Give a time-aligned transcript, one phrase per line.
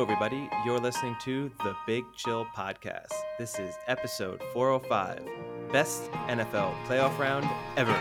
[0.00, 0.48] Hello, everybody.
[0.64, 3.12] You're listening to the Big Chill Podcast.
[3.38, 7.92] This is episode 405 Best NFL Playoff Round Ever.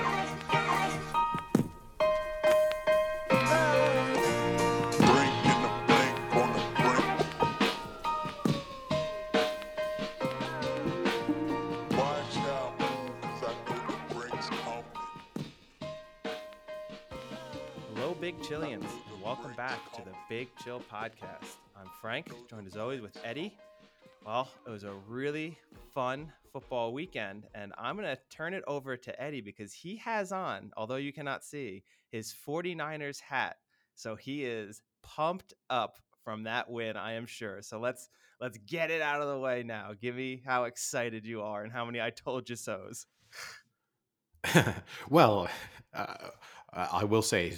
[17.93, 21.58] Hello, Big Chillians, and welcome back to the Big Chill Podcast.
[22.01, 23.57] Frank, joined as always with Eddie.
[24.25, 25.57] Well, it was a really
[25.93, 30.31] fun football weekend, and I'm going to turn it over to Eddie because he has
[30.31, 33.57] on, although you cannot see, his 49ers hat.
[33.95, 37.61] So he is pumped up from that win, I am sure.
[37.61, 39.91] So let's let's get it out of the way now.
[39.99, 43.07] Give me how excited you are and how many I told you so's.
[45.09, 45.49] well,
[45.93, 46.29] uh,
[46.71, 47.55] I will say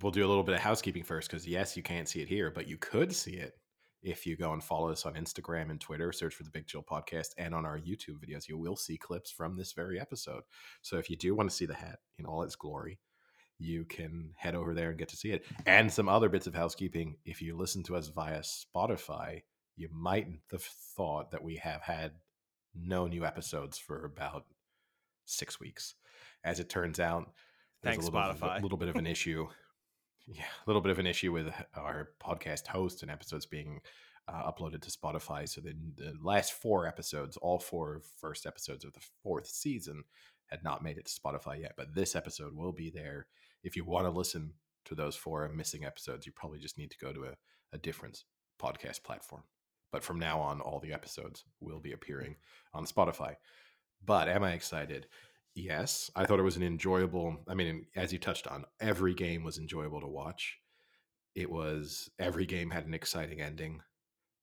[0.00, 2.50] we'll do a little bit of housekeeping first because yes, you can't see it here,
[2.50, 3.58] but you could see it
[4.02, 6.12] if you go and follow us on Instagram and Twitter.
[6.12, 9.30] Search for the Big Chill Podcast, and on our YouTube videos, you will see clips
[9.30, 10.42] from this very episode.
[10.82, 12.98] So if you do want to see the hat in all its glory,
[13.58, 15.44] you can head over there and get to see it.
[15.66, 17.16] And some other bits of housekeeping.
[17.24, 19.42] If you listen to us via Spotify,
[19.76, 22.12] you might have thought that we have had
[22.74, 24.46] no new episodes for about
[25.24, 25.94] six weeks.
[26.42, 27.30] As it turns out,
[27.82, 29.46] there's Thanks, a little, bit of- a little bit of an issue.
[30.26, 33.80] Yeah, a little bit of an issue with our podcast host and episodes being
[34.28, 35.48] uh, uploaded to Spotify.
[35.48, 40.04] So the, the last four episodes, all four first episodes of the fourth season,
[40.46, 41.72] had not made it to Spotify yet.
[41.76, 43.26] But this episode will be there.
[43.64, 44.52] If you want to listen
[44.84, 47.34] to those four missing episodes, you probably just need to go to a,
[47.72, 48.22] a different
[48.60, 49.42] podcast platform.
[49.90, 52.36] But from now on, all the episodes will be appearing
[52.72, 53.36] on Spotify.
[54.04, 55.06] But am I excited?
[55.54, 57.36] Yes, I thought it was an enjoyable.
[57.46, 60.58] I mean, as you touched on, every game was enjoyable to watch.
[61.34, 63.82] It was every game had an exciting ending.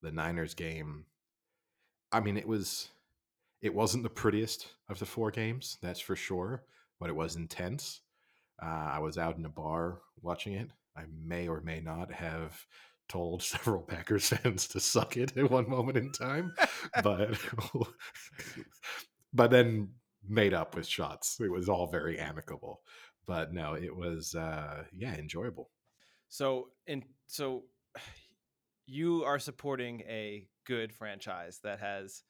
[0.02, 1.06] The Niners game,
[2.12, 2.90] I mean, it was
[3.62, 6.64] it wasn't the prettiest of the four games, that's for sure,
[7.00, 8.02] but it was intense.
[8.62, 10.70] Uh, I was out in a bar watching it.
[10.98, 12.66] I may or may not have
[13.10, 16.54] told several Packers fans to suck it at one moment in time,
[17.04, 17.38] but
[19.34, 19.90] but then
[20.28, 21.40] made up with shots.
[21.40, 22.82] It was all very amicable.
[23.26, 25.70] But no, it was uh yeah, enjoyable.
[26.30, 27.64] So in so
[28.86, 32.24] you are supporting a good franchise that has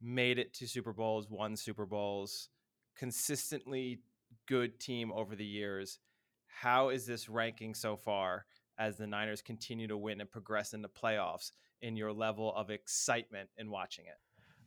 [0.00, 2.48] made it to Super Bowls, won Super Bowls,
[2.96, 4.00] consistently
[4.46, 5.98] good team over the years.
[6.46, 8.44] How is this ranking so far
[8.78, 13.48] as the Niners continue to win and progress into playoffs in your level of excitement
[13.56, 14.18] in watching it?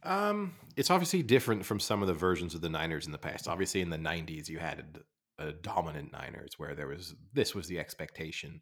[0.05, 3.47] Um, it's obviously different from some of the versions of the Niners in the past.
[3.47, 4.99] Obviously, in the '90s, you had
[5.39, 8.61] a dominant Niners where there was this was the expectation.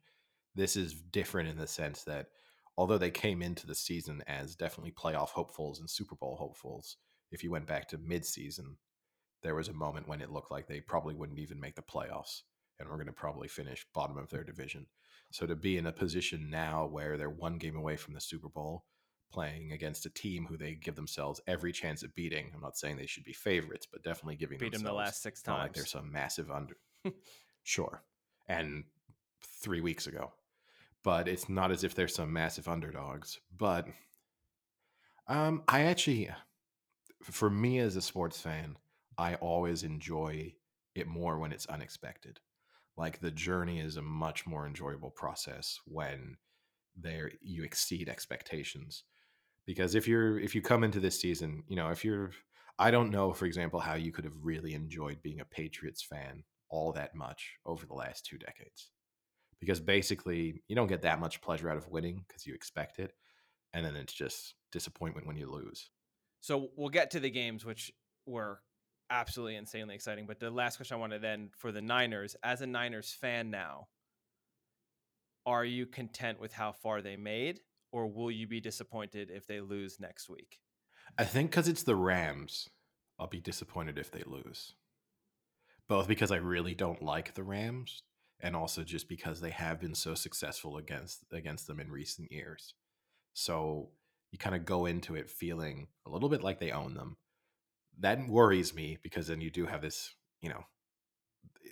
[0.56, 2.28] This is different in the sense that
[2.78, 6.98] although they came into the season as definitely playoff hopefuls and Super Bowl hopefuls,
[7.32, 8.76] if you went back to midseason,
[9.42, 12.42] there was a moment when it looked like they probably wouldn't even make the playoffs
[12.80, 14.86] and we're going to probably finish bottom of their division.
[15.32, 18.50] So to be in a position now where they're one game away from the Super
[18.50, 18.86] Bowl,
[19.34, 22.52] playing against a team who they give themselves every chance of beating.
[22.54, 25.40] I'm not saying they should be favorites, but definitely giving Beat them the last six
[25.40, 25.76] it's not like times.
[25.76, 26.78] there's some massive under.
[27.64, 28.04] sure,
[28.48, 28.84] and
[29.62, 30.32] three weeks ago,
[31.04, 33.40] but it's not as if there's some massive underdogs.
[33.58, 33.88] But
[35.28, 36.30] um, I actually,
[37.24, 38.78] for me as a sports fan,
[39.18, 40.54] I always enjoy
[40.96, 42.40] it more when it's unexpected.
[42.96, 46.38] Like the journey is a much more enjoyable process when
[46.96, 49.04] there you exceed expectations
[49.66, 52.32] because if you're if you come into this season you know if you're
[52.80, 56.44] i don't know for example how you could have really enjoyed being a patriots fan
[56.70, 58.92] all that much over the last two decades
[59.60, 63.14] because basically you don't get that much pleasure out of winning because you expect it
[63.74, 65.90] and then it's just disappointment when you lose
[66.44, 67.90] So we'll get to the games, which
[68.26, 68.60] were
[69.10, 70.26] absolutely insanely exciting.
[70.28, 73.88] But the last question I wanted then for the Niners, as a Niners fan now,
[75.46, 77.62] are you content with how far they made,
[77.94, 80.60] or will you be disappointed if they lose next week?
[81.18, 82.70] i think because it's the rams
[83.20, 84.74] i'll be disappointed if they lose.
[85.88, 88.04] Both because i really don't like the rams
[88.40, 92.74] and also just because they have been so successful against against them in recent years.
[93.34, 93.90] So
[94.32, 97.18] you kind of go into it feeling a little bit like they own them.
[98.00, 100.66] That worries me because then you do have this you know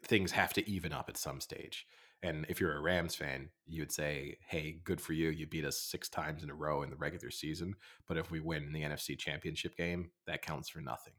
[0.03, 1.85] things have to even up at some stage
[2.23, 5.65] and if you're a rams fan you would say hey good for you you beat
[5.65, 7.73] us six times in a row in the regular season
[8.07, 11.13] but if we win in the nfc championship game that counts for nothing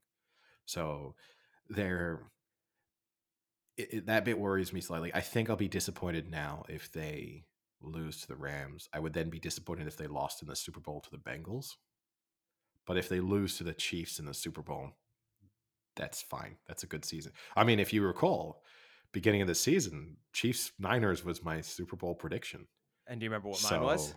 [0.64, 1.14] so
[3.76, 5.12] it- that bit worries me slightly.
[5.14, 7.46] I think I'll be disappointed now if they
[7.80, 8.88] lose to the Rams.
[8.92, 11.76] I would then be disappointed if they lost in the Super Bowl to the Bengals.
[12.86, 14.92] But if they lose to the Chiefs in the Super Bowl,
[15.96, 16.56] that's fine.
[16.66, 17.32] That's a good season.
[17.54, 18.62] I mean, if you recall,
[19.12, 22.66] beginning of the season, Chiefs Niners was my Super Bowl prediction.
[23.06, 24.14] And do you remember what mine was?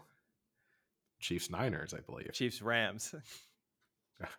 [1.20, 2.32] Chiefs Niners, I believe.
[2.34, 3.14] Chiefs Rams.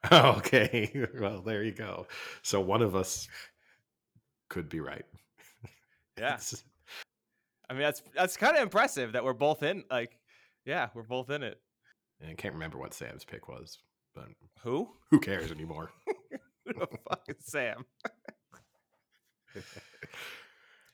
[0.12, 1.06] okay.
[1.18, 2.06] Well, there you go.
[2.42, 3.28] So one of us
[4.48, 5.04] could be right.
[6.18, 6.38] Yeah.
[7.68, 9.84] I mean, that's that's kind of impressive that we're both in.
[9.90, 10.16] Like,
[10.64, 11.60] yeah, we're both in it.
[12.22, 13.76] and I can't remember what Sam's pick was,
[14.14, 14.28] but
[14.62, 14.88] Who?
[15.10, 15.90] who cares anymore?
[16.66, 17.84] Fucking Sam.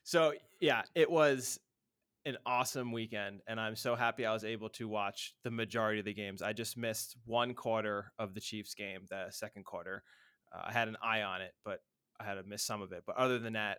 [0.05, 1.59] So yeah, it was
[2.25, 6.05] an awesome weekend, and I'm so happy I was able to watch the majority of
[6.05, 6.43] the games.
[6.43, 10.05] I just missed one quarter of the Chiefs game, the second quarter.
[10.55, 11.81] Uh, I had an eye on it, but
[12.21, 13.03] I had to miss some of it.
[13.07, 13.79] But other than that,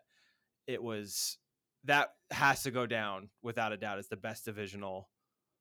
[0.68, 1.38] it was
[1.86, 5.10] that has to go down without a doubt as the best divisional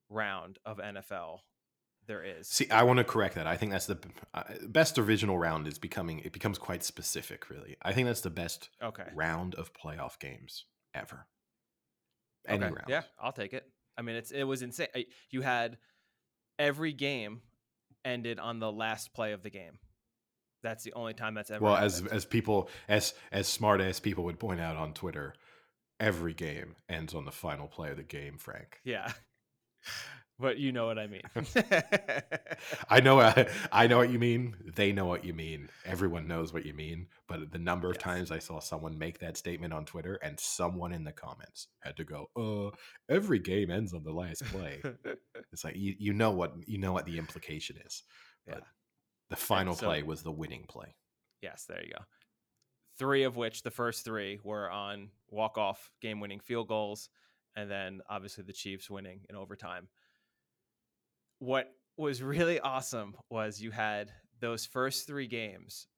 [0.09, 1.38] round of NFL
[2.06, 2.49] there is.
[2.49, 3.46] See, I want to correct that.
[3.46, 3.99] I think that's the
[4.34, 7.49] uh, best divisional round is becoming it becomes quite specific.
[7.50, 9.06] Really, I think that's the best okay.
[9.14, 10.64] round of playoff games
[10.94, 11.26] ever.
[12.46, 12.75] Any okay.
[12.75, 12.88] round.
[12.88, 13.64] Yeah, I'll take it.
[13.96, 14.88] I mean, it's it was insane.
[15.31, 15.78] You had
[16.58, 17.43] every game
[18.04, 19.78] ended on the last play of the game.
[20.62, 21.64] That's the only time that's ever.
[21.64, 25.34] Well, as as people as as smart as people would point out on Twitter,
[25.99, 28.38] every game ends on the final play of the game.
[28.38, 29.12] Frank, yeah,
[30.43, 31.23] but you know what I mean.
[32.91, 34.55] I know I, I know what you mean.
[34.75, 35.69] They know what you mean.
[35.87, 37.06] Everyone knows what you mean.
[37.29, 38.03] But the number of Yes.
[38.03, 41.97] times I saw someone make that statement on Twitter, and someone in the comments had
[41.97, 42.77] to go, "Uh,
[43.09, 44.83] every game ends on the last play."
[45.53, 48.03] It's like you, you know what you know what the implication is.
[48.47, 48.55] yeah.
[48.55, 48.65] But
[49.31, 50.95] the final so- play was the winning play.
[51.41, 52.05] Yes, there you go.
[52.99, 57.09] Three of which, the first three, were on walk-off game-winning field goals,
[57.56, 59.88] and then obviously the Chiefs winning in overtime.
[61.43, 65.89] What was really awesome was you had those first three games.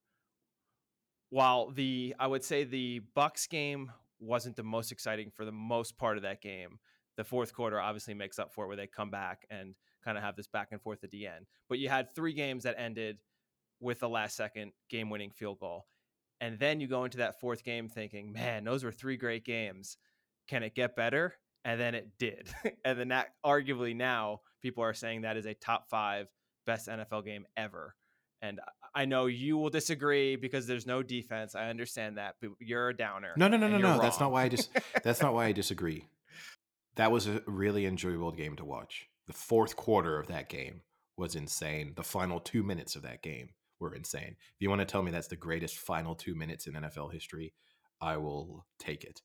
[1.29, 5.99] While the I would say the Bucs game wasn't the most exciting for the most
[5.99, 6.79] part of that game.
[7.19, 10.25] The fourth quarter obviously makes up for it, where they come back and kind of
[10.25, 11.45] have this back and forth at the end.
[11.69, 13.19] But you had three games that ended
[13.81, 15.85] with the last second game winning field goal.
[16.41, 19.99] And then you go into that fourth game thinking, man, those were three great games.
[20.49, 21.35] Can it get better?
[21.65, 22.49] And then it did.
[22.85, 26.27] and then that arguably now people are saying that is a top five
[26.67, 27.95] best NFL game ever.
[28.43, 31.57] And I- I know you will disagree because there's no defense.
[31.57, 33.33] I understand that, but you're a downer.
[33.37, 34.01] No, no, no, and no, you're no.
[34.01, 34.71] That's not why I just.
[35.03, 36.07] That's not why I disagree.
[36.95, 39.09] That was a really enjoyable game to watch.
[39.27, 40.83] The fourth quarter of that game
[41.17, 41.95] was insane.
[41.97, 43.49] The final two minutes of that game
[43.81, 44.37] were insane.
[44.39, 47.53] If you want to tell me that's the greatest final two minutes in NFL history,
[48.01, 49.23] I will take it.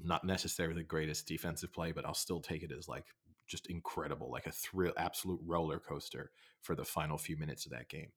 [0.00, 3.04] Not necessarily the greatest defensive play, but I'll still take it as like
[3.46, 6.30] just incredible, like a thrill, absolute roller coaster
[6.62, 8.10] for the final few minutes of that game.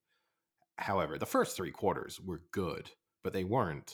[0.78, 2.92] However, the first three quarters were good,
[3.24, 3.94] but they weren't.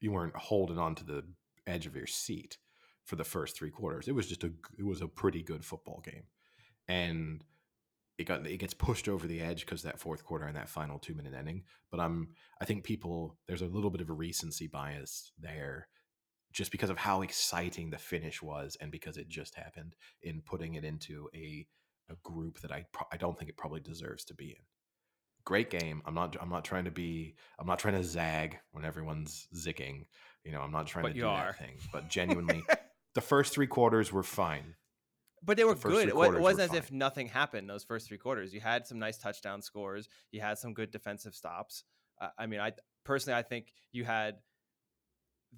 [0.00, 1.24] You weren't holding on to the
[1.66, 2.58] edge of your seat
[3.04, 4.08] for the first three quarters.
[4.08, 6.24] It was just a it was a pretty good football game,
[6.88, 7.42] and
[8.18, 10.98] it got it gets pushed over the edge because that fourth quarter and that final
[10.98, 11.64] two minute ending.
[11.90, 12.28] But I'm
[12.60, 15.88] I think people there's a little bit of a recency bias there,
[16.52, 20.74] just because of how exciting the finish was and because it just happened in putting
[20.74, 21.66] it into a
[22.10, 24.64] a group that I pro- I don't think it probably deserves to be in.
[25.44, 26.02] Great game.
[26.06, 30.06] I'm not I'm not trying to be I'm not trying to zag when everyone's zicking.
[30.44, 31.46] You know, I'm not trying But to do are.
[31.46, 31.76] that thing.
[31.92, 32.62] But genuinely,
[33.14, 34.74] the first three quarters were fine.
[35.44, 36.08] But they were first good.
[36.08, 38.52] It, wa- it quarters were wasn't as if nothing happened those first three quarters.
[38.54, 40.08] You had some nice touchdown scores.
[40.30, 41.82] You had some good defensive stops.
[42.20, 42.72] Uh, I mean, I
[43.04, 44.36] personally, I think you had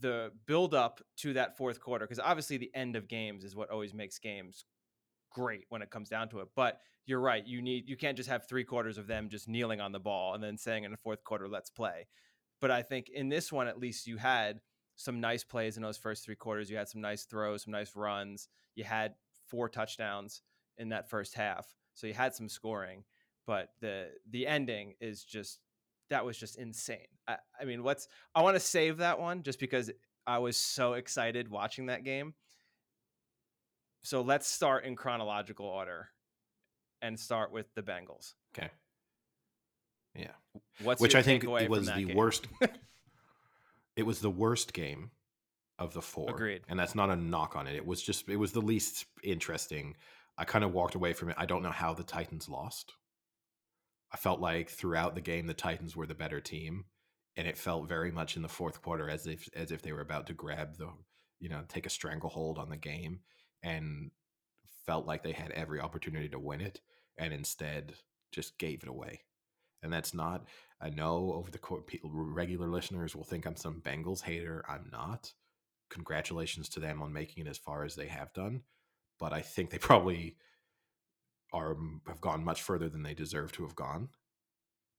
[0.00, 3.70] the build up to that fourth quarter because obviously the end of games is what
[3.70, 4.64] always makes games
[5.30, 6.48] great when it comes down to it.
[6.56, 7.46] But you're right.
[7.46, 10.34] You need you can't just have three quarters of them just kneeling on the ball
[10.34, 12.06] and then saying in the fourth quarter, let's play.
[12.60, 14.60] But I think in this one, at least you had
[14.96, 16.70] some nice plays in those first three quarters.
[16.70, 18.48] You had some nice throws, some nice runs.
[18.74, 19.14] You had
[19.48, 20.42] four touchdowns
[20.78, 21.74] in that first half.
[21.94, 23.04] So you had some scoring,
[23.46, 25.60] but the the ending is just
[26.10, 26.98] that was just insane.
[27.26, 29.90] I, I mean, what's I want to save that one just because
[30.26, 32.34] I was so excited watching that game.
[34.02, 36.08] So let's start in chronological order
[37.00, 38.34] and start with the Bengals.
[38.56, 38.70] Okay.
[40.14, 40.32] Yeah.
[40.82, 42.16] What's Which I think it was the game?
[42.16, 42.46] worst.
[43.96, 45.10] it was the worst game
[45.78, 46.30] of the four.
[46.30, 46.62] Agreed.
[46.68, 47.74] And that's not a knock on it.
[47.74, 49.96] It was just it was the least interesting.
[50.36, 51.36] I kind of walked away from it.
[51.38, 52.92] I don't know how the Titans lost.
[54.14, 56.84] I felt like throughout the game the Titans were the better team,
[57.36, 60.00] and it felt very much in the fourth quarter as if as if they were
[60.00, 60.88] about to grab the
[61.40, 63.20] you know take a stranglehold on the game,
[63.62, 64.12] and
[64.86, 66.80] felt like they had every opportunity to win it
[67.18, 67.94] and instead
[68.32, 69.22] just gave it away.
[69.82, 70.46] And that's not,
[70.80, 74.64] I know over the court, people, regular listeners will think I'm some Bengals hater.
[74.68, 75.32] I'm not.
[75.90, 78.62] Congratulations to them on making it as far as they have done.
[79.20, 80.36] But I think they probably
[81.54, 84.10] are mm, have gone much further than they deserve to have gone.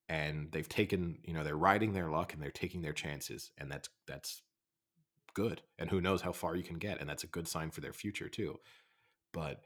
[0.08, 3.52] And they've taken, you know, they're riding their luck and they're taking their chances.
[3.58, 4.42] And that's that's
[5.34, 5.62] good.
[5.78, 7.00] And who knows how far you can get.
[7.00, 8.60] And that's a good sign for their future too.
[9.34, 9.62] But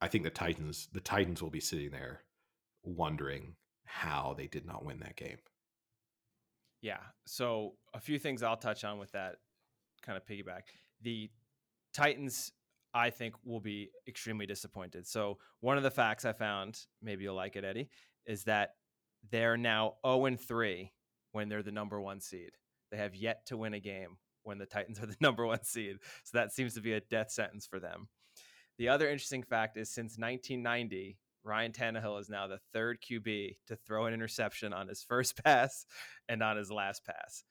[0.00, 2.22] I think the Titans, the Titans will be sitting there
[2.82, 5.38] wondering how they did not win that game.
[6.80, 7.00] Yeah.
[7.24, 9.36] So a few things I'll touch on with that
[10.02, 10.64] kind of piggyback.
[11.02, 11.30] The
[11.94, 12.52] Titans,
[12.94, 15.06] I think, will be extremely disappointed.
[15.06, 17.90] So one of the facts I found, maybe you'll like it, Eddie,
[18.24, 18.70] is that
[19.30, 20.92] they're now 0 and 3
[21.32, 22.52] when they're the number one seed.
[22.90, 25.96] They have yet to win a game when the Titans are the number one seed.
[26.22, 28.08] So that seems to be a death sentence for them.
[28.78, 33.76] The other interesting fact is since 1990, Ryan Tannehill is now the third QB to
[33.76, 35.86] throw an interception on his first pass
[36.28, 37.44] and on his last pass.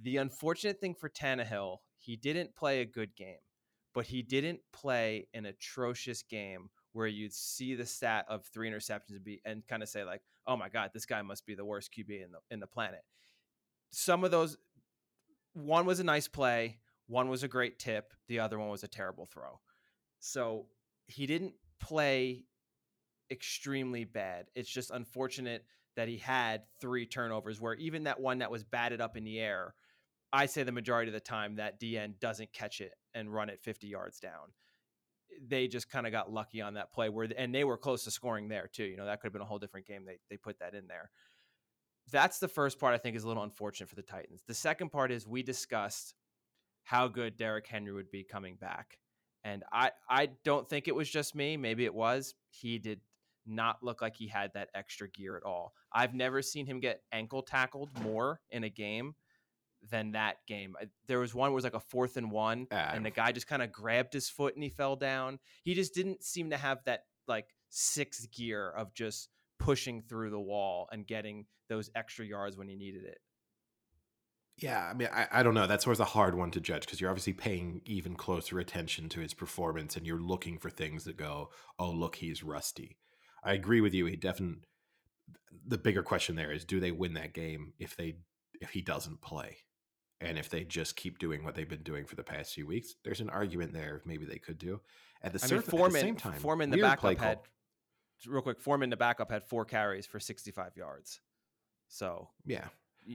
[0.00, 3.36] The unfortunate thing for Tannehill, he didn't play a good game,
[3.94, 9.10] but he didn't play an atrocious game where you'd see the stat of three interceptions
[9.10, 11.64] and be and kind of say like, "Oh my God, this guy must be the
[11.64, 13.02] worst QB in the in the planet."
[13.90, 14.56] Some of those,
[15.52, 18.88] one was a nice play, one was a great tip, the other one was a
[18.88, 19.60] terrible throw.
[20.20, 20.66] So
[21.06, 22.44] he didn't play
[23.30, 24.46] extremely bad.
[24.54, 25.64] It's just unfortunate
[25.96, 29.40] that he had three turnovers where even that one that was batted up in the
[29.40, 29.74] air,
[30.32, 33.60] I say the majority of the time that DN doesn't catch it and run it
[33.60, 34.52] 50 yards down.
[35.46, 38.10] They just kind of got lucky on that play where and they were close to
[38.10, 38.84] scoring there too.
[38.84, 40.04] You know, that could have been a whole different game.
[40.04, 41.10] They they put that in there.
[42.10, 44.42] That's the first part I think is a little unfortunate for the Titans.
[44.46, 46.14] The second part is we discussed
[46.84, 48.98] how good Derrick Henry would be coming back.
[49.44, 51.56] And I I don't think it was just me.
[51.56, 52.34] Maybe it was.
[52.50, 53.00] He did
[53.46, 55.74] not look like he had that extra gear at all.
[55.92, 59.14] I've never seen him get ankle tackled more in a game
[59.90, 60.76] than that game.
[61.06, 63.62] There was one was like a fourth and one, uh, and the guy just kind
[63.62, 65.38] of grabbed his foot and he fell down.
[65.64, 70.40] He just didn't seem to have that like sixth gear of just pushing through the
[70.40, 73.18] wall and getting those extra yards when he needed it.
[74.58, 75.66] Yeah, I mean, I, I don't know.
[75.66, 79.20] That's always a hard one to judge because you're obviously paying even closer attention to
[79.20, 82.98] his performance and you're looking for things that go, oh, look, he's rusty.
[83.42, 84.06] I agree with you.
[84.06, 84.62] He definitely.
[85.66, 88.16] The bigger question there is: Do they win that game if they
[88.60, 89.58] if he doesn't play,
[90.22, 92.94] and if they just keep doing what they've been doing for the past few weeks?
[93.04, 94.02] There's an argument there.
[94.04, 94.80] Maybe they could do.
[95.22, 97.38] At the, I mean, Foreman, at the same time, Foreman the backup had
[98.26, 98.60] real quick.
[98.60, 101.20] Foreman the backup had four carries for 65 yards.
[101.88, 102.66] So yeah,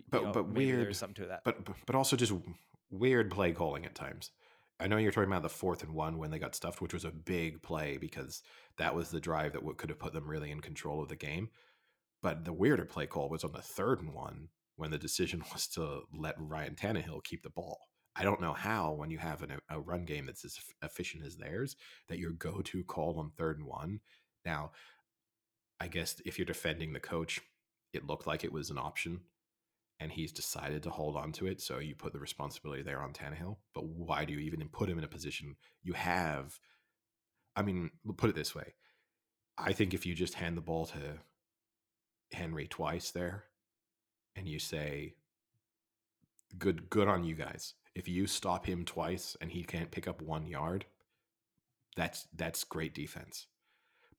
[0.09, 0.85] but know, but weird.
[0.85, 1.43] There's something to that.
[1.43, 2.33] But but also just
[2.89, 4.31] weird play calling at times.
[4.79, 7.03] I know you're talking about the fourth and one when they got stuffed, which was
[7.03, 8.43] a big play because
[8.77, 11.49] that was the drive that could have put them really in control of the game.
[12.21, 15.67] But the weirder play call was on the third and one when the decision was
[15.67, 17.79] to let Ryan Tannehill keep the ball.
[18.15, 21.35] I don't know how, when you have an, a run game that's as efficient as
[21.35, 21.75] theirs,
[22.07, 23.99] that your go to call on third and one.
[24.43, 24.71] Now,
[25.79, 27.39] I guess if you're defending the coach,
[27.93, 29.19] it looked like it was an option
[29.99, 31.61] and he's decided to hold on to it.
[31.61, 33.57] So you put the responsibility there on Tannehill.
[33.75, 36.59] But why do you even put him in a position you have?
[37.55, 38.73] I mean, put it this way.
[39.57, 41.19] I think if you just hand the ball to
[42.31, 43.45] Henry twice there
[44.37, 45.15] and you say,
[46.57, 47.73] good, good on you guys.
[47.95, 50.85] If you stop him twice and he can't pick up one yard,
[51.95, 53.47] that's that's great defense.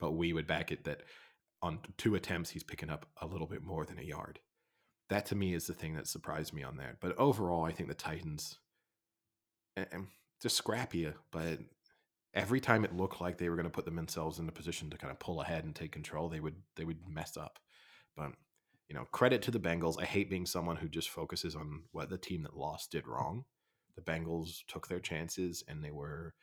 [0.01, 1.03] But we would back it that
[1.63, 4.41] on two attempts he's picking up a little bit more than a yard
[5.09, 7.01] that to me is the thing that surprised me on that.
[7.01, 8.59] But overall, I think the Titans,
[9.77, 9.99] eh, eh,
[10.41, 11.59] just scrappy, uh, but
[12.35, 14.99] every time it looked like they were going to put themselves in a position to
[14.99, 17.59] kind of pull ahead and take control, they would they would mess up.
[18.17, 18.33] But
[18.89, 20.01] you know, credit to the Bengals.
[20.01, 23.45] I hate being someone who just focuses on what the team that lost did wrong.
[23.97, 26.35] The Bengals took their chances and they were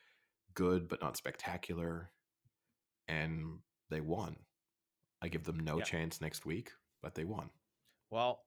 [0.54, 2.12] good but not spectacular,
[3.08, 3.60] and
[3.90, 4.38] they won.
[5.22, 6.72] I give them no chance next week,
[7.02, 7.50] but they won.
[8.10, 8.42] Well,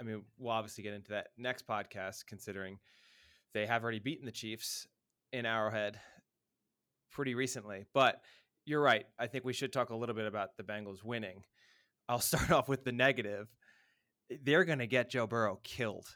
[0.00, 2.78] I mean, we'll obviously get into that next podcast, considering
[3.54, 4.86] they have already beaten the Chiefs
[5.32, 5.98] in Arrowhead
[7.10, 7.86] pretty recently.
[7.92, 8.20] But
[8.64, 9.06] you're right.
[9.18, 11.44] I think we should talk a little bit about the Bengals winning.
[12.08, 13.48] I'll start off with the negative.
[14.42, 16.06] They're going to get Joe Burrow killed.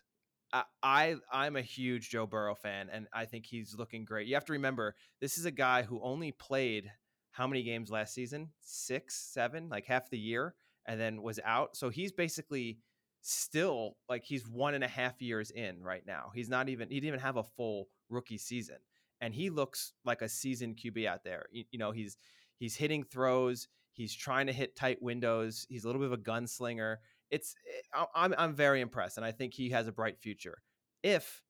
[0.53, 4.27] I, I I'm a huge Joe Burrow fan, and I think he's looking great.
[4.27, 6.91] You have to remember, this is a guy who only played
[7.31, 8.51] how many games last season?
[8.61, 10.55] Six, seven, like half the year,
[10.87, 11.77] and then was out.
[11.77, 12.79] So he's basically
[13.23, 16.31] still like he's one and a half years in right now.
[16.35, 18.77] He's not even he didn't even have a full rookie season.
[19.21, 21.47] and he looks like a seasoned QB out there.
[21.53, 22.17] You, you know, he's
[22.59, 26.23] he's hitting throws, he's trying to hit tight windows, he's a little bit of a
[26.23, 26.97] gunslinger.
[27.31, 27.55] It's
[27.95, 30.59] eh, I'm I'm very impressed, and I think he has a bright future.
[31.03, 31.43] If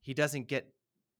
[0.00, 0.72] he doesn't get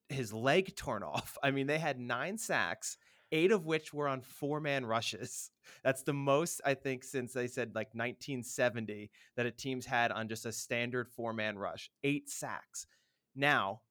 [0.08, 2.96] his leg torn off, I mean, they had nine sacks
[3.32, 5.50] eight of which were on four man rushes.
[5.84, 10.28] That's the most, I think, since they said like 1970 that a team's had on
[10.28, 11.90] just a standard four man rush.
[12.04, 12.86] Eight sacks.
[13.34, 13.82] Now,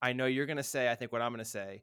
[0.00, 1.82] I know you're going to say, I think what I'm going to say,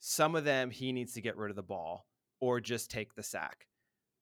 [0.00, 2.06] some of them he needs to get rid of the ball
[2.40, 3.66] or just take the sack.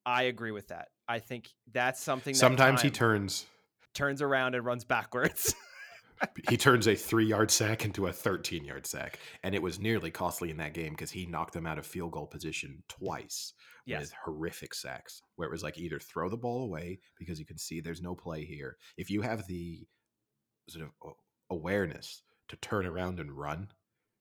[0.05, 0.89] I agree with that.
[1.07, 3.47] I think that's something that Sometimes he turns
[3.95, 5.55] turns around and runs backwards.
[6.49, 9.19] he turns a three yard sack into a 13 yard sack.
[9.43, 12.13] And it was nearly costly in that game because he knocked them out of field
[12.13, 13.53] goal position twice
[13.87, 14.01] yes.
[14.01, 17.59] with horrific sacks, where it was like either throw the ball away because you can
[17.59, 18.77] see there's no play here.
[18.97, 19.87] If you have the
[20.69, 21.13] sort of
[21.51, 23.69] awareness to turn around and run,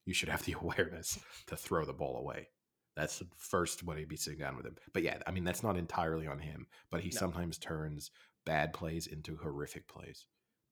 [0.05, 2.49] you should have the awareness to throw the ball away.
[2.97, 4.75] That's the first way to be sitting down with him.
[4.91, 7.19] But yeah, I mean, that's not entirely on him, but he no.
[7.19, 8.09] sometimes turns
[8.45, 10.25] bad plays into horrific plays.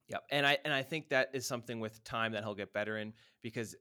[0.08, 0.24] Yep.
[0.32, 3.14] And I and I think that is something with time that he'll get better in
[3.44, 3.76] because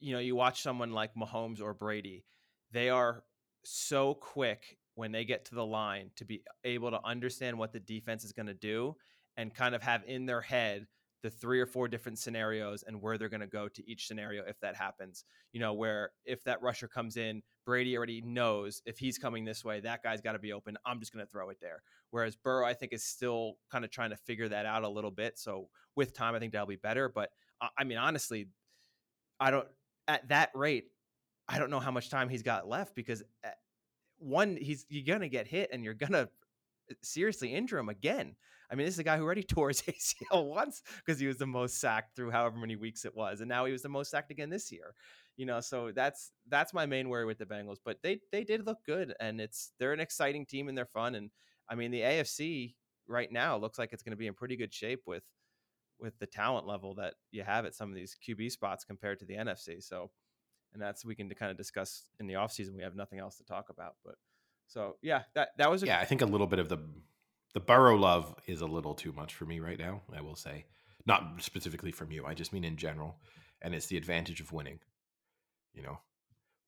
[0.00, 2.24] you know, you watch someone like Mahomes or Brady,
[2.72, 3.22] they are
[3.64, 7.80] so quick when they get to the line to be able to understand what the
[7.80, 8.96] defense is going to do
[9.36, 10.86] and kind of have in their head
[11.22, 14.42] the three or four different scenarios and where they're going to go to each scenario
[14.46, 15.24] if that happens.
[15.52, 19.64] You know, where if that rusher comes in, Brady already knows if he's coming this
[19.64, 20.76] way, that guy's got to be open.
[20.86, 21.82] I'm just going to throw it there.
[22.10, 25.10] Whereas Burrow, I think, is still kind of trying to figure that out a little
[25.10, 25.38] bit.
[25.38, 27.08] So with time, I think that'll be better.
[27.08, 27.30] But
[27.76, 28.48] I mean, honestly,
[29.38, 29.68] I don't,
[30.08, 30.86] at that rate,
[31.48, 33.50] I don't know how much time he's got left because eh,
[34.18, 36.28] one, he's, you're going to get hit and you're going to
[37.02, 38.34] seriously injure him again.
[38.70, 41.38] I mean, this is a guy who already tore his ACL once because he was
[41.38, 44.10] the most sacked through however many weeks it was, and now he was the most
[44.10, 44.94] sacked again this year.
[45.36, 47.78] You know, so that's that's my main worry with the Bengals.
[47.84, 51.14] But they they did look good, and it's they're an exciting team and they're fun.
[51.14, 51.30] And
[51.68, 52.74] I mean, the AFC
[53.08, 55.24] right now looks like it's going to be in pretty good shape with
[55.98, 59.24] with the talent level that you have at some of these QB spots compared to
[59.26, 59.82] the NFC.
[59.82, 60.10] So,
[60.72, 62.76] and that's we can kind of discuss in the offseason.
[62.76, 64.14] We have nothing else to talk about, but
[64.66, 65.98] so yeah, that that was a- yeah.
[65.98, 66.78] I think a little bit of the
[67.54, 70.02] the Burrow love is a little too much for me right now.
[70.16, 70.66] I will say,
[71.06, 72.24] not specifically from you.
[72.26, 73.16] I just mean in general,
[73.60, 74.80] and it's the advantage of winning.
[75.72, 75.98] You know,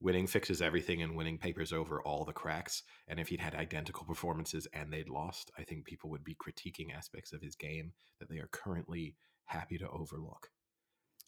[0.01, 2.83] winning fixes everything, and winning papers over all the cracks.
[3.09, 6.95] And if he'd had identical performances and they'd lost, I think people would be critiquing
[6.95, 10.51] aspects of his game that they are currently happy to overlook.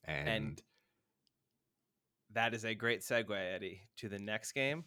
[0.04, 0.62] and, and
[2.32, 4.84] that is a great segue, Eddie, to the next game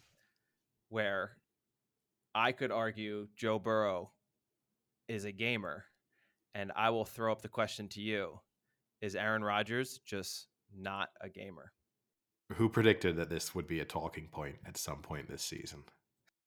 [0.89, 1.38] where
[2.36, 4.12] I could argue Joe Burrow
[5.08, 5.86] is a gamer,
[6.56, 8.39] and I will throw up the question to you:
[9.02, 11.72] Is Aaron Rodgers just not a gamer?
[12.54, 15.84] Who predicted that this would be a talking point at some point this season?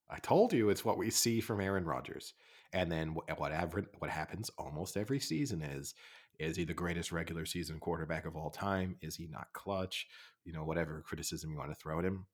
[0.09, 2.35] I told you it's what we see from Aaron Rodgers.
[2.73, 5.94] And then whatever what happens almost every season is
[6.38, 8.96] is he the greatest regular season quarterback of all time?
[9.03, 10.07] Is he not clutch?
[10.44, 12.27] You know, whatever criticism you want to throw at him.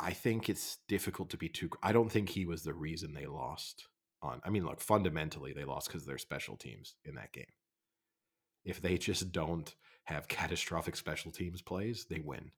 [0.00, 1.70] I think it's difficult to be too.
[1.82, 3.86] I don't think he was the reason they lost.
[4.22, 7.52] On, I mean, look, fundamentally they lost because they're special teams in that game.
[8.64, 12.50] If they just don't have catastrophic special teams plays, they win.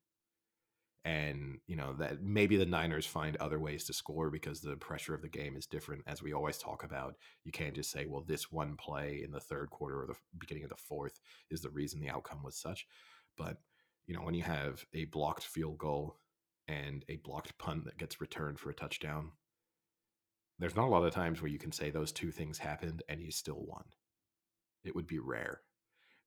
[1.05, 5.15] And you know that maybe the Niners find other ways to score because the pressure
[5.15, 6.03] of the game is different.
[6.07, 9.41] As we always talk about, you can't just say, "Well, this one play in the
[9.41, 11.19] third quarter or the beginning of the fourth
[11.51, 12.87] is the reason the outcome was such."
[13.37, 13.59] But
[14.07, 16.19] you know, when you have a blocked field goal
[16.69, 19.33] and a blocked punt that gets returned for a touchdown.
[20.63, 23.21] There's not a lot of times where you can say those two things happened and
[23.21, 23.83] you still won.
[24.85, 25.61] It would be rare.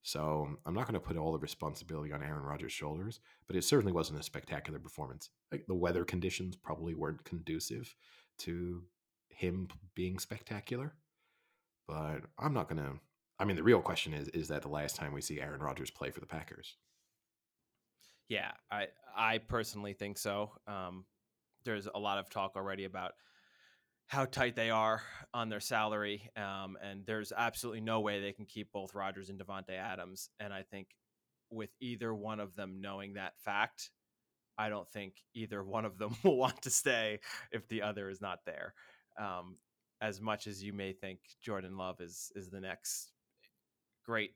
[0.02, 3.64] So I'm not going to put all the responsibility on Aaron Rodgers' shoulders, but it
[3.64, 5.30] certainly wasn't a spectacular performance.
[5.54, 7.96] Like the weather conditions probably weren't conducive
[8.40, 8.84] to
[9.30, 10.96] him being spectacular.
[11.88, 13.00] But I'm not going to.
[13.40, 15.92] I mean, the real question is: is that the last time we see Aaron Rodgers
[15.92, 16.76] play for the Packers?
[18.28, 20.52] Yeah, I I personally think so.
[20.68, 21.06] Um,
[21.64, 23.14] there's a lot of talk already about
[24.08, 25.02] how tight they are
[25.34, 29.40] on their salary, um, and there's absolutely no way they can keep both Rodgers and
[29.40, 30.30] Davante Adams.
[30.40, 30.90] And I think
[31.50, 33.90] with either one of them knowing that fact,
[34.58, 37.20] I don't think either one of them will want to stay
[37.52, 38.74] if the other is not there.
[39.20, 39.58] Um,
[40.02, 43.12] as much as you may think Jordan Love is is the next
[44.06, 44.32] great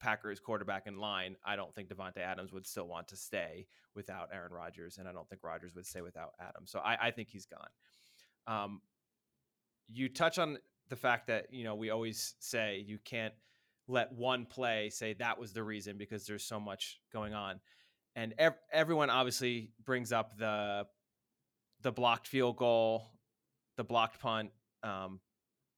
[0.00, 4.28] Packers quarterback in line, I don't think Davante Adams would still want to stay without
[4.32, 6.70] Aaron Rodgers, and I don't think Rodgers would stay without Adams.
[6.70, 7.68] So I, I think he's gone.
[8.46, 8.80] Um,
[9.88, 13.34] you touch on the fact that you know we always say you can't
[13.88, 17.60] let one play say that was the reason because there's so much going on,
[18.14, 20.86] and ev- everyone obviously brings up the
[21.82, 23.10] the blocked field goal,
[23.76, 24.50] the blocked punt,
[24.82, 25.20] um,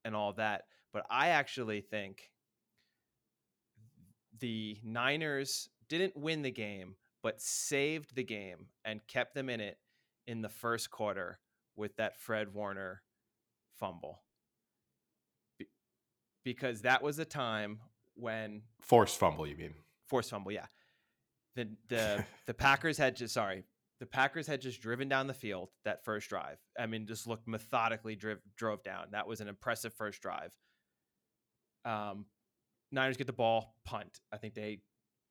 [0.04, 0.64] and all that.
[0.92, 2.30] But I actually think
[4.38, 9.78] the Niners didn't win the game, but saved the game and kept them in it
[10.26, 11.38] in the first quarter
[11.78, 13.02] with that Fred Warner
[13.78, 14.20] fumble.
[15.58, 15.68] Be-
[16.44, 17.78] because that was a time
[18.14, 19.74] when Forced fumble, you mean?
[20.08, 20.66] forced fumble, yeah.
[21.54, 23.64] The the the Packers had just sorry,
[24.00, 26.58] the Packers had just driven down the field that first drive.
[26.78, 29.06] I mean, just looked methodically driv- drove down.
[29.12, 30.52] That was an impressive first drive.
[31.84, 32.26] Um,
[32.90, 34.20] Niners get the ball, punt.
[34.32, 34.80] I think they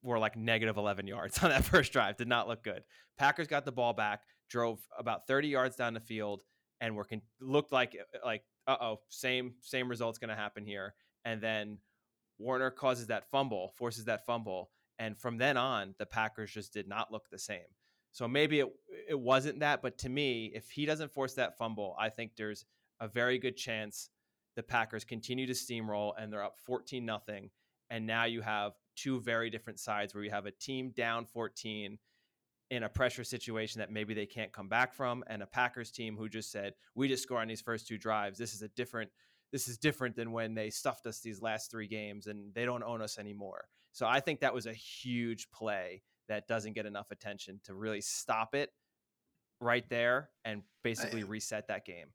[0.04, 2.18] were like negative 11 yards on that first drive.
[2.18, 2.84] Did not look good.
[3.18, 6.42] Packers got the ball back, drove about 30 yards down the field,
[6.82, 10.94] and were con- looked like like uh oh, same same results going to happen here.
[11.26, 11.80] And then
[12.38, 16.88] Warner causes that fumble, forces that fumble, and from then on, the Packers just did
[16.88, 17.68] not look the same.
[18.12, 18.68] So maybe it
[19.10, 22.66] it wasn't that, but to me, if he doesn't force that fumble, I think there's
[23.00, 24.10] a very good chance
[24.56, 27.52] the Packers continue to steamroll and they're up 14 nothing.
[27.90, 31.98] And now you have two very different sides where you have a team down 14
[32.70, 36.18] in a pressure situation that maybe they can't come back from, and a Packers team
[36.18, 38.38] who just said, "We just score on these first two drives.
[38.38, 39.12] This is a different.
[39.52, 42.84] This is different than when they stuffed us these last three games, and they don't
[42.84, 47.12] own us anymore." So I think that was a huge play that doesn't get enough
[47.12, 48.72] attention to really stop it
[49.60, 52.14] right there and basically reset that game.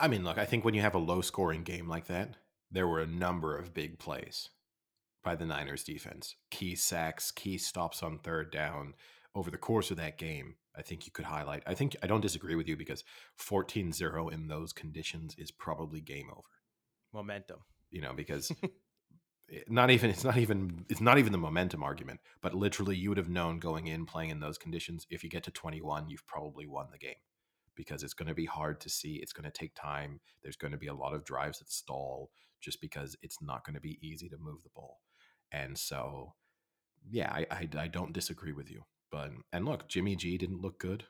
[0.00, 2.36] I mean, look, I think when you have a low scoring game like that,
[2.70, 4.48] there were a number of big plays
[5.24, 6.36] by the Niners defense.
[6.50, 8.94] Key sacks, key stops on third down
[9.34, 10.54] over the course of that game.
[10.76, 11.62] I think you could highlight.
[11.66, 13.04] I think I don't disagree with you because
[13.40, 16.42] 14-0 in those conditions is probably game over.
[17.12, 17.60] Momentum.
[17.90, 18.52] You know, because
[19.52, 23.08] eh, not even it's not even it's not even the momentum argument, but literally you
[23.08, 26.26] would have known going in playing in those conditions if you get to 21, you've
[26.26, 27.14] probably won the game
[27.76, 29.14] because it's going to be hard to see.
[29.14, 30.20] It's going to take time.
[30.42, 33.74] There's going to be a lot of drives that stall just because it's not going
[33.74, 35.00] to be easy to move the ball.
[35.52, 36.34] And so,
[37.10, 38.84] yeah, I, I, I don't disagree with you.
[39.10, 41.04] But, and look, Jimmy G didn't look good.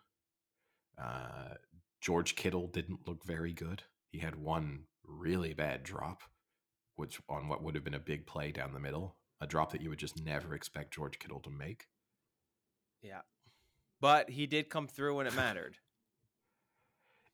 [0.98, 1.54] Uh,
[2.00, 3.82] George Kittle didn't look very good.
[4.12, 6.22] He had one really bad drop,
[6.96, 9.80] which on what would have been a big play down the middle, a drop that
[9.80, 11.86] you would just never expect George Kittle to make.
[13.02, 13.20] Yeah.
[14.00, 15.78] But he did come through when it mattered.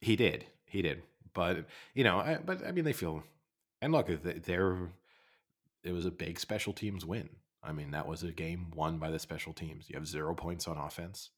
[0.01, 0.47] He did.
[0.67, 1.03] He did.
[1.35, 3.23] But you know, I, but I mean, they feel.
[3.83, 4.91] And look, they're.
[5.83, 7.29] It was a big special teams win.
[7.63, 9.89] I mean, that was a game won by the special teams.
[9.89, 11.31] You have zero points on offense,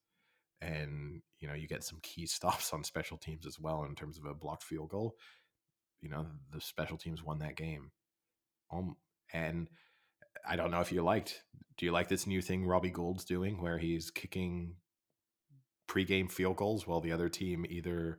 [0.60, 4.18] and you know you get some key stops on special teams as well in terms
[4.18, 5.16] of a blocked field goal.
[6.00, 7.92] You know, the special teams won that game.
[8.72, 8.96] Um,
[9.32, 9.68] and
[10.48, 11.42] I don't know if you liked.
[11.76, 14.76] Do you like this new thing Robbie Gould's doing, where he's kicking
[15.88, 18.18] pregame field goals while the other team either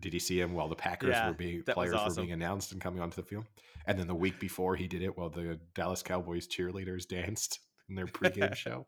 [0.00, 2.80] did you see him while the Packers Yeah, were being players were being announced and
[2.80, 3.44] coming onto the field?
[3.86, 7.94] And then the week before he did it while the Dallas Cowboys cheerleaders danced in
[7.94, 8.86] their pregame show.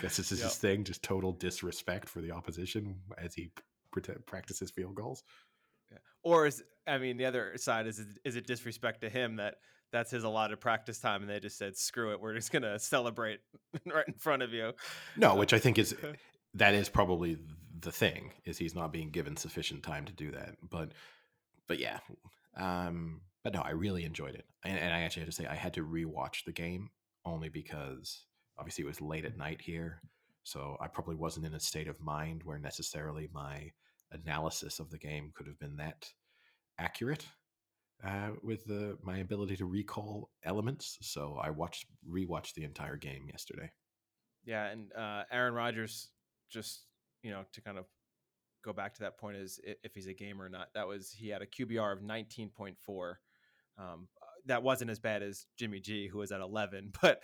[0.00, 0.48] Guess this is Yep.
[0.48, 3.50] his thing, just total disrespect for the opposition as he
[3.94, 5.22] prote- practices field goals.
[6.22, 9.56] Or is I mean the other side is is it disrespect to him that
[9.92, 13.40] that's his allotted practice time and they just said screw it we're just gonna celebrate
[13.86, 14.72] right in front of you.
[15.16, 15.94] No, which I think is
[16.54, 17.38] that is probably
[17.82, 20.56] the thing is he's not being given sufficient time to do that.
[20.68, 20.92] But
[21.68, 21.98] but yeah,
[22.56, 25.54] um, but no, I really enjoyed it, and, and I actually had to say I
[25.54, 26.90] had to rewatch the game
[27.24, 28.24] only because
[28.58, 30.00] obviously it was late at night here,
[30.42, 33.70] so I probably wasn't in a state of mind where necessarily my
[34.10, 36.08] analysis of the game could have been that
[36.78, 37.26] accurate
[38.04, 40.98] uh, with the, my ability to recall elements.
[41.00, 43.70] So I watched rewatched the entire game yesterday.
[44.44, 46.08] Yeah, and uh, Aaron Rodgers,
[46.50, 46.82] just
[47.22, 47.86] you know, to kind of
[48.64, 50.68] go back to that point, is if he's a gamer or not.
[50.74, 53.20] That was he had a QBR of nineteen point four.
[53.78, 54.08] Um,
[54.46, 57.18] that wasn't as bad as Jimmy G, who was at eleven, but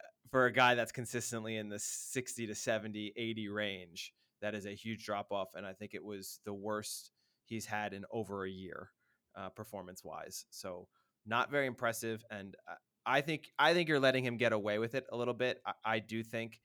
[0.00, 4.66] uh, for a guy that's consistently in the 60 to 70, 80 range, that is
[4.66, 5.48] a huge drop off.
[5.54, 7.12] And I think it was the worst
[7.46, 8.90] he's had in over a year,
[9.36, 10.44] uh, performance wise.
[10.50, 10.86] So
[11.26, 12.22] not very impressive.
[12.30, 12.74] And I-
[13.06, 15.62] I think I think you're letting him get away with it a little bit.
[15.64, 16.60] I, I do think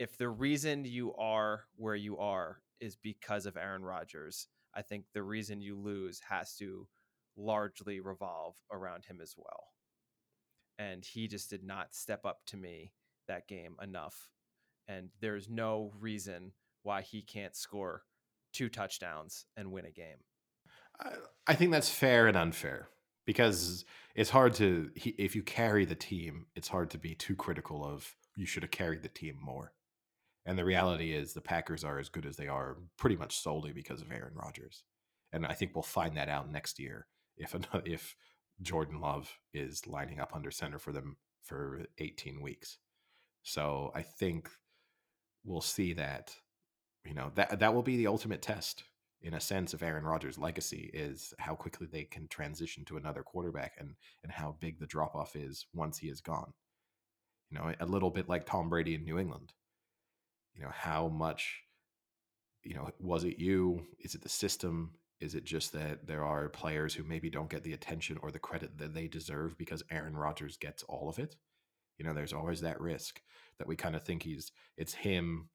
[0.00, 5.04] if the reason you are where you are is because of Aaron Rodgers, I think
[5.12, 6.88] the reason you lose has to
[7.36, 9.74] largely revolve around him as well.
[10.78, 12.94] And he just did not step up to me
[13.28, 14.30] that game enough.
[14.88, 18.04] And there's no reason why he can't score
[18.54, 20.24] two touchdowns and win a game.
[20.98, 22.88] I- I think that's fair and unfair
[23.26, 23.84] because
[24.14, 28.16] it's hard to if you carry the team, it's hard to be too critical of
[28.34, 29.74] you should have carried the team more.
[30.46, 33.72] And the reality is the Packers are as good as they are pretty much solely
[33.72, 34.84] because of Aaron Rodgers.
[35.32, 38.16] And I think we'll find that out next year if if
[38.62, 42.78] Jordan Love is lining up under center for them for 18 weeks.
[43.42, 44.50] So I think
[45.44, 46.34] we'll see that
[47.04, 48.84] you know that that will be the ultimate test
[49.22, 53.22] in a sense of Aaron Rodgers' legacy is how quickly they can transition to another
[53.22, 56.52] quarterback and and how big the drop off is once he is gone.
[57.50, 59.52] You know, a little bit like Tom Brady in New England.
[60.60, 61.62] You know, how much
[62.62, 63.86] you know, was it you?
[63.98, 64.92] Is it the system?
[65.18, 68.38] Is it just that there are players who maybe don't get the attention or the
[68.38, 71.36] credit that they deserve because Aaron Rodgers gets all of it?
[71.96, 73.22] You know, there's always that risk
[73.58, 75.48] that we kind of think he's it's him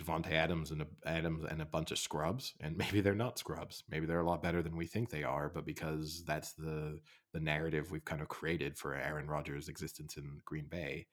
[0.00, 3.84] Davante Adams and a, Adams and a bunch of scrubs, and maybe they're not scrubs.
[3.90, 7.00] Maybe they're a lot better than we think they are, but because that's the
[7.34, 11.08] the narrative we've kind of created for Aaron Rodgers' existence in Green Bay,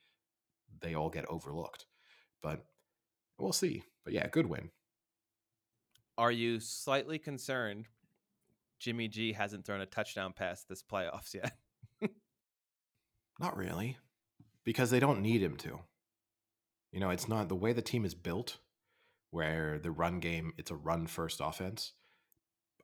[0.80, 1.88] they all get overlooked.
[2.42, 2.66] But
[3.38, 3.84] we'll see.
[4.04, 4.70] But yeah, good win.
[6.18, 7.88] Are you slightly concerned
[8.80, 11.58] Jimmy G hasn't thrown a touchdown pass this playoffs yet?
[13.40, 13.98] not really,
[14.64, 15.80] because they don't need him to.
[16.92, 18.58] You know, it's not the way the team is built
[19.32, 21.92] where the run game it's a run first offense.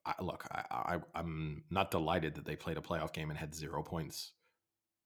[0.05, 3.55] I, look, I, I am not delighted that they played a playoff game and had
[3.55, 4.33] zero points,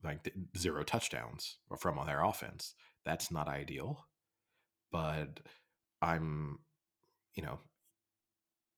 [0.04, 2.74] like zero touchdowns from their offense.
[3.04, 4.08] That's not ideal,
[4.91, 5.39] but
[6.02, 6.60] I'm,
[7.36, 7.60] you know,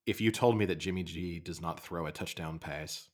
[0.06, 3.10] if you told me that Jimmy G does not throw a touchdown pass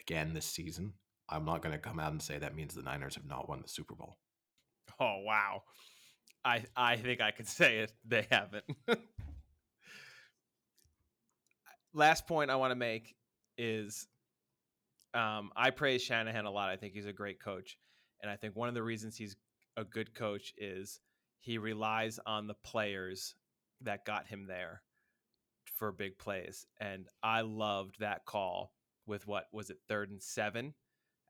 [0.00, 0.94] again this season,
[1.28, 3.62] I'm not going to come out and say that means the Niners have not won
[3.62, 4.18] the Super Bowl.
[5.00, 5.62] Oh wow.
[6.44, 7.92] I I think I could say it.
[8.04, 8.64] They haven't.
[11.94, 13.14] Last point I want to make
[13.58, 14.06] is
[15.14, 16.70] um, I praise Shanahan a lot.
[16.70, 17.78] I think he's a great coach,
[18.22, 19.36] and I think one of the reasons he's
[19.76, 21.00] a good coach is
[21.42, 23.34] he relies on the players
[23.80, 24.82] that got him there
[25.74, 26.66] for big plays.
[26.80, 28.72] And I loved that call
[29.06, 30.74] with what was it, third and seven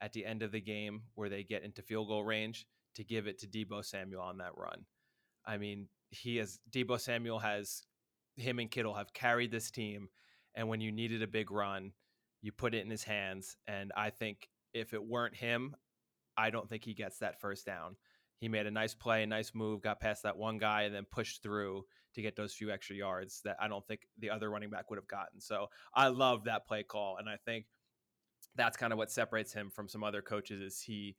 [0.02, 3.26] at the end of the game where they get into field goal range to give
[3.26, 4.84] it to Deebo Samuel on that run.
[5.46, 7.82] I mean, he has Deebo Samuel has
[8.36, 10.10] him and Kittle have carried this team,
[10.54, 11.92] and when you needed a big run,
[12.42, 13.56] you put it in his hands.
[13.66, 15.74] And I think if it weren't him,
[16.36, 17.96] I don't think he gets that first down.
[18.42, 21.06] He made a nice play, a nice move, got past that one guy, and then
[21.10, 24.68] pushed through to get those few extra yards that I don't think the other running
[24.68, 25.40] back would have gotten.
[25.40, 27.64] So I love that play call, and I think
[28.54, 30.60] that's kind of what separates him from some other coaches.
[30.60, 31.16] Is he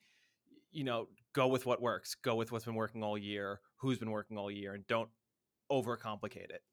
[0.73, 4.11] you know, go with what works, go with what's been working all year, who's been
[4.11, 5.09] working all year, and don't
[5.71, 6.63] overcomplicate it.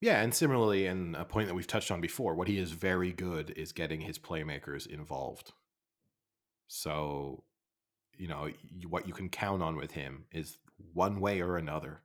[0.00, 3.12] Yeah, and similarly, and a point that we've touched on before, what he is very
[3.12, 5.52] good is getting his playmakers involved.
[6.66, 7.44] So,
[8.16, 10.58] you know, you, what you can count on with him is
[10.92, 12.02] one way or another.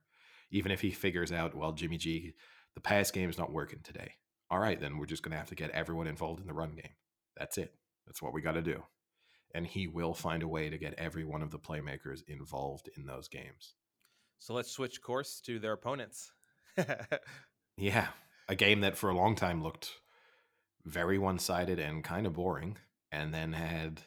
[0.50, 2.34] Even if he figures out, well, Jimmy G,
[2.74, 4.12] the pass game is not working today.
[4.50, 6.74] All right, then we're just going to have to get everyone involved in the run
[6.74, 6.92] game.
[7.36, 7.74] That's it.
[8.06, 8.82] That's what we got to do
[9.54, 13.06] and he will find a way to get every one of the playmakers involved in
[13.06, 13.74] those games.
[14.38, 16.32] So let's switch course to their opponents.
[17.76, 18.08] yeah,
[18.48, 19.90] a game that for a long time looked
[20.84, 22.78] very one-sided and kind of boring
[23.10, 24.02] and then had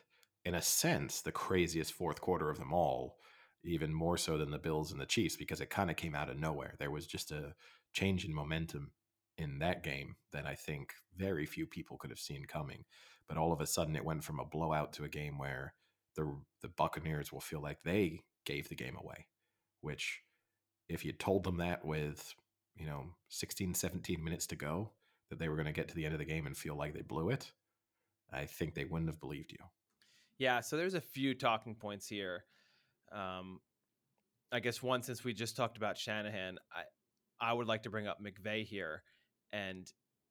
[0.45, 3.17] in a sense the craziest fourth quarter of them all
[3.63, 6.31] even more so than the Bills and the Chiefs because it kind of came out
[6.31, 6.73] of nowhere.
[6.79, 7.53] There was just a
[7.93, 8.91] change in momentum
[9.37, 12.85] in that game that I think very few people could have seen coming
[13.31, 15.73] but all of a sudden it went from a blowout to a game where
[16.17, 19.25] the the Buccaneers will feel like they gave the game away,
[19.79, 20.19] which
[20.89, 22.35] if you told them that with,
[22.75, 24.91] you know, 16 17 minutes to go
[25.29, 26.93] that they were going to get to the end of the game and feel like
[26.93, 27.53] they blew it,
[28.33, 29.59] I think they wouldn't have believed you.
[30.41, 32.45] Yeah, so there's a few talking points here.
[33.11, 33.59] Um,
[34.51, 36.81] I guess one since we just talked about Shanahan, I
[37.39, 39.03] I would like to bring up McVay here,
[39.53, 39.85] and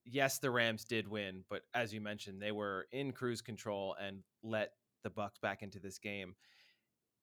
[0.05, 4.25] yes, the Rams did win, but as you mentioned, they were in cruise control and
[4.43, 4.73] let
[5.05, 6.35] the Bucs back into this game.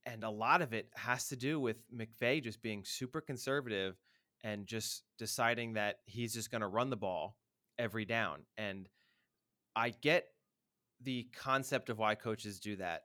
[0.06, 3.97] And a lot of it has to do with McVay just being super conservative
[4.45, 7.36] and just deciding that he's just going to run the ball
[7.78, 8.43] every down.
[8.58, 8.88] And
[9.76, 10.28] I get
[11.01, 13.03] the concept of why coaches do that,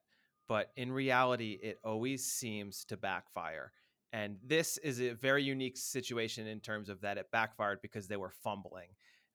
[0.48, 3.72] but in reality, it always seems to backfire.
[4.12, 8.16] And this is a very unique situation in terms of that it backfired because they
[8.16, 8.88] were fumbling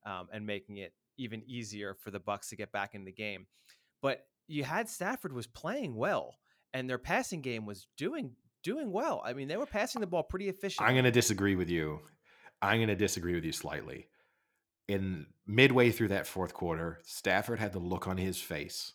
[0.05, 3.47] um, and making it even easier for the Bucs to get back in the game.
[4.01, 6.35] But you had Stafford was playing well,
[6.73, 8.31] and their passing game was doing
[8.63, 9.21] doing well.
[9.25, 10.87] I mean, they were passing the ball pretty efficiently.
[10.87, 12.01] I'm going to disagree with you.
[12.61, 14.07] I'm going to disagree with you slightly.
[14.87, 18.93] In midway through that fourth quarter, Stafford had the look on his face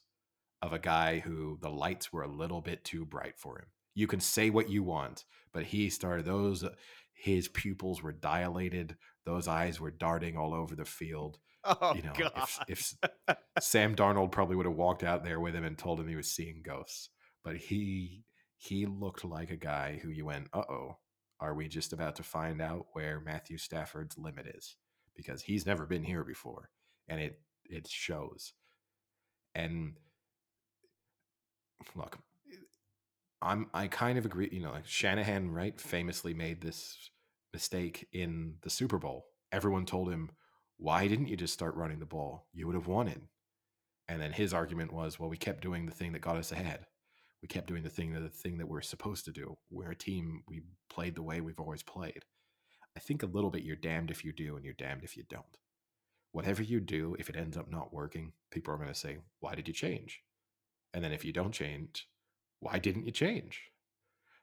[0.63, 3.67] of a guy who the lights were a little bit too bright for him.
[3.95, 6.65] You can say what you want, but he started those.
[7.13, 8.97] His pupils were dilated.
[9.27, 11.39] Those eyes were darting all over the field.
[11.65, 12.33] Oh you know, god.
[12.69, 12.95] if,
[13.29, 16.17] if Sam Darnold probably would have walked out there with him and told him he
[16.17, 17.11] was seeing ghosts,
[17.45, 18.25] but he
[18.57, 20.99] he looked like a guy who you went, uh oh,
[21.41, 24.77] are we just about to find out where Matthew Stafford's limit is?
[25.17, 26.71] Because he's never been here before,
[27.09, 28.53] and it it shows.
[29.55, 29.95] And
[31.95, 32.19] look,
[33.41, 34.49] I'm I kind of agree.
[34.53, 37.11] You know, like Shanahan, right, famously made this
[37.53, 39.27] mistake in the Super Bowl.
[39.51, 40.31] Everyone told him,
[40.79, 42.49] "Why didn't you just start running the ball?
[42.53, 43.21] You would have won it.
[44.09, 46.87] And then his argument was, "Well, we kept doing the thing that got us ahead.
[47.43, 49.59] We kept doing the thing that the thing that we're supposed to do.
[49.71, 50.45] We're a team.
[50.49, 52.25] We played the way we've always played."
[52.97, 55.25] I think a little bit you're damned if you do and you're damned if you
[55.29, 55.59] don't.
[56.33, 59.55] Whatever you do, if it ends up not working, people are going to say, "Why
[59.55, 60.23] did you change?"
[60.95, 62.09] And then if you don't change,
[62.61, 63.71] why didn't you change?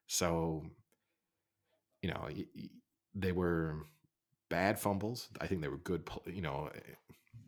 [0.07, 0.65] So,
[2.01, 2.27] you know,
[3.15, 3.85] they were
[4.49, 5.29] bad fumbles.
[5.39, 6.07] I think they were good.
[6.25, 6.95] You know, eh,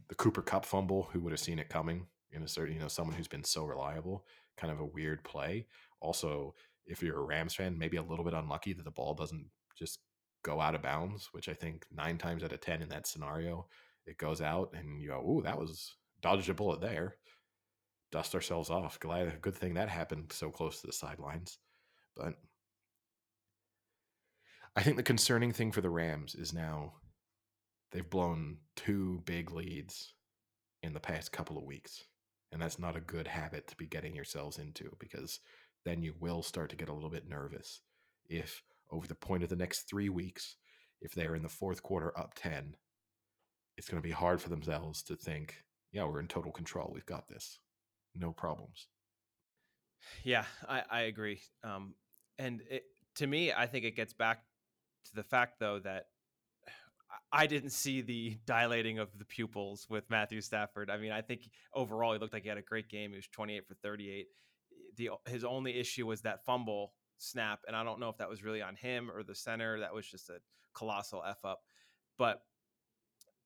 [0.09, 1.09] the Cooper Kupp fumble.
[1.11, 2.07] Who would have seen it coming?
[2.31, 4.25] In a certain, you know, someone who's been so reliable.
[4.57, 5.67] Kind of a weird play.
[5.99, 9.47] Also, if you're a Rams fan, maybe a little bit unlucky that the ball doesn't
[9.77, 9.99] just
[10.43, 11.29] go out of bounds.
[11.31, 13.67] Which I think nine times out of ten in that scenario,
[14.05, 17.15] it goes out, and you go, "Ooh, that was dodged a bullet there."
[18.11, 18.99] dust ourselves off.
[18.99, 21.57] Glad, a good thing that happened so close to the sidelines.
[22.15, 22.35] But
[24.75, 26.93] I think the concerning thing for the Rams is now
[27.91, 30.13] they've blown two big leads
[30.83, 32.03] in the past couple of weeks.
[32.51, 35.39] And that's not a good habit to be getting yourselves into because
[35.85, 37.81] then you will start to get a little bit nervous
[38.27, 40.57] if over the point of the next three weeks,
[41.01, 42.75] if they're in the fourth quarter up 10,
[43.77, 45.55] it's going to be hard for themselves to think,
[45.91, 46.91] yeah, we're in total control.
[46.93, 47.59] We've got this
[48.15, 48.87] no problems.
[50.23, 51.41] Yeah, I, I agree.
[51.63, 51.95] Um,
[52.37, 52.83] and it,
[53.15, 54.43] to me, I think it gets back
[55.05, 56.07] to the fact, though, that
[57.31, 60.89] I didn't see the dilating of the pupils with Matthew Stafford.
[60.89, 63.11] I mean, I think overall he looked like he had a great game.
[63.11, 64.27] He was 28 for 38.
[64.97, 68.43] The his only issue was that fumble snap, and I don't know if that was
[68.43, 69.79] really on him or the center.
[69.79, 70.39] That was just a
[70.73, 71.61] colossal f up.
[72.17, 72.41] But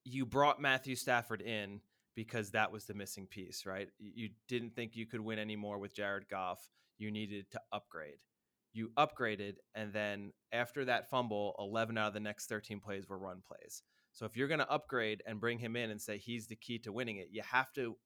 [0.04, 1.82] you brought Matthew Stafford in
[2.16, 3.90] because that was the missing piece, right?
[4.00, 6.70] You didn't think you could win anymore with Jared Goff.
[6.98, 8.20] You needed to upgrade.
[8.74, 13.18] You upgraded, and then after that fumble, 11 out of the next 13 plays were
[13.18, 13.84] run plays.
[14.12, 16.80] So if you're going to upgrade and bring him in and say he's the key
[16.80, 17.98] to winning it, you have to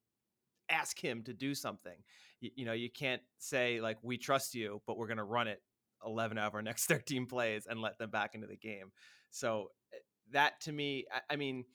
[0.69, 1.95] ask him to do something.
[2.41, 5.47] You, you know, you can't say like we trust you, but we're going to run
[5.47, 5.61] it
[6.05, 8.91] 11 out of our next 13 plays and let them back into the game.
[9.31, 9.97] So eh,
[10.31, 11.65] that to me, I, I mean,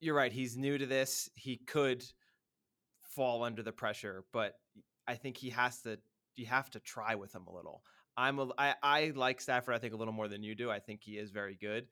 [0.00, 0.32] you're right.
[0.32, 1.28] He's new to this.
[1.34, 2.04] He could
[3.14, 4.54] fall under the pressure, but
[5.06, 5.98] I think he has to.
[6.36, 7.82] You have to try with him a little.
[8.16, 9.74] I'm a, I, I like Stafford.
[9.74, 10.70] I think a little more than you do.
[10.70, 11.88] I think he is very good,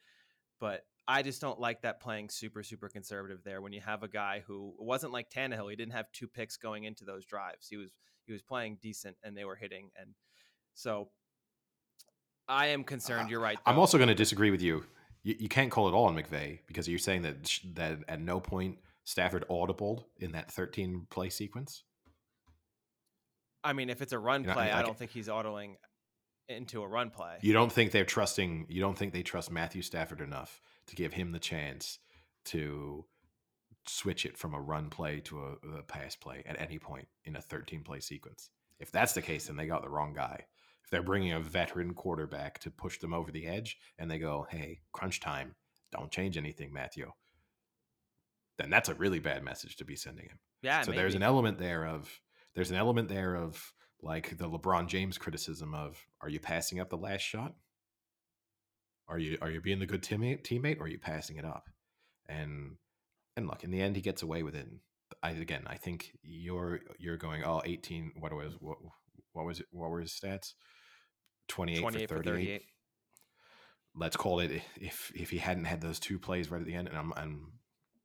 [0.61, 3.61] but I just don't like that playing super super conservative there.
[3.61, 6.85] When you have a guy who wasn't like Tannehill, he didn't have two picks going
[6.85, 7.69] into those drives.
[7.69, 7.91] He was
[8.27, 10.11] he was playing decent and they were hitting, and
[10.75, 11.11] so
[12.49, 13.31] I am concerned.
[13.31, 13.59] You're right.
[13.65, 13.73] Though.
[13.73, 14.85] I'm also going to disagree with you
[15.27, 18.39] you, you can't call it all on McVay because you're saying that that at no
[18.39, 21.83] point Stafford audibled in that 13 play sequence.
[23.65, 25.11] I mean, if it's a run you know, play, I, mean, I, I don't think
[25.11, 25.75] he's autoing
[26.49, 27.39] into a run play.
[27.41, 28.67] You don't think they're trusting?
[28.69, 31.99] You don't think they trust Matthew Stafford enough to give him the chance
[32.47, 33.05] to
[33.87, 37.37] switch it from a run play to a, a pass play at any point in
[37.37, 38.51] a 13 play sequence?
[38.79, 40.47] If that's the case, then they got the wrong guy
[40.87, 44.47] if they're bringing a veteran quarterback to push them over the edge and they go,
[44.49, 45.57] hey, crunch time,
[45.91, 47.11] don't change anything, Matthew,
[48.57, 50.39] then that's a really bad message to be sending him.
[50.63, 50.83] Yeah.
[50.83, 51.01] So maybe.
[51.01, 52.21] there's an element there of
[52.55, 56.89] there's an element there of like the LeBron James criticism of are you passing up
[56.89, 57.57] the last shot?
[59.09, 61.69] Are you are you being the good teammate teammate or are you passing it up?
[62.29, 62.77] And
[63.37, 64.67] and look, in the end he gets away with it.
[65.23, 68.79] I again I think you're you're going, oh 18 what was what
[69.33, 70.55] what was it what were his stats?
[71.49, 72.25] 28, 28 for, 38.
[72.25, 72.63] for 38.
[73.99, 76.89] Let's call it if if he hadn't had those two plays right at the end,
[76.89, 77.53] and I'm, I'm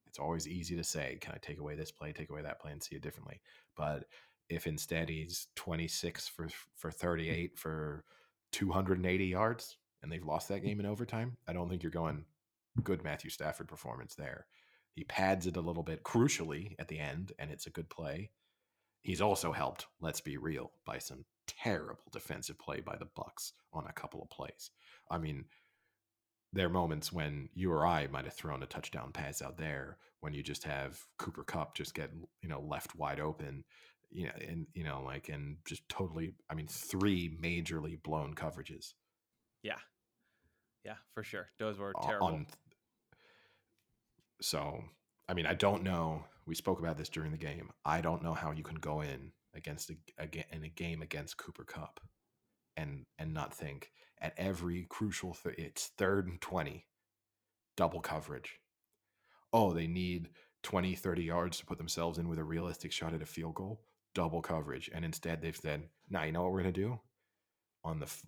[0.07, 2.71] it's always easy to say, can I take away this play, take away that play,
[2.71, 3.41] and see it differently?
[3.75, 4.05] But
[4.49, 8.03] if instead he's 26 for for 38 for
[8.51, 12.25] 280 yards, and they've lost that game in overtime, I don't think you're going
[12.83, 14.45] good Matthew Stafford performance there.
[14.93, 18.31] He pads it a little bit crucially at the end, and it's a good play.
[19.01, 23.87] He's also helped, let's be real, by some terrible defensive play by the Bucs on
[23.87, 24.71] a couple of plays.
[25.09, 25.45] I mean,
[26.53, 29.97] there are moments when you or I might have thrown a touchdown pass out there
[30.19, 33.63] when you just have Cooper Kupp just get you know left wide open.
[34.11, 36.33] you know, and you know, like, and just totally.
[36.49, 38.93] I mean, three majorly blown coverages.
[39.63, 39.77] Yeah,
[40.85, 41.47] yeah, for sure.
[41.59, 42.27] Those were uh, terrible.
[42.27, 42.47] on-
[44.41, 44.83] so,
[45.29, 46.23] I mean, I don't know.
[46.45, 47.69] We spoke about this during the game.
[47.85, 51.37] I don't know how you can go in against a, aga in a game against
[51.37, 51.99] Cooper Kupp
[52.77, 56.85] and and not think at every crucial th- it's third and 20
[57.77, 58.59] double coverage.
[59.53, 60.29] Oh, they need
[60.63, 63.81] 20 30 yards to put themselves in with a realistic shot at a field goal,
[64.15, 64.89] double coverage.
[64.93, 66.99] And instead they've said, "Now, you know what we're going to do?
[67.83, 68.23] On the f-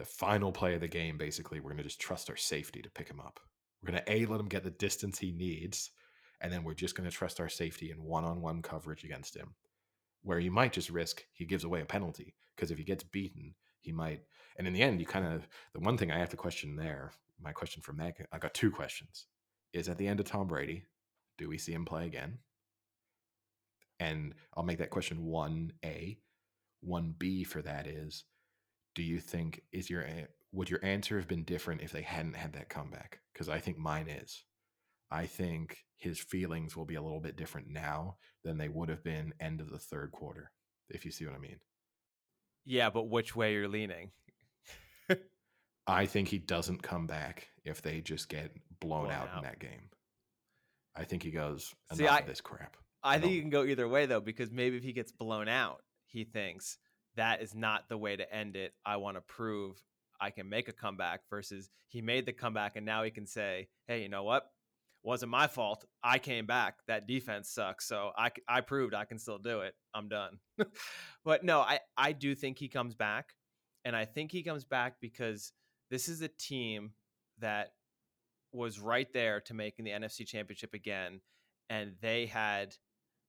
[0.00, 2.88] the final play of the game basically, we're going to just trust our safety to
[2.88, 3.38] pick him up.
[3.82, 5.90] We're going to A, let him get the distance he needs,
[6.40, 9.36] and then we're just going to trust our safety in one on one coverage against
[9.36, 9.54] him,
[10.22, 12.34] where you might just risk he gives away a penalty.
[12.56, 14.22] Because if he gets beaten, he might.
[14.56, 17.12] And in the end, you kind of, the one thing I have to question there,
[17.38, 19.26] my question from that, I got two questions.
[19.74, 20.84] Is at the end of Tom Brady,
[21.36, 22.38] do we see him play again?
[23.98, 26.16] And I'll make that question 1A.
[26.88, 28.24] 1B for that is,
[28.94, 30.04] do you think is your
[30.52, 33.20] would your answer have been different if they hadn't had that comeback?
[33.32, 34.44] Because I think mine is.
[35.10, 39.02] I think his feelings will be a little bit different now than they would have
[39.04, 40.50] been end of the third quarter,
[40.88, 41.58] if you see what I mean.
[42.64, 44.10] yeah, but which way you're leaning?
[45.86, 49.38] I think he doesn't come back if they just get blown, Blown out, out.
[49.38, 49.90] in that game.
[50.96, 52.76] I think he goes enough See, I- of this crap.
[53.02, 55.48] I think don't- you can go either way though, because maybe if he gets blown
[55.48, 56.76] out, he thinks
[57.20, 58.72] that is not the way to end it.
[58.84, 59.76] I want to prove
[60.18, 61.20] I can make a comeback.
[61.28, 64.50] Versus he made the comeback and now he can say, "Hey, you know what?
[65.02, 65.84] Wasn't my fault.
[66.02, 66.76] I came back.
[66.88, 67.86] That defense sucks.
[67.86, 69.74] So I, I proved I can still do it.
[69.94, 70.38] I'm done."
[71.24, 73.34] but no, I I do think he comes back,
[73.84, 75.52] and I think he comes back because
[75.90, 76.92] this is a team
[77.38, 77.72] that
[78.52, 81.20] was right there to making the NFC Championship again,
[81.68, 82.76] and they had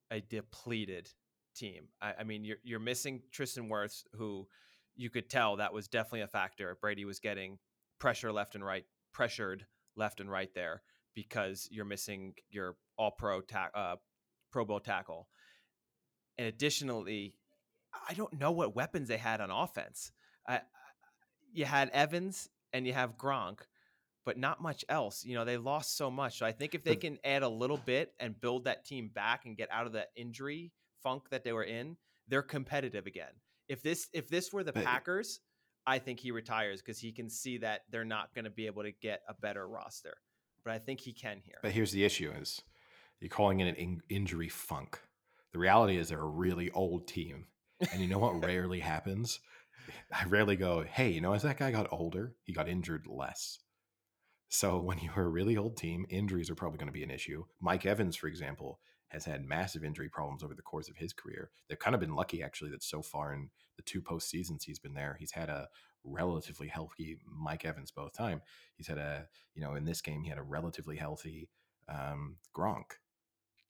[0.09, 1.09] a depleted
[1.55, 1.85] team.
[2.01, 4.47] I, I mean, you're you're missing Tristan Wirfs, who
[4.95, 6.77] you could tell that was definitely a factor.
[6.81, 7.57] Brady was getting
[7.99, 10.81] pressure left and right, pressured left and right there
[11.15, 13.95] because you're missing your All Pro ta- uh,
[14.51, 15.27] Pro Bowl tackle.
[16.37, 17.35] And additionally,
[18.07, 20.11] I don't know what weapons they had on offense.
[20.47, 20.61] I, I-
[21.53, 23.59] you had Evans and you have Gronk,
[24.23, 25.25] but not much else.
[25.25, 26.37] You know, they lost so much.
[26.39, 29.45] So I think if they can add a little bit and build that team back
[29.45, 30.71] and get out of that injury
[31.03, 31.97] funk that they were in,
[32.27, 33.33] they're competitive again.
[33.67, 35.39] If this if this were the Packers,
[35.85, 38.83] I think he retires because he can see that they're not going to be able
[38.83, 40.13] to get a better roster.
[40.63, 41.55] But I think he can here.
[41.61, 42.61] But here's the issue: is
[43.19, 44.99] you're calling it an in- injury funk.
[45.53, 47.45] The reality is they're a really old team,
[47.91, 49.39] and you know what rarely happens.
[50.11, 53.59] I rarely go, "Hey, you know, as that guy got older, he got injured less."
[54.49, 57.45] So when you're a really old team, injuries are probably going to be an issue.
[57.61, 58.79] Mike Evans, for example,
[59.11, 61.51] has had massive injury problems over the course of his career.
[61.67, 64.93] They've kind of been lucky, actually, that so far in the two postseasons he's been
[64.93, 65.67] there, he's had a
[66.03, 68.41] relatively healthy Mike Evans both time.
[68.75, 71.49] He's had a, you know, in this game he had a relatively healthy
[71.89, 72.93] um, Gronk.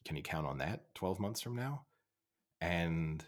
[0.05, 1.85] Can you count on that 12 months from now?
[2.59, 3.25] And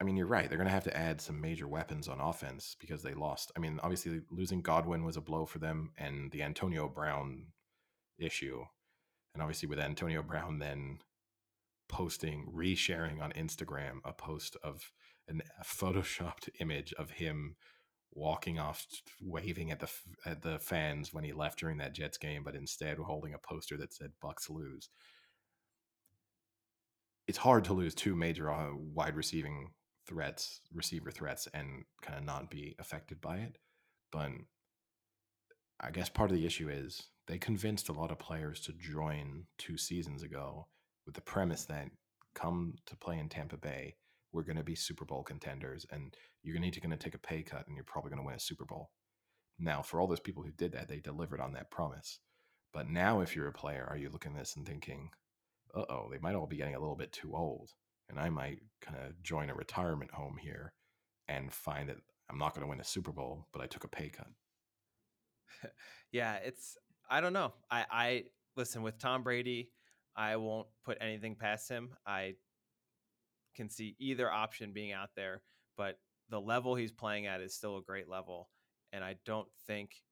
[0.00, 0.48] I mean, you're right.
[0.48, 3.52] They're going to have to add some major weapons on offense because they lost.
[3.56, 7.48] I mean, obviously, losing Godwin was a blow for them, and the Antonio Brown
[8.18, 8.64] issue.
[9.34, 10.98] And obviously, with Antonio Brown then
[11.88, 14.92] posting, resharing on Instagram a post of
[15.28, 17.56] an, a photoshopped image of him
[18.12, 18.86] walking off,
[19.20, 19.90] waving at the
[20.24, 23.76] at the fans when he left during that Jets game, but instead holding a poster
[23.76, 24.88] that said "Bucs lose."
[27.28, 29.70] It's hard to lose two major uh, wide receiving
[30.06, 33.58] threats, receiver threats, and kind of not be affected by it.
[34.10, 34.32] But
[35.78, 39.44] I guess part of the issue is they convinced a lot of players to join
[39.56, 40.66] two seasons ago
[41.06, 41.86] with the premise that
[42.34, 43.94] come to play in Tampa Bay,
[44.32, 46.12] we're going to be Super Bowl contenders, and
[46.42, 48.34] you're going to going to take a pay cut, and you're probably going to win
[48.34, 48.90] a Super Bowl.
[49.60, 52.18] Now, for all those people who did that, they delivered on that promise.
[52.72, 55.10] But now, if you're a player, are you looking at this and thinking,
[55.72, 57.70] "Uh oh, they might all be getting a little bit too old,"
[58.08, 60.72] and I might kind of join a retirement home here
[61.28, 63.88] and find that I'm not going to win a Super Bowl, but I took a
[63.88, 64.30] pay cut.
[66.12, 66.76] Yeah, it's
[67.10, 67.52] I don't know.
[67.70, 68.24] I I
[68.56, 69.70] listen with Tom Brady,
[70.16, 71.90] I won't put anything past him.
[72.06, 72.34] I
[73.54, 75.42] can see either option being out there,
[75.76, 75.98] but
[76.28, 78.48] the level he's playing at is still a great level,
[78.92, 80.02] and I don't think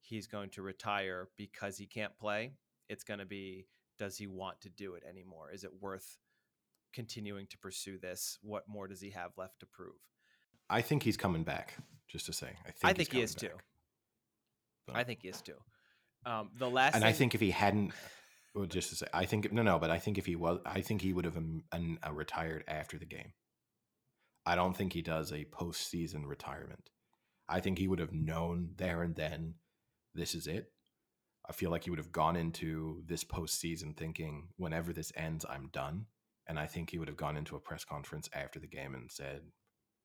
[0.00, 2.52] he's going to retire because he can't play.
[2.88, 3.66] It's going to be
[3.98, 5.50] does he want to do it anymore?
[5.52, 6.18] Is it worth
[6.92, 8.38] continuing to pursue this?
[8.42, 9.96] What more does he have left to prove?
[10.70, 11.74] I think he's coming back.
[12.08, 13.50] Just to say, I think I think he is too.
[14.86, 15.56] But- I think he is too.
[16.28, 17.92] Um, the last and I think if he hadn't,
[18.54, 20.82] well, just to say, I think no, no, but I think if he was, I
[20.82, 23.32] think he would have um, an, uh, retired after the game.
[24.44, 26.90] I don't think he does a postseason retirement.
[27.48, 29.54] I think he would have known there and then,
[30.14, 30.70] this is it.
[31.48, 35.70] I feel like he would have gone into this postseason thinking, whenever this ends, I'm
[35.72, 36.06] done.
[36.46, 39.10] And I think he would have gone into a press conference after the game and
[39.10, 39.40] said,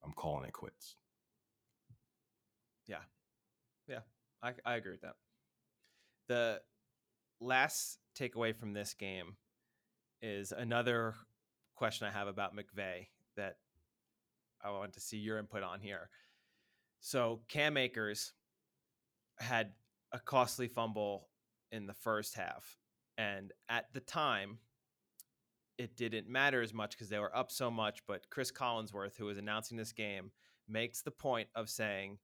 [0.05, 0.95] I'm calling it quits.
[2.87, 3.03] Yeah.
[3.89, 3.99] Yeah.
[4.41, 5.15] I, I agree with that.
[6.27, 6.61] The
[7.39, 9.35] last takeaway from this game
[10.21, 11.15] is another
[11.75, 13.57] question I have about McVay that
[14.63, 16.09] I want to see your input on here.
[17.01, 18.33] So Cam Akers
[19.39, 19.71] had
[20.13, 21.27] a costly fumble
[21.71, 22.77] in the first half.
[23.17, 24.59] And at the time,
[25.77, 28.05] it didn't matter as much because they were up so much.
[28.07, 30.31] But Chris Collinsworth, who was announcing this game,
[30.69, 32.19] makes the point of saying,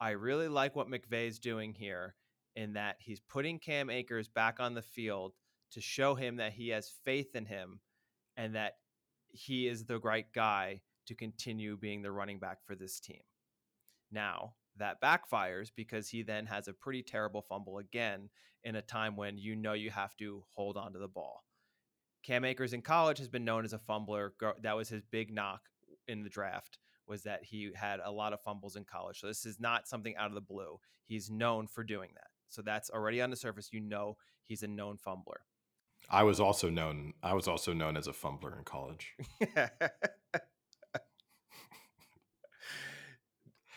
[0.00, 2.16] I really like what McVay's doing here
[2.56, 5.32] in that he's putting Cam Akers back on the field
[5.72, 7.80] to show him that he has faith in him
[8.36, 8.74] and that
[9.30, 13.22] he is the right guy to continue being the running back for this team.
[14.10, 18.30] Now, that backfires because he then has a pretty terrible fumble again
[18.62, 21.44] in a time when you know you have to hold on to the ball.
[22.22, 24.32] Cam Akers in college has been known as a fumbler.
[24.62, 25.60] That was his big knock
[26.08, 29.20] in the draft was that he had a lot of fumbles in college.
[29.20, 30.80] So this is not something out of the blue.
[31.06, 32.28] He's known for doing that.
[32.48, 33.70] So that's already on the surface.
[33.72, 35.40] You know he's a known fumbler.
[36.10, 39.14] I was also known I was also known as a fumbler in college.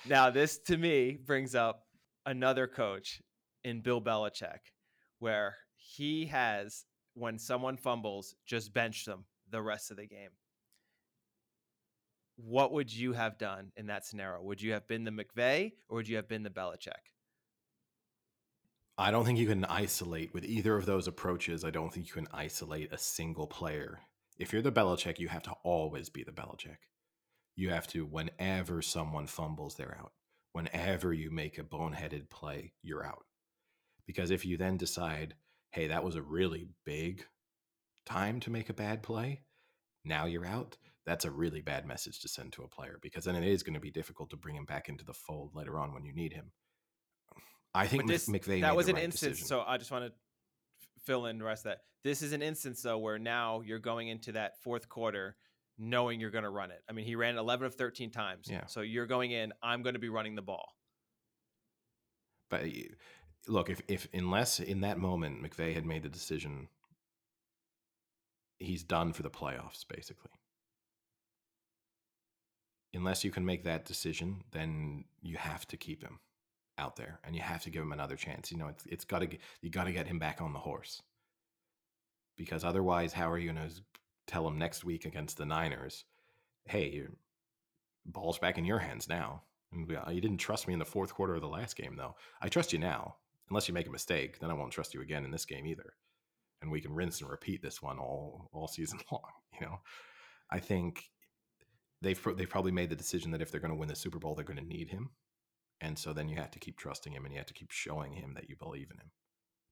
[0.08, 1.84] now this to me brings up
[2.26, 3.22] another coach
[3.64, 4.60] in Bill Belichick
[5.20, 10.30] where he has when someone fumbles, just bench them the rest of the game.
[12.36, 14.44] What would you have done in that scenario?
[14.44, 17.17] Would you have been the McVay or would you have been the Belichick?
[19.00, 21.64] I don't think you can isolate with either of those approaches.
[21.64, 24.00] I don't think you can isolate a single player.
[24.40, 26.78] If you're the Belichick, you have to always be the Belichick.
[27.56, 30.14] You have to, whenever someone fumbles, they're out.
[30.54, 33.26] Whenever you make a boneheaded play, you're out.
[34.08, 35.36] Because if you then decide,
[35.72, 37.24] hey, that was a really big
[38.06, 39.42] time to make a bad play.
[40.06, 40.78] Now you're out.
[41.06, 43.76] That's a really bad message to send to a player because then it is going
[43.76, 46.34] to be difficult to bring him back into the fold later on when you need
[46.34, 46.52] him.
[47.78, 49.38] I think this, McVay that was an right instance.
[49.38, 49.48] Decision.
[49.48, 50.12] So I just want to
[51.06, 51.82] fill in the rest of that.
[52.04, 55.36] This is an instance though where now you're going into that fourth quarter
[55.78, 56.82] knowing you're going to run it.
[56.90, 58.48] I mean, he ran 11 of 13 times.
[58.50, 58.66] Yeah.
[58.66, 59.54] So you're going in.
[59.62, 60.74] I'm going to be running the ball.
[62.50, 62.88] But eh,
[63.48, 66.70] look, if if unless in that moment McVay had made the decision,
[68.58, 70.32] he's done for the playoffs, basically.
[72.94, 76.20] Unless you can make that decision, then you have to keep him
[76.78, 78.52] out there, and you have to give him another chance.
[78.52, 81.02] You know, it's it's got to you got to get him back on the horse,
[82.38, 83.76] because otherwise, how are you going to
[84.28, 86.06] tell him next week against the Niners,
[86.66, 87.08] "Hey, your
[88.06, 89.44] ball's back in your hands now"?
[89.74, 92.16] And you didn't trust me in the fourth quarter of the last game, though.
[92.42, 93.16] I trust you now
[93.50, 95.94] unless you make a mistake, then I won't trust you again in this game either.
[96.62, 99.22] And we can rinse and repeat this one all all season long.
[99.60, 99.80] You know,
[100.52, 101.04] I think
[102.02, 104.36] they've they've probably made the decision that if they're going to win the Super Bowl,
[104.36, 105.12] they're going to need him,
[105.82, 108.14] and so then you have to keep trusting him and you have to keep showing
[108.14, 109.12] him that you believe in him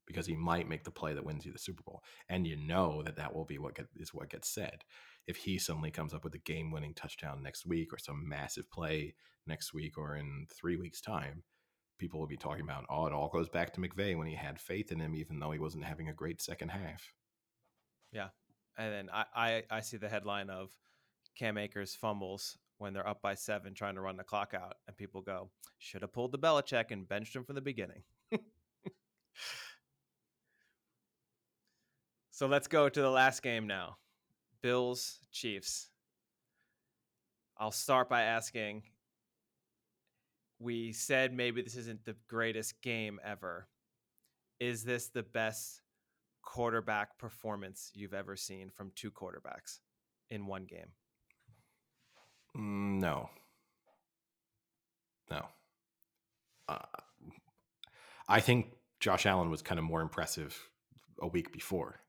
[0.06, 3.02] because he might make the play that wins you the Super Bowl, and you know
[3.02, 4.84] that that will be what get, is what gets said.
[5.26, 9.14] If he suddenly comes up with a game-winning touchdown next week or some massive play
[9.46, 11.42] next week or in three weeks' time,
[11.98, 14.60] people will be talking about, oh, it all goes back to McVay when he had
[14.60, 17.12] faith in him, even though he wasn't having a great second half.
[18.12, 18.28] Yeah.
[18.78, 20.70] And then I, I, I see the headline of
[21.36, 24.76] Cam Akers fumbles when they're up by seven trying to run the clock out.
[24.86, 28.02] And people go, should have pulled the Belichick and benched him from the beginning.
[32.30, 33.96] so let's go to the last game now
[34.62, 35.88] Bills, Chiefs.
[37.58, 38.82] I'll start by asking
[40.58, 43.68] we said maybe this isn't the greatest game ever.
[44.58, 45.82] Is this the best
[46.42, 49.80] quarterback performance you've ever seen from two quarterbacks
[50.30, 50.92] in one game?
[52.56, 53.30] Mm, no.
[55.30, 55.46] No.
[56.68, 56.78] Uh,
[58.28, 60.70] I think Josh Allen was kind of more impressive
[61.20, 62.00] a week before.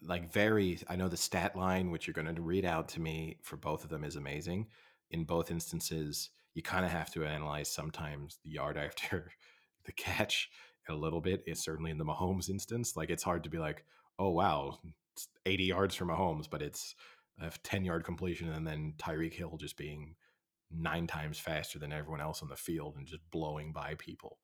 [0.00, 3.38] Like, very, I know the stat line, which you're going to read out to me
[3.42, 4.68] for both of them, is amazing.
[5.10, 9.32] In both instances, you kind of have to analyze sometimes the yard after
[9.84, 10.48] the catch
[10.88, 11.42] a little bit.
[11.46, 12.96] It's certainly in the Mahomes instance.
[12.96, 13.84] Like it's hard to be like,
[14.18, 14.78] oh wow,
[15.14, 16.94] it's 80 yards from Mahomes, but it's
[17.40, 20.14] a 10 yard completion and then Tyreek Hill just being
[20.70, 24.38] nine times faster than everyone else on the field and just blowing by people.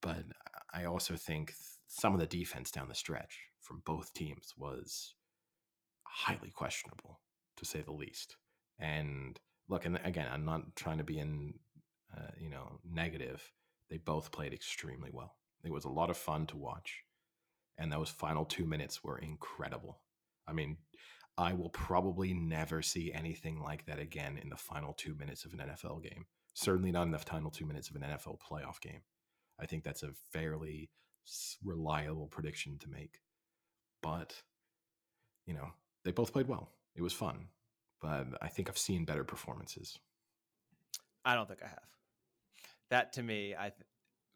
[0.00, 0.24] But
[0.72, 1.52] I also think
[1.86, 5.14] some of the defense down the stretch from both teams was
[6.04, 7.20] highly questionable,
[7.56, 8.36] to say the least.
[8.78, 9.38] And
[9.68, 11.54] look, and again, I'm not trying to be in,
[12.16, 13.52] uh, you know, negative.
[13.90, 15.36] They both played extremely well.
[15.64, 17.02] It was a lot of fun to watch,
[17.78, 20.00] and those final two minutes were incredible.
[20.46, 20.76] I mean,
[21.38, 25.52] I will probably never see anything like that again in the final two minutes of
[25.52, 26.24] an NFL game.
[26.54, 29.02] Certainly not in the final two minutes of an NFL playoff game.
[29.60, 30.90] I think that's a fairly
[31.62, 33.20] reliable prediction to make.
[34.02, 34.42] But,
[35.46, 35.68] you know,
[36.04, 36.70] they both played well.
[36.94, 37.48] It was fun.
[38.00, 39.98] But I think I've seen better performances.
[41.24, 41.88] I don't think I have.
[42.90, 43.86] That to me, I th-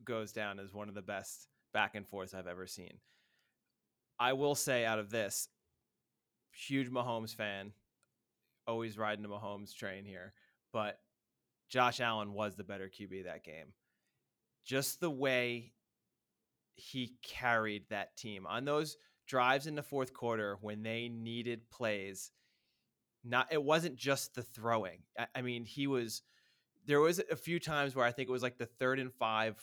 [0.05, 2.99] goes down as one of the best back and forths I've ever seen.
[4.19, 5.49] I will say out of this,
[6.53, 7.73] huge Mahomes fan,
[8.67, 10.33] always riding the Mahomes train here,
[10.73, 10.99] but
[11.69, 13.73] Josh Allen was the better QB that game.
[14.65, 15.73] Just the way
[16.75, 18.97] he carried that team on those
[19.27, 22.33] drives in the fourth quarter when they needed plays.
[23.23, 25.01] Not it wasn't just the throwing.
[25.19, 26.23] I, I mean, he was
[26.87, 29.57] there was a few times where I think it was like the third and five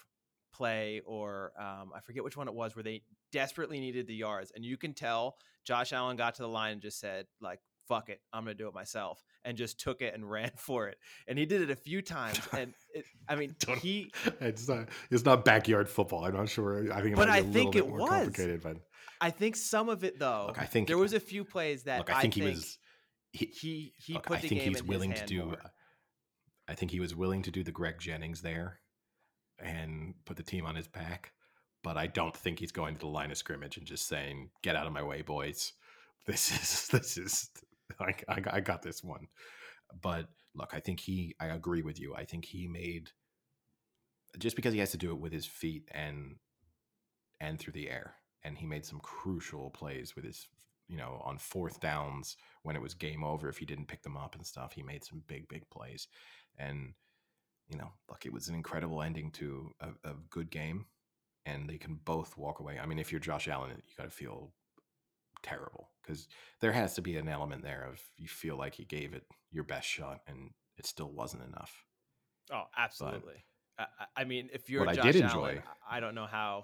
[0.53, 4.51] play or um, I forget which one it was where they desperately needed the yards
[4.55, 8.09] and you can tell Josh Allen got to the line and just said like fuck
[8.09, 10.97] it I'm gonna do it myself and just took it and ran for it
[11.27, 15.25] and he did it a few times and it, I mean he it's not it's
[15.25, 18.77] not backyard football I'm not sure I think but I think it was complicated but
[19.19, 21.99] I think some of it though look, I think there was a few plays that
[21.99, 22.77] look, I, think I think he was
[23.31, 25.57] he he, he look, put I think game he's in willing to do more.
[26.67, 28.79] I think he was willing to do the Greg Jennings there
[29.59, 31.31] and put the team on his back.
[31.83, 34.75] But I don't think he's going to the line of scrimmage and just saying, "Get
[34.75, 35.73] out of my way, boys."
[36.25, 37.49] This is this is
[38.01, 39.27] I, I, I got this one.
[40.01, 41.35] But look, I think he.
[41.39, 42.13] I agree with you.
[42.15, 43.11] I think he made
[44.37, 46.35] just because he has to do it with his feet and
[47.39, 50.47] and through the air, and he made some crucial plays with his
[50.87, 54.17] you know on fourth downs when it was game over if he didn't pick them
[54.17, 54.73] up and stuff.
[54.73, 56.07] He made some big big plays,
[56.57, 56.93] and
[57.69, 60.85] you know, look, it was an incredible ending to a, a good game,
[61.47, 62.77] and they can both walk away.
[62.81, 64.51] I mean, if you're Josh Allen, you got to feel
[65.43, 66.27] terrible because
[66.61, 69.63] there has to be an element there of you feel like you gave it your
[69.63, 71.73] best shot and it still wasn't enough.
[72.51, 73.43] Oh, absolutely.
[73.79, 76.25] I, I- I mean, if you're What I Josh did Allen, enjoy- I don't know
[76.25, 76.63] how.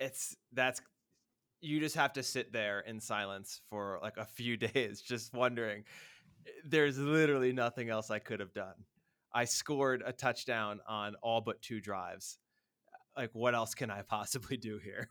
[0.00, 0.80] It's that's
[1.60, 5.84] you just have to sit there in silence for like a few days, just wondering.
[6.64, 8.74] There's literally nothing else I could have done.
[9.34, 12.38] I scored a touchdown on all but two drives.
[13.18, 15.08] Like, what else can I possibly do here?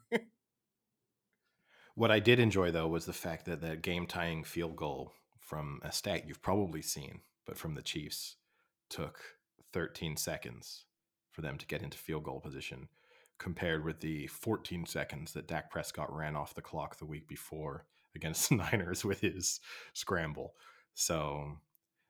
[1.94, 5.82] What I did enjoy though was the fact that that game tying field goal from
[5.84, 8.38] a stat you've probably seen, but from the Chiefs
[8.90, 9.20] took
[9.74, 10.86] 13 seconds
[11.32, 12.88] for them to get into field goal position
[13.40, 17.86] compared with the 14 seconds that Dak Prescott ran off the clock the week before
[18.16, 19.60] against the Niners with his
[19.94, 20.54] scramble.
[20.94, 21.58] So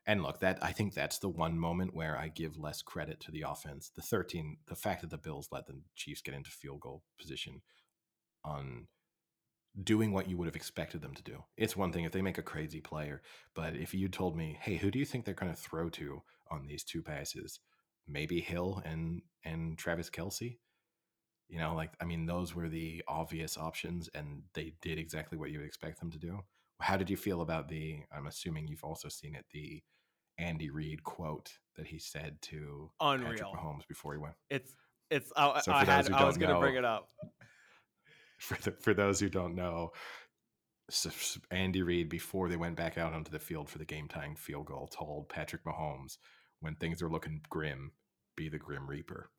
[0.07, 3.31] and look, that I think that's the one moment where I give less credit to
[3.31, 3.91] the offense.
[3.93, 7.61] The 13, the fact that the Bills let the Chiefs get into field goal position
[8.45, 8.87] on
[9.83, 11.43] doing what you would have expected them to do.
[11.57, 13.21] It's one thing if they make a crazy player,
[13.53, 16.23] but if you told me, "Hey, who do you think they're going to throw to
[16.49, 17.59] on these two passes?"
[18.07, 20.57] Maybe Hill and and Travis Kelce.
[21.49, 25.51] You know, like I mean, those were the obvious options, and they did exactly what
[25.51, 26.39] you would expect them to do.
[26.79, 28.03] How did you feel about the?
[28.11, 29.45] I'm assuming you've also seen it.
[29.51, 29.83] The
[30.37, 33.53] Andy Reid quote that he said to Patrick Unreal.
[33.55, 34.35] Mahomes before he went.
[34.49, 34.73] It's
[35.09, 35.31] it's.
[35.35, 37.09] I, So I, had, I was going to bring it up.
[38.39, 39.91] for the, for those who don't know,
[41.51, 44.67] Andy Reid before they went back out onto the field for the game tying field
[44.67, 46.17] goal told Patrick Mahomes
[46.59, 47.91] when things are looking grim,
[48.35, 49.29] be the Grim Reaper.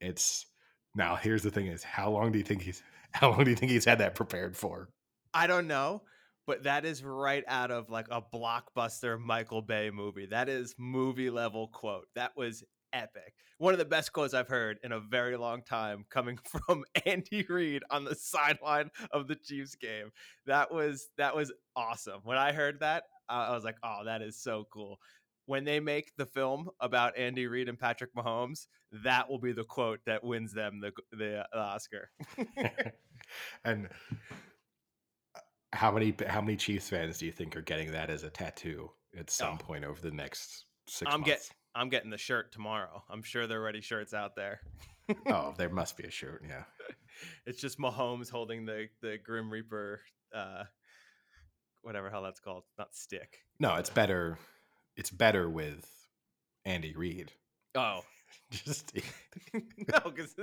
[0.00, 0.46] It's
[0.94, 2.82] now here's the thing: is how long do you think he's
[3.12, 4.88] how long do you think he's had that prepared for?
[5.34, 6.02] I don't know,
[6.48, 10.24] but that is right out of like a blockbuster Michael Bay movie.
[10.24, 12.06] That is movie level quote.
[12.14, 13.34] That was epic.
[13.58, 17.44] One of the best quotes I've heard in a very long time coming from Andy
[17.46, 20.10] Reid on the sideline of the Chiefs game.
[20.46, 22.20] That was that was awesome.
[22.24, 24.98] When I heard that, uh, I was like, "Oh, that is so cool."
[25.44, 28.68] When they make the film about Andy Reid and Patrick Mahomes,
[29.04, 32.08] that will be the quote that wins them the the, the Oscar.
[33.66, 34.34] and uh,
[35.72, 38.90] how many how many Chiefs fans do you think are getting that as a tattoo
[39.18, 39.64] at some Oh.
[39.64, 43.04] point over the next six I'm get- I'm getting the shirt tomorrow.
[43.10, 44.60] I'm sure there are already shirts out there.
[45.26, 46.42] oh, there must be a shirt.
[46.48, 46.64] Yeah.
[47.46, 50.00] It's just Mahomes holding the the Grim Reaper,
[50.34, 50.64] uh,
[51.82, 53.38] whatever hell that's called, not stick.
[53.60, 54.38] No, it's better.
[54.96, 55.88] It's better with
[56.64, 57.30] Andy Reid.
[57.74, 58.00] Oh
[58.50, 58.92] Just
[59.54, 60.34] no, because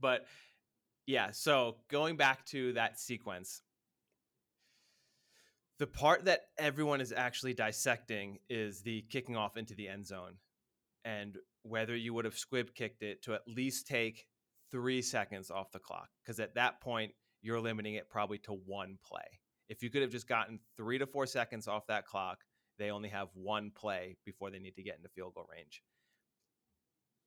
[0.00, 0.26] but
[1.06, 3.62] yeah, so going back to that sequence,
[5.78, 10.36] the part that everyone is actually dissecting is the kicking off into the end zone
[11.04, 14.26] and whether you would have squib kicked it to at least take
[14.70, 16.08] three seconds off the clock.
[16.22, 19.40] Because at that point, you're limiting it probably to one play.
[19.68, 22.38] If you could have just gotten three to four seconds off that clock,
[22.78, 25.82] they only have one play before they need to get into field goal range.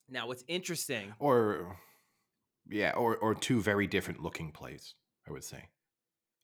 [0.10, 1.78] Now, what's interesting, or
[2.70, 4.94] yeah, or or two very different looking plays.
[5.28, 5.70] I would say,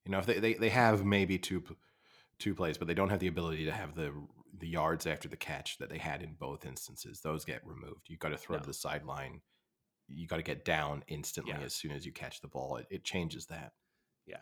[0.06, 1.64] you know, if they they, they have maybe two
[2.40, 4.12] two plays, but they don't have the ability to have the
[4.58, 7.22] the yards after the catch that they had in both instances.
[7.22, 8.08] Those get removed.
[8.08, 8.62] You got to throw No.
[8.62, 9.42] to the sideline.
[10.08, 11.66] You got to get down instantly Yeah.
[11.66, 12.78] as soon as you catch the ball.
[12.78, 13.72] It, it changes that.
[14.28, 14.42] Yeah.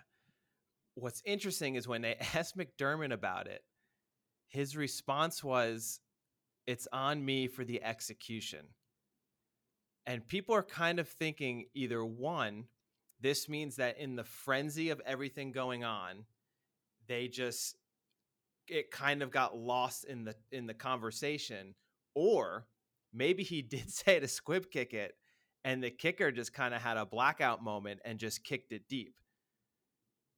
[0.95, 3.61] What's interesting is when they asked McDermott about it,
[4.49, 6.01] his response was,
[6.67, 8.65] It's on me for the execution.
[10.05, 12.65] And people are kind of thinking either one,
[13.19, 16.25] this means that in the frenzy of everything going on,
[17.07, 17.77] they just
[18.67, 21.75] it kind of got lost in the in the conversation,
[22.15, 22.65] or
[23.13, 25.15] maybe he did say to squib kick it,
[25.63, 29.15] and the kicker just kind of had a blackout moment and just kicked it deep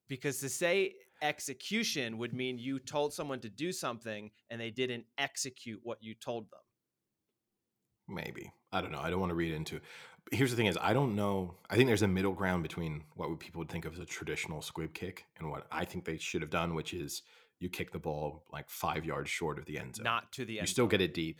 [0.07, 5.05] because to say execution would mean you told someone to do something and they didn't
[5.17, 6.59] execute what you told them.
[8.07, 8.51] Maybe.
[8.73, 8.99] I don't know.
[8.99, 9.79] I don't want to read into.
[10.25, 11.55] But here's the thing: is I don't know.
[11.69, 14.61] I think there's a middle ground between what people would think of as a traditional
[14.61, 17.21] squib kick and what I think they should have done, which is
[17.59, 20.03] you kick the ball like five yards short of the end zone.
[20.03, 20.67] Not to the end.
[20.67, 21.39] you still get it deep.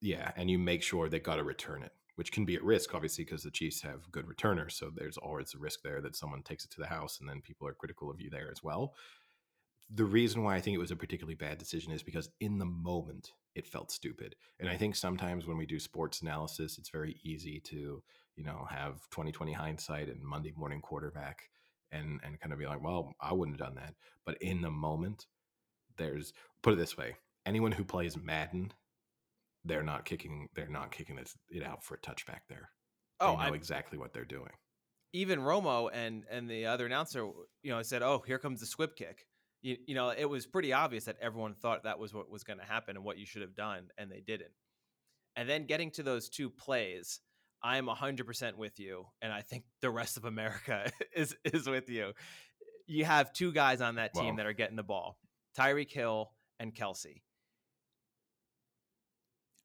[0.00, 2.94] Yeah, and you make sure they got to return it, which can be at risk,
[2.94, 4.74] obviously, because the Chiefs have good returners.
[4.74, 7.40] So there's always a risk there that someone takes it to the house, and then
[7.40, 8.94] people are critical of you there as well.
[9.94, 12.64] The reason why I think it was a particularly bad decision is because in the
[12.64, 17.20] moment it felt stupid, and I think sometimes when we do sports analysis, it's very
[17.22, 18.02] easy to
[18.36, 21.50] you know have 2020 hindsight and Monday morning quarterback,
[21.90, 24.70] and and kind of be like, well, I wouldn't have done that, but in the
[24.70, 25.26] moment,
[25.98, 26.32] there's
[26.62, 28.72] put it this way: anyone who plays Madden
[29.64, 32.70] they're not kicking they're not kicking it, out for a touchback there.
[33.20, 34.50] Oh, they know I, exactly what they're doing.
[35.12, 37.28] even Romo and and the other announcer,
[37.62, 39.26] you know, said, "Oh, here comes the squib kick."
[39.62, 42.58] You, you know, it was pretty obvious that everyone thought that was what was going
[42.58, 44.50] to happen and what you should have done, and they didn't.
[45.36, 47.20] And then getting to those two plays,
[47.62, 52.12] I'm 100% with you, and I think the rest of America is is with you.
[52.86, 55.18] You have two guys on that team Well- that are getting the ball,
[55.56, 57.22] Tyreek Hill and Kelce.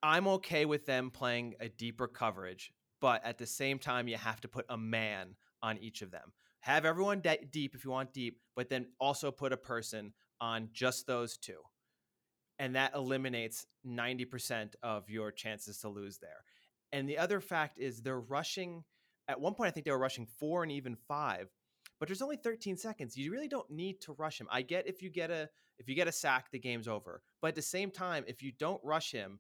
[0.04, 2.72] I'm okay with them playing a deeper coverage,
[3.02, 6.34] but at the same time, you have to put a man on each of them.
[6.62, 10.70] Have everyone de- deep if you want deep, but then also put a person on
[10.74, 11.60] just those two.
[12.60, 16.44] And that eliminates 90% of your chances to lose there.
[16.92, 18.84] And the other fact is they're rushing,
[19.28, 21.50] at one point, I think they were rushing four and even five,
[22.00, 23.18] but there's only 13 seconds.
[23.18, 24.48] You really don't need to rush him.
[24.52, 25.50] I get if you get a
[25.80, 27.22] if you get a sack, the game's over.
[27.42, 29.40] But at the same time, if you don't rush him,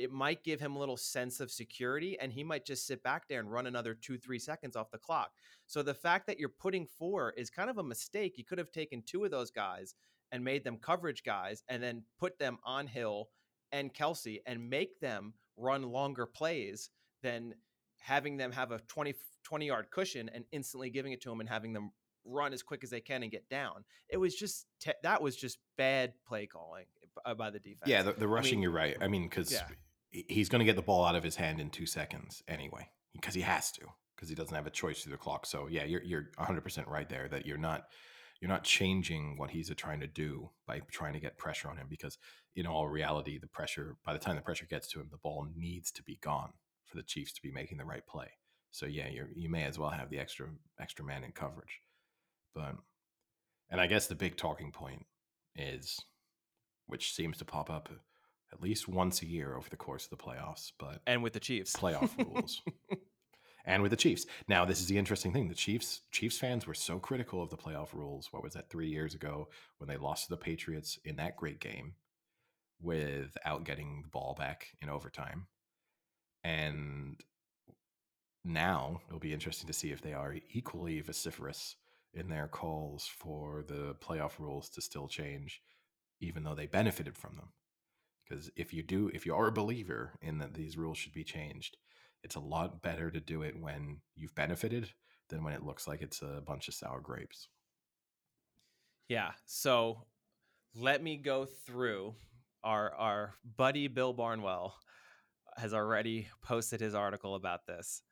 [0.00, 3.28] it might give him a little sense of security and he might just sit back
[3.28, 5.30] there and run another two, three seconds off the clock.
[5.66, 8.38] So the fact that you're putting four is kind of a mistake.
[8.38, 9.94] You could have taken two of those guys
[10.32, 13.28] and made them coverage guys and then put them on Hill
[13.72, 16.90] and Kelce and make them run longer plays
[17.22, 17.54] than
[17.98, 21.48] having them have a 20, 20 yard cushion and instantly giving it to them and
[21.48, 21.92] having them
[22.24, 23.84] run as quick as they can and get down.
[24.08, 26.86] It was just, te- that was just bad play calling
[27.24, 27.86] by- by the defense.
[27.86, 28.56] Yeah, the, the rushing.
[28.56, 28.96] mean, you're right.
[29.00, 29.66] I mean, because yeah.
[30.10, 33.34] He's going to get the ball out of his hand in two seconds anyway, because
[33.34, 33.82] he has to,
[34.14, 35.46] because he doesn't have a choice through the clock.
[35.46, 37.84] So yeah, you're you're 100 percent right there that you're not
[38.40, 41.86] you're not changing what he's trying to do by trying to get pressure on him,
[41.88, 42.18] because
[42.56, 45.46] in all reality, the pressure by the time the pressure gets to him, the ball
[45.56, 46.52] needs to be gone
[46.86, 48.28] for the Chiefs to be making the right play.
[48.70, 50.46] So yeah, you you may as well have the extra
[50.80, 51.80] extra man in coverage,
[52.54, 52.74] but
[53.70, 55.06] and I guess the big talking point
[55.54, 56.00] is,
[56.86, 57.88] which seems to pop up
[58.52, 61.40] at least once a year over the course of the playoffs, but and with the
[61.40, 61.74] Chiefs.
[61.74, 62.62] playoff rules.
[63.66, 64.24] And with the Chiefs.
[64.48, 65.48] Now, this is the interesting thing.
[65.48, 68.32] The Chiefs Chiefs fans were so critical of the playoff rules.
[68.32, 71.60] What was that 3 years ago when they lost to the Patriots in that great
[71.60, 71.92] game
[72.80, 75.46] without getting the ball back in overtime.
[76.42, 77.20] And
[78.44, 81.76] now it'll be interesting to see if they are equally vociferous
[82.14, 85.60] in their calls for the playoff rules to still change
[86.20, 87.50] even though they benefited from them
[88.30, 91.24] because if you do if you are a believer in that these rules should be
[91.24, 91.76] changed
[92.22, 94.90] it's a lot better to do it when you've benefited
[95.28, 97.48] than when it looks like it's a bunch of sour grapes
[99.08, 99.32] Yeah.
[99.44, 100.06] So
[100.74, 102.14] let me go through
[102.62, 104.76] our our buddy Bill Barnwell
[105.56, 108.02] has already posted his article about this.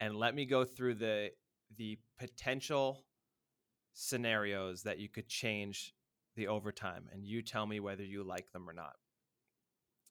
[0.00, 1.30] and let me go through the
[1.76, 3.04] the potential
[3.92, 5.94] scenarios that you could change
[6.34, 8.96] the overtime and you tell me whether you like them or not.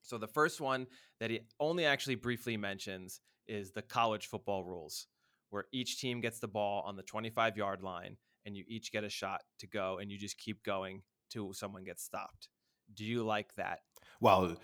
[0.04, 0.88] So the first one
[1.20, 5.08] that he only actually briefly mentions is the college football rules
[5.50, 9.04] where each team gets the ball on the 25 yard line and you each get
[9.04, 12.50] a shot to go and you just keep going till someone gets stopped.
[12.94, 13.80] Do you like that?
[14.20, 14.58] Well,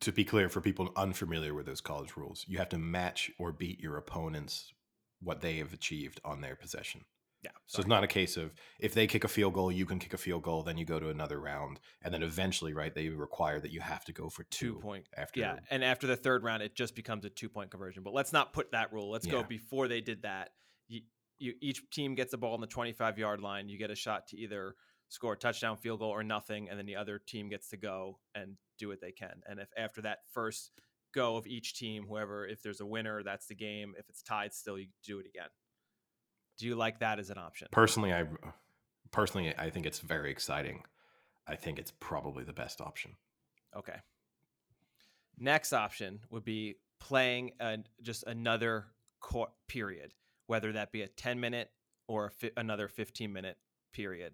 [0.00, 3.52] to be clear for people unfamiliar with those college rules, you have to match or
[3.52, 4.72] beat your opponents
[5.20, 7.04] what they have achieved on their possession.
[7.46, 7.52] Yeah.
[7.66, 10.12] So it's not a case of if they kick a field goal, you can kick
[10.12, 12.92] a field goal, then you go to another round, and then eventually, right?
[12.92, 15.38] They require that you have to go for two, two point after.
[15.38, 18.02] Yeah, and after the third round, it just becomes a two point conversion.
[18.02, 19.12] But let's not put that rule.
[19.12, 20.50] Let's go before they did that.
[20.88, 21.02] You,
[21.38, 23.68] you each team gets a ball on the twenty five yard line.
[23.68, 24.74] You get a shot to either
[25.08, 28.18] score a touchdown, field goal, or nothing, and then the other team gets to go
[28.34, 29.40] and do what they can.
[29.48, 30.72] And if after that first
[31.14, 33.94] go of each team, whoever, if there's a winner, that's the game.
[33.96, 35.48] If it's tied, still you do it again.
[36.58, 37.68] Do you like that as an option?
[37.70, 38.24] Personally, I
[39.10, 40.82] personally I think it's very exciting.
[41.46, 43.16] I think it's probably the best option.
[43.76, 43.96] Okay.
[45.38, 48.86] Next option would be playing an, just another
[49.20, 50.14] court period,
[50.46, 51.70] whether that be a 10 minute
[52.08, 53.58] or a fi- another 15 minute
[53.92, 54.32] period,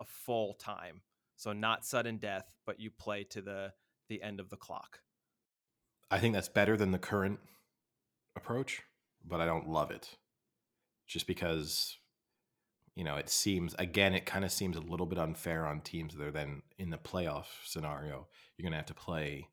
[0.00, 1.02] a full time.
[1.36, 3.72] So not sudden death, but you play to the
[4.08, 5.00] the end of the clock.
[6.10, 7.40] I think that's better than the current
[8.36, 8.82] approach,
[9.24, 10.16] but I don't love it.
[11.06, 11.98] Just because
[12.94, 16.14] you know, it seems again it kind of seems a little bit unfair on teams
[16.14, 18.26] that are then in the playoff scenario.
[18.56, 19.48] You're going to have to play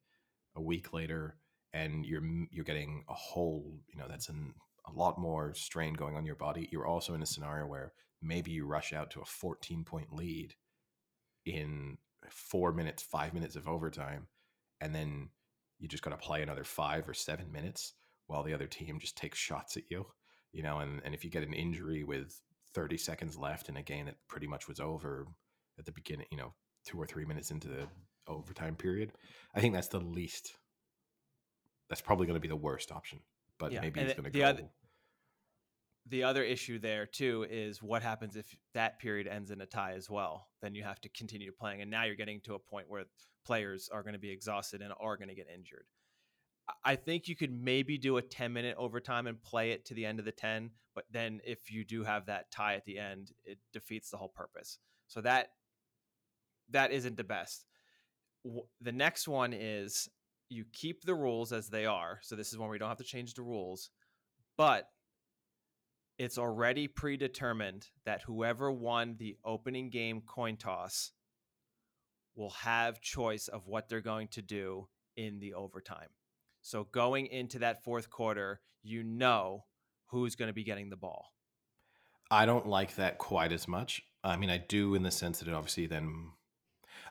[0.55, 1.35] a week later
[1.73, 4.53] and you're you're getting a whole, you know, that's an,
[4.87, 6.67] a lot more strain going on your body.
[6.71, 10.55] You're also in a scenario where maybe you rush out to a 14 point lead
[11.45, 11.97] in
[12.29, 14.27] 4 minutes, 5 minutes of overtime
[14.81, 15.29] and then
[15.79, 17.93] you just got to play another 5 or 7 minutes
[18.27, 20.05] while the other team just takes shots at you,
[20.51, 22.39] you know, and and if you get an injury with
[22.73, 25.27] 30 seconds left in a game that pretty much was over
[25.77, 26.53] at the beginning, you know,
[26.85, 27.87] 2 or 3 minutes into the
[28.27, 29.11] overtime period,
[29.55, 30.53] I think that's the least
[31.89, 33.19] that's probably going to be the worst option.
[33.57, 34.69] But Yeah, maybe and he's going to go other-
[36.05, 39.93] the other issue there too is what happens if that period ends in a tie
[39.93, 42.89] as well then you have to continue playing and now you're getting to a point
[42.89, 43.03] where
[43.45, 45.85] players are going to be exhausted and are going to get injured
[46.83, 50.05] I- think you could maybe do a 10 minute overtime and play it to the
[50.05, 53.31] end of the 10 but then if you do have that tie at the end
[53.45, 55.51] it defeats the whole purpose so that
[56.69, 57.65] that isn't the best
[58.81, 60.09] the next one is
[60.49, 63.03] you keep the rules as they are so this is when we don't have to
[63.03, 63.91] change the rules
[64.57, 64.89] but
[66.17, 71.13] it's already predetermined that whoever won the opening game coin toss
[72.35, 76.09] will have choice of what they're going to do in the overtime.
[76.61, 79.65] So going into that fourth quarter, you know
[80.07, 81.33] who's going to be getting the ball.
[82.31, 84.01] I don't like that quite as much.
[84.23, 86.31] I mean, I do in the sense that it obviously then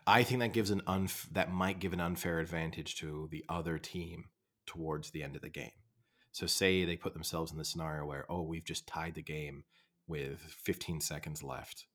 [0.07, 3.79] I think that gives an unf- that might give an unfair advantage to the other
[3.79, 4.27] team
[4.67, 5.73] towards the end of the game.
[6.33, 9.65] So say they put themselves in the scenario where oh, we've just tied the game
[10.07, 11.87] with 15 seconds left.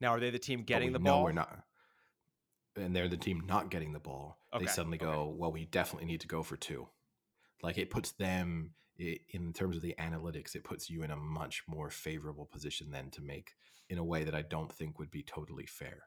[0.00, 1.18] Now, are they the team getting the ball?
[1.20, 1.64] No, we're not
[2.76, 4.38] and they're the team not getting the ball.
[4.54, 5.06] Okay, They suddenly okay.
[5.06, 6.88] go, well, we definitely need to go for two.
[7.62, 11.62] Like it puts them in terms of the analytics, it puts you in a much
[11.68, 13.52] more favorable position then to make
[13.88, 16.04] in a way that I don't think would be totally fair.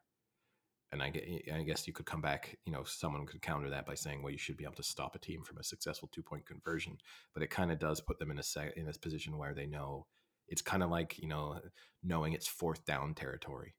[0.91, 4.23] And I, guess you could come back, you know, someone could counter that by saying,
[4.23, 6.97] well, you should be able to stop a team from a successful two point conversion.
[7.35, 9.67] But it kind of does put them in a se- in a position where they
[9.67, 10.07] know
[10.47, 11.59] it's kind of like, you know,
[12.03, 13.75] knowing it's fourth down territory.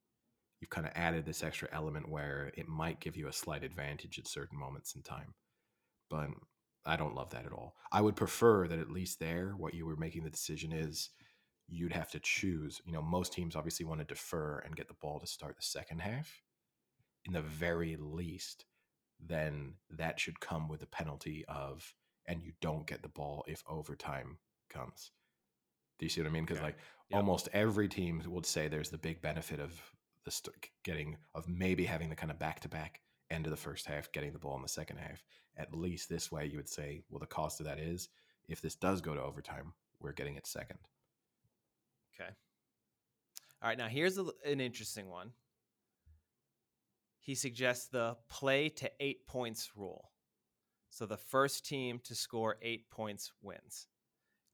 [0.61, 4.19] You've kind of added this extra element where it might give you a slight advantage
[4.21, 5.35] at certain moments in time.
[6.09, 6.29] But
[6.85, 7.77] I don't love that at all.
[7.93, 11.11] I would prefer that at least there, what you were making the decision is
[11.69, 12.81] you'd have to choose.
[12.85, 15.63] You know, most teams obviously want to defer and get the ball to start the
[15.63, 16.43] second half.
[17.25, 18.65] In the very least,
[19.21, 21.95] then that should come with a penalty of,
[22.27, 24.39] and you don't get the ball if overtime
[24.71, 25.13] comes.
[25.99, 26.45] Do you see what I mean?
[26.45, 26.67] Because Okay.
[26.67, 26.79] like
[27.09, 27.19] Yep.
[27.19, 31.85] almost every team would say there's the big benefit of the st- getting of maybe
[31.85, 34.57] having the kind of back to back end of the first half, getting the ball
[34.57, 35.23] in the second half.
[35.61, 38.09] At least this way, you would say, well, the cost of that is
[38.49, 40.79] if this does go to overtime, we're getting it second.
[42.15, 42.31] Okay.
[43.63, 43.79] All right.
[43.79, 45.33] Now, here's a, an interesting one.
[47.19, 50.11] He suggests the play to eight points rule.
[50.89, 53.87] So the first team to score eight points wins.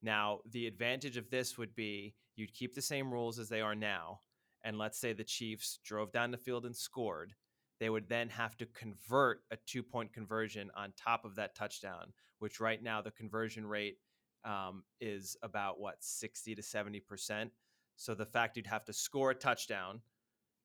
[0.02, 3.74] Now, the advantage of this would be you'd keep the same rules as they are
[3.74, 4.20] now.
[4.64, 7.34] And let's say the Chiefs drove down the field and scored.
[7.78, 12.12] They would then have to convert a two point conversion on top of that touchdown,
[12.38, 13.98] which right now the conversion rate
[14.44, 17.50] um, is about what 60 to 70 percent.
[17.96, 20.00] So the fact you'd have to score a touchdown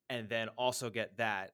[0.10, 1.52] and then also get that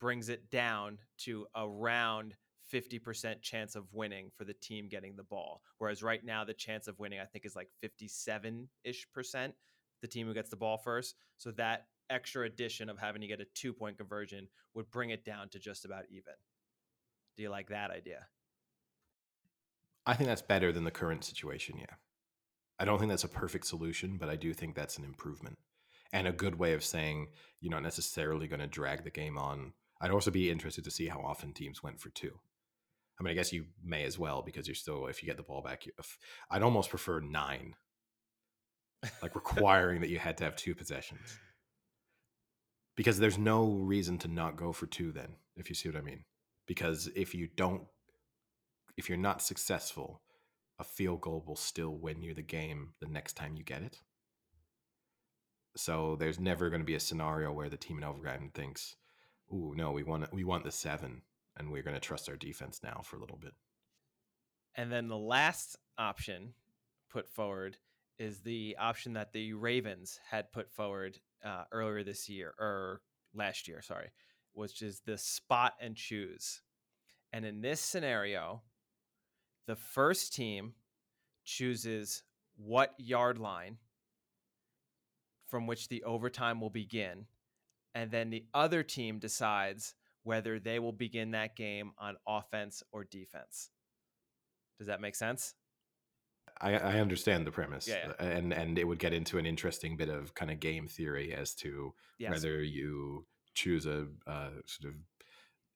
[0.00, 2.34] brings it down to around
[2.72, 5.62] 50% chance of winning for the team getting the ball.
[5.78, 9.54] Whereas right now, the chance of winning, I think, is like 57 ish percent,
[10.00, 11.14] the team who gets the ball first.
[11.36, 15.24] So that extra addition of having to get a two point conversion would bring it
[15.24, 16.34] down to just about even.
[17.36, 18.26] Do you like that idea?
[20.04, 21.78] I think that's better than the current situation.
[21.78, 21.94] Yeah.
[22.78, 25.58] I don't think that's a perfect solution, but I do think that's an improvement
[26.12, 27.28] and a good way of saying
[27.60, 29.72] you're not necessarily going to drag the game on.
[30.00, 32.38] I'd also be interested to see how often teams went for two.
[33.18, 35.42] I mean, I guess you may as well because you're still, if you get the
[35.42, 35.92] ball back, you,
[36.50, 37.76] I'd almost prefer nine,
[39.22, 41.38] like requiring that you had to have two possessions.
[42.96, 46.02] Because there's no reason to not go for two, then, if you see what I
[46.02, 46.24] mean.
[46.66, 47.82] Because if you don't,
[48.96, 50.22] if you're not successful,
[50.78, 54.00] a field goal will still win you the game the next time you get it.
[55.76, 58.96] So there's never going to be a scenario where the team in overtime thinks,
[59.52, 61.22] "Ooh, no, we want we want the seven,
[61.56, 63.54] and we're going to trust our defense now for a little bit."
[64.74, 66.54] And then the last option
[67.10, 67.78] put forward
[68.18, 73.00] is the option that the Ravens had put forward uh, earlier this year or
[73.34, 74.10] last year, sorry,
[74.52, 76.60] which is the spot and choose.
[77.32, 78.62] And in this scenario,
[79.66, 80.74] the first team
[81.44, 82.22] chooses
[82.56, 83.78] what yard line
[85.48, 87.26] from which the overtime will begin.
[87.94, 93.04] And then the other team decides whether they will begin that game on offense or
[93.04, 93.70] defense.
[94.78, 95.54] Does that make sense?
[96.60, 98.26] I, I understand the premise, Yeah, yeah.
[98.26, 101.54] and and it would get into an interesting bit of kind of game theory as
[101.56, 102.30] to Yes.
[102.30, 105.00] whether you choose a, a sort of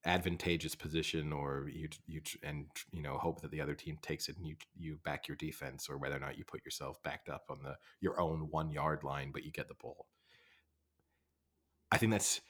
[0.04, 4.36] advantageous position or you you and you know hope that the other team takes it
[4.36, 7.46] and you you back your defense or whether or not you put yourself backed up
[7.50, 10.06] on the your own one yard line but you get the ball.
[11.90, 12.40] I think that's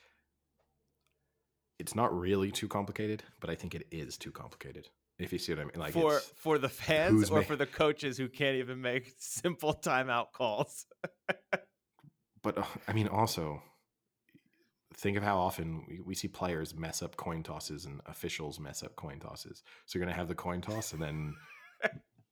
[1.79, 4.89] it's not really too complicated, but I think it is too complicated.
[5.19, 7.67] If you see what I mean, like for for the fans or ma- for the
[7.67, 10.87] coaches who can't even make simple timeout calls.
[12.43, 13.63] but uh, I mean, also
[14.95, 18.83] think of how often we, we see players mess up coin tosses and officials mess
[18.83, 19.63] up coin tosses.
[19.87, 21.35] So you're gonna have the coin toss, and then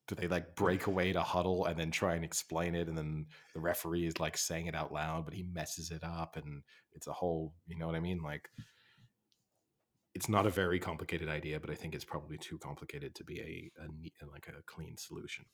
[0.07, 3.27] do they like break away to huddle and then try and explain it, and then
[3.55, 6.63] the referee is like saying it out loud, but he messes it up, and
[6.93, 8.21] it's a whole, you know what I mean?
[8.23, 8.51] Like,
[10.15, 13.41] it's not a very complicated idea, but I think it's probably too complicated to be
[13.41, 15.45] a, a neat, like a clean solution.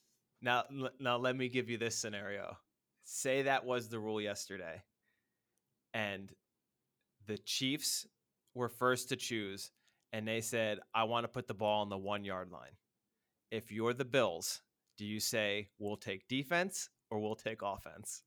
[0.42, 2.56] Now, l- now let me give you this scenario.
[3.04, 4.82] Say that was the rule yesterday,
[5.94, 6.30] and
[7.26, 8.06] the Chiefs
[8.54, 9.70] were first to choose,
[10.12, 12.76] and they said, "I want to put the ball on the one yard line."
[13.50, 14.60] If you're the Bills,
[14.96, 18.22] do you say we'll take defense or we'll take offense?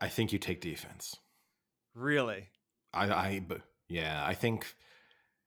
[0.00, 1.14] I think you take defense.
[1.94, 2.48] Really?
[2.92, 3.42] I, I,
[3.88, 4.74] yeah, I think,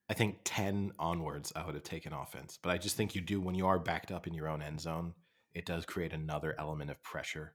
[0.10, 2.58] I think ten onwards, I would have taken offense.
[2.62, 4.82] But I just think you do when you are backed up in your own end
[4.82, 5.14] zone,
[5.54, 7.54] it does create another element of pressure.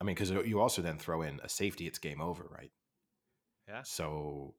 [0.00, 2.72] I mean, because you also then throw in a safety, it's game over, right?
[3.68, 3.82] Yeah.
[3.82, 4.54] So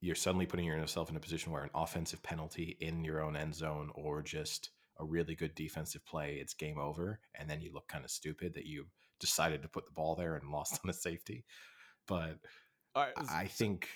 [0.00, 3.54] you're suddenly putting yourself in a position where an offensive penalty in your own end
[3.54, 7.88] zone or just a really good defensive play, it's game over, and then you look
[7.88, 8.86] kind of stupid that you
[9.20, 11.44] decided to put the ball there and lost on a safety.
[12.06, 12.38] But
[12.94, 13.12] right.
[13.16, 13.88] I think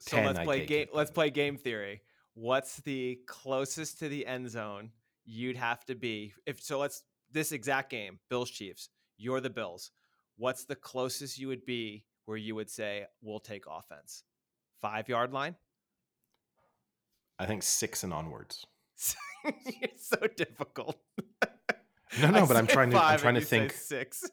[0.00, 0.86] So 10, let's play game.
[0.92, 2.02] Let's play game theory.
[2.34, 4.90] What's the closest to the end zone
[5.24, 6.32] you'd have to be?
[6.46, 8.88] If so, let's this exact game, Bills Chiefs.
[9.16, 9.90] You're the Bills.
[10.36, 14.24] What's the closest you would be where you would say we'll take offense?
[14.80, 15.56] Five yard line.
[17.38, 18.66] I think six and onwards.
[19.44, 20.98] it's so difficult.
[22.20, 23.02] No, I no, but I'm trying to.
[23.02, 23.72] I'm trying to think.
[23.72, 24.24] six.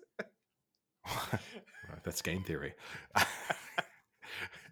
[2.03, 2.73] That's game theory.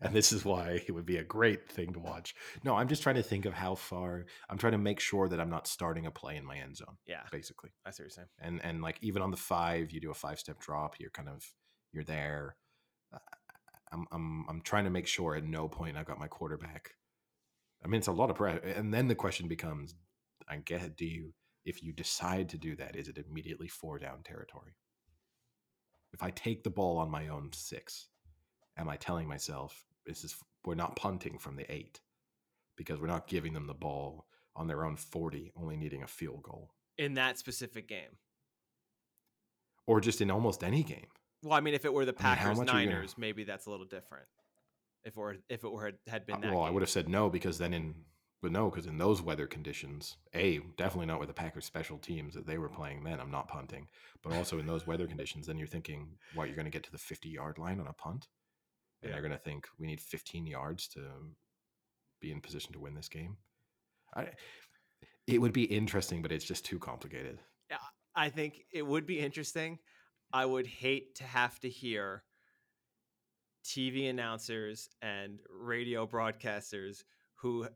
[0.06, 2.36] And this is why it would be a great thing to watch.
[2.64, 4.26] No, I'm just trying to think of how far.
[4.50, 6.98] I'm trying to make sure that I'm not starting a play in my end zone,
[7.06, 7.72] Yeah, basically.
[7.86, 8.28] I see what you're saying.
[8.40, 10.96] And and like even on the five, you do a five step drop.
[11.00, 11.44] You're kind of
[11.92, 12.56] you're there.
[13.92, 16.92] I'm I'm I'm trying to make sure at no point I've got my quarterback.
[17.84, 18.60] I mean, it's a lot of pressure.
[18.60, 19.94] And then the question becomes,
[20.50, 21.34] I get, do you
[21.66, 24.76] if you decide to do that, is it immediately four down territory?
[26.14, 28.08] If I take the ball on my own six,
[28.78, 30.36] am I telling myself this is
[30.66, 32.00] we're not punting from the eight
[32.78, 34.26] because we're not giving them the ball
[34.56, 36.72] on their own 40, only needing a field goal.
[36.98, 38.18] In that specific game.
[39.88, 41.08] Or just in almost any game.
[41.44, 43.66] Well, I mean, if it were the I mean, Packers are gonna- Niners, maybe that's
[43.68, 44.28] a little different.
[45.04, 47.08] If it were if it were had been Uh, that well, I would have said
[47.08, 48.06] no because then in
[48.42, 52.36] But no, because in those weather conditions, a definitely not with the Packers special teams
[52.36, 53.20] that they were playing then.
[53.20, 53.88] I'm not punting,
[54.22, 56.92] but also in those weather conditions, then you're thinking, what you're going to get to
[56.92, 58.28] the 50 yard line on a punt,
[59.06, 59.16] and Yeah.
[59.16, 61.02] they're going to think we need 15 yards to
[62.20, 63.38] be in position to win this game.
[64.16, 64.30] I,
[65.28, 67.40] it would be interesting, but it's just too complicated.
[68.18, 69.78] I think it would be interesting.
[70.32, 72.24] I would hate to have to hear
[73.66, 77.04] TV announcers and radio broadcasters
[77.36, 77.68] who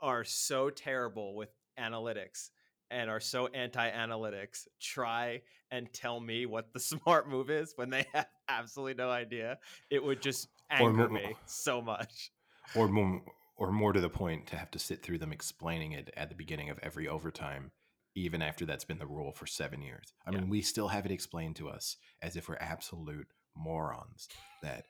[0.00, 2.50] are so terrible with analytics
[2.90, 8.04] and are so anti-analytics try and tell me what the smart move is when they
[8.12, 9.58] have absolutely no idea.
[9.90, 10.48] It would just
[10.82, 12.30] anger me so much.
[12.74, 13.22] or more,
[13.56, 16.34] or more to the point, to have to sit through them explaining it at the
[16.34, 17.70] beginning of every overtime,
[18.14, 20.12] even after that's been the rule for seven years.
[20.26, 20.40] I Yeah.
[20.40, 24.28] mean, we still have it explained to us as if we're absolute morons
[24.62, 24.86] that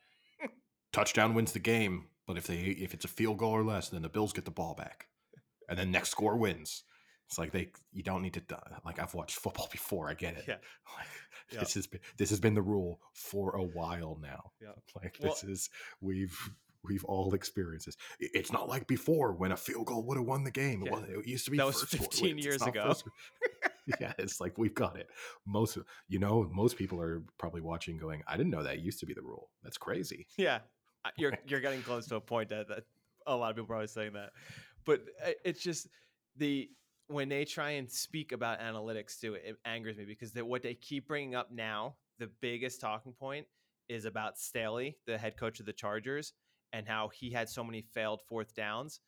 [0.93, 4.03] touchdown wins the game, but if they if it's a field goal or less, then
[4.03, 5.09] the Bills get the ball back,
[5.68, 6.85] and then next score wins.
[7.26, 10.09] It's like they you don't need to uh, like I've watched football before.
[10.09, 10.45] I get it.
[10.47, 10.57] Yeah.
[10.97, 11.07] Like,
[11.53, 11.61] Yeah.
[11.61, 14.53] This has been this has been the rule for a while now.
[14.61, 14.69] Yeah.
[15.03, 15.71] Like Well- this is
[16.01, 16.39] we've
[16.83, 17.97] we've all experienced this.
[18.21, 20.83] It's not like before when a field goal would have won the game.
[20.83, 21.01] It, Yeah.
[21.01, 22.45] was, it used to be That was first score 15 wins.
[22.45, 22.95] Years ago.
[24.01, 25.09] yeah, it's like we've got it.
[25.47, 25.79] Most
[26.09, 29.15] you know, most people are probably watching, going, "I didn't know that used to be
[29.15, 29.51] the rule.
[29.63, 30.61] That's crazy." Yeah,
[31.17, 32.85] you're you're getting close to a point that, that
[33.27, 34.31] a lot of people are always saying that,
[34.85, 35.89] but uh, it's just
[36.37, 36.69] the
[37.09, 41.09] when they try and speak about analytics too, it angers me because what they keep
[41.09, 43.47] bringing up now, the biggest talking point
[43.89, 46.33] is about Staley, the head coach of the Chargers,
[46.73, 49.01] and how he had so many failed fourth downs.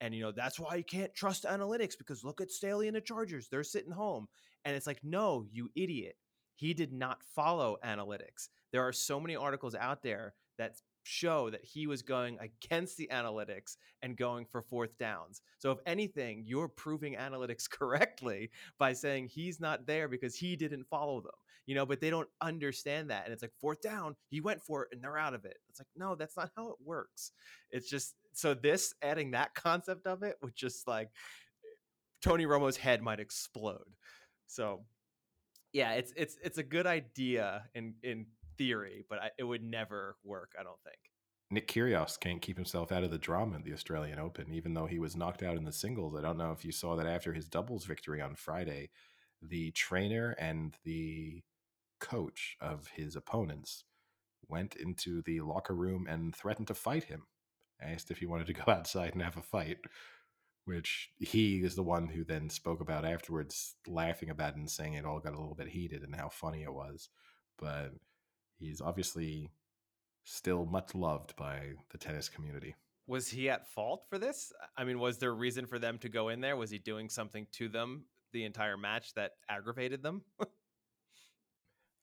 [0.00, 3.00] And you know that's why you can't trust analytics because look at Staley and the
[3.00, 4.26] Chargers; they're sitting home,
[4.64, 6.16] and it's like, no, you idiot.
[6.56, 8.48] He did not follow analytics.
[8.72, 13.08] There are so many articles out there that show that he was going against the
[13.12, 15.42] analytics and going for fourth downs.
[15.58, 20.88] So if anything, you're proving analytics correctly by saying he's not there because he didn't
[20.88, 21.30] follow them.
[21.66, 23.24] You know, but they don't understand that.
[23.24, 25.56] And it's like fourth down, he went for it and they're out of it.
[25.70, 27.32] It's like, no, that's not how it works.
[27.70, 31.08] It's just so this adding that concept of it would just like
[32.22, 33.94] Tony Romo's head might explode.
[34.46, 34.84] So
[35.72, 38.26] yeah, it's it's it's a good idea in in
[38.56, 40.52] theory, but I, it would never work.
[40.58, 40.98] I don't think.
[41.50, 44.86] Nick Kyrgios can't keep himself out of the drama at the Australian Open, even though
[44.86, 46.16] he was knocked out in the singles.
[46.16, 48.90] I don't know if you saw that after his doubles victory on Friday,
[49.42, 51.42] the trainer and the
[52.00, 53.84] coach of his opponents
[54.48, 57.22] went into the locker room and threatened to fight him.
[57.80, 59.78] Asked if he wanted to go outside and have a fight,
[60.64, 64.94] which he is the one who then spoke about afterwards, laughing about it and saying
[64.94, 67.10] it all got a little bit heated and how funny it was.
[67.58, 67.92] But
[68.58, 69.50] he's obviously
[70.24, 72.74] still much loved by the tennis community.
[73.06, 74.52] Was he at fault for this?
[74.76, 76.56] I mean, was there a reason for them to go in there?
[76.56, 80.22] Was he doing something to them the entire match that aggravated them?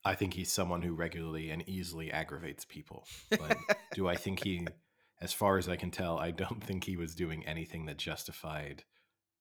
[0.03, 3.05] I think he's someone who regularly and easily aggravates people.
[3.29, 3.57] But
[3.93, 4.67] do I think he,
[5.19, 8.83] as far as I can tell, I don't think he was doing anything that justified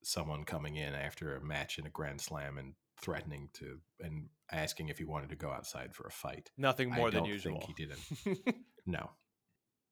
[0.02, 4.88] someone coming in after a match in a Grand Slam and threatening to and asking
[4.88, 6.50] if he wanted to go outside for a fight.
[6.58, 7.60] Nothing more I than don't usual.
[7.60, 8.56] think he didn't.
[8.86, 9.10] No.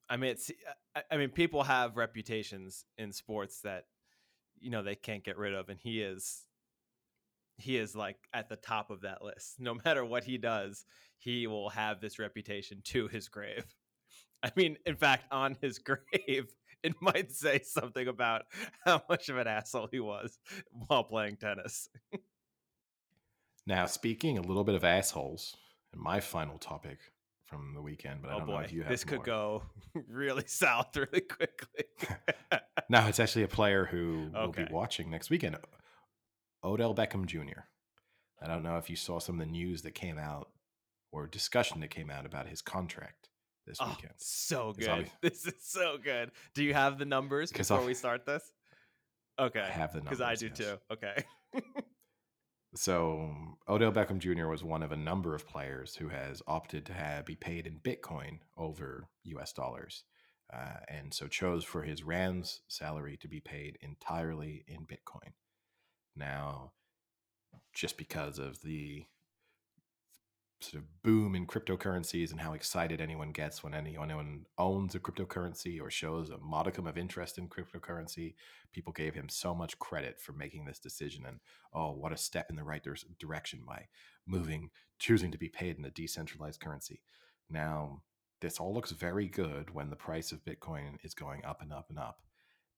[0.09, 0.51] I mean, it's.
[0.97, 3.85] I- I mean, people have reputations in sports that
[4.59, 6.43] you know they can't get rid of, and he is.
[7.59, 9.57] He is like at the top of that list.
[9.61, 10.85] No matter what he does,
[11.19, 13.65] he will have this reputation to his grave.
[14.43, 16.53] I mean, in fact, on his grave,
[16.83, 18.43] it might say something about
[18.85, 20.39] how much of an asshole he was
[20.71, 21.89] while playing tennis.
[23.69, 25.55] Now, speaking a little bit of assholes,
[25.93, 26.99] and my final topic
[27.45, 29.63] from the weekend, but I oh don't know boy, if you have this could go
[30.09, 31.85] really south really quickly.
[32.91, 35.59] No, it's actually a player who will be watching next weekend.
[36.65, 37.61] Odell Beckham Jr.
[38.43, 40.49] I don't know if you saw some of the news that came out
[41.13, 43.29] or discussion that came out about his contract
[43.67, 44.15] this Oh, weekend.
[44.17, 45.11] so good.
[45.21, 46.31] This is so good.
[46.55, 48.43] Do you have the numbers before I'll- we start this?
[49.39, 49.61] Okay.
[49.61, 50.17] I have the numbers.
[50.19, 50.21] Because.
[50.23, 50.57] I do yes.
[50.57, 50.79] too.
[50.91, 51.25] Okay.
[52.75, 53.35] So
[53.69, 54.47] Odell Beckham Jr.
[54.47, 57.81] was one of a number of players who has opted to have, be paid in
[57.81, 59.53] Bitcoin over U.S.
[59.53, 60.05] dollars,
[60.53, 65.33] uh, and so chose for his Rams salary to be paid entirely in Bitcoin.
[66.15, 66.73] Now,
[67.73, 69.05] just because of the
[70.61, 75.81] sort of boom in cryptocurrencies and how excited anyone gets when anyone, owns a cryptocurrency
[75.81, 78.35] or shows a modicum of interest in cryptocurrency,
[78.73, 81.39] people gave him so much credit for making this decision and
[81.73, 82.85] oh, what a step in the right
[83.19, 83.87] direction by
[84.27, 87.03] moving, choosing to be paid in a decentralized currency.
[87.49, 88.03] Now,
[88.41, 91.87] this all looks very good when the price of Bitcoin is going up and up
[91.89, 92.19] and up.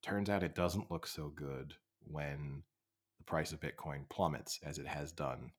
[0.02, 2.62] turns out it doesn't look so good when
[3.18, 5.52] the price of Bitcoin plummets as it has done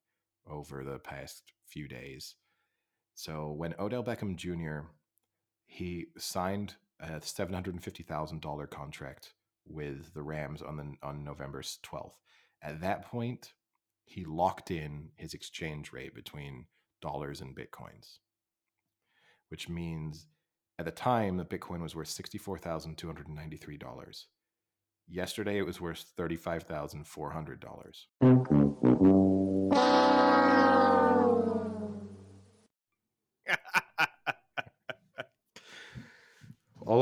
[0.49, 2.35] over the past few days.
[3.15, 4.87] So when Odell Beckham Jr.
[5.65, 9.33] he signed a seven hundred and fifty thousand dollar contract
[9.67, 12.17] with the Rams on the on November twelfth.
[12.61, 13.53] At that point,
[14.05, 16.65] he locked in his exchange rate between
[17.01, 18.17] dollars and bitcoins,
[19.49, 20.27] which means
[20.77, 23.77] at the time the Bitcoin was worth sixty four thousand two hundred and ninety three
[23.77, 24.27] dollars.
[25.07, 28.07] Yesterday, it was worth thirty five thousand four hundred dollars.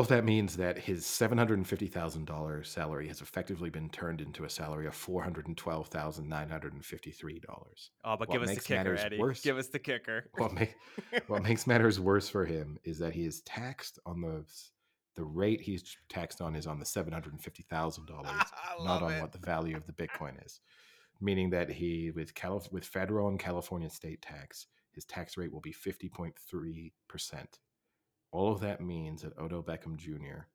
[0.09, 7.89] That means that his $750,000 salary has effectively been turned into a salary of $412,953.
[8.03, 9.17] Oh, but What give us the kicker, Eddie.
[9.17, 10.25] worse- Give us the kicker.
[10.37, 14.45] What, ma- what makes matters worse for him is that he is taxed on the
[15.15, 18.09] the rate he's taxed on is on the $750,000,
[18.85, 19.19] not on it.
[19.21, 20.61] what the value of the Bitcoin is.
[21.19, 25.59] Meaning that he with Calif- with federal and California state tax, his tax rate will
[25.59, 26.31] be 50.3%.
[28.31, 30.45] All of that means that Odell Beckham Jr.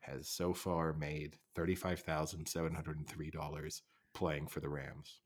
[0.00, 3.80] has so far made $35,703
[4.14, 5.20] playing for the Rams.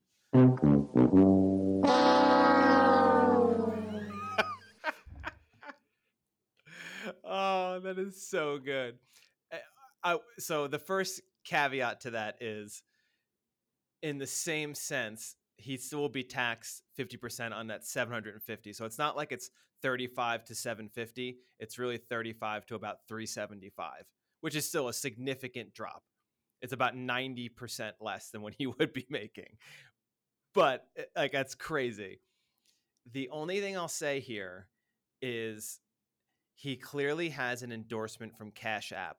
[7.24, 8.98] oh, that is so good.
[9.52, 9.56] Uh,
[10.02, 12.82] I, so the first caveat to that is,
[14.02, 18.34] in the same sense, he still will be taxed fifty percent on that seven hundred
[18.34, 18.72] and fifty.
[18.72, 19.50] So it's not like it's
[19.82, 21.38] thirty-five to seven fifty.
[21.58, 24.04] It's really thirty-five to about three seventy-five,
[24.40, 26.02] which is still a significant drop.
[26.62, 29.56] It's about ninety percent less than what he would be making.
[30.54, 32.20] But uh, like that's crazy.
[33.12, 34.68] The only thing I'll say here
[35.22, 35.80] is
[36.54, 39.18] he clearly has an endorsement from Cash App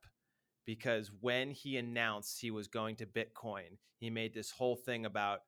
[0.65, 5.39] because when he announced he was going to Bitcoin, he made this whole thing about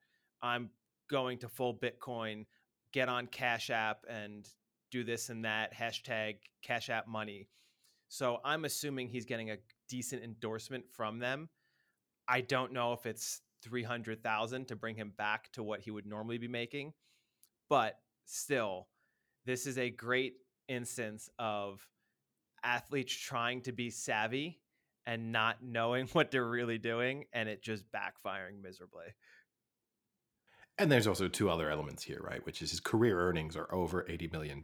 [0.42, 0.70] I'm
[1.10, 2.46] going to full Bitcoin,
[2.94, 4.48] get on Cash App and
[4.92, 7.48] do this and that, hashtag Cash App money.
[8.10, 9.58] So I'm assuming he's getting a
[9.90, 11.50] decent endorsement from them.
[12.28, 16.38] I don't know if it's 300,000 to bring him back to what he would normally
[16.38, 16.94] be making,
[17.70, 17.96] but
[18.26, 18.88] still,
[19.46, 20.36] this is a great
[20.68, 21.88] instance of
[22.64, 24.60] athletes trying to be savvy
[25.06, 29.06] and not knowing what they're really doing and it just backfiring miserably.
[30.78, 32.44] And there's also two other elements here, right?
[32.46, 34.64] Which is his career earnings are over $80 million.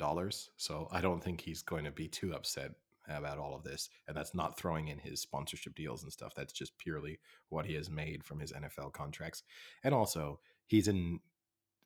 [0.55, 2.71] So I don't think he's going to be too upset
[3.07, 3.89] about all of this.
[4.07, 6.33] And that's not throwing in his sponsorship deals and stuff.
[6.35, 7.19] That's just purely
[7.49, 9.43] what he has made from his NFL contracts.
[9.83, 11.19] And also, he's in,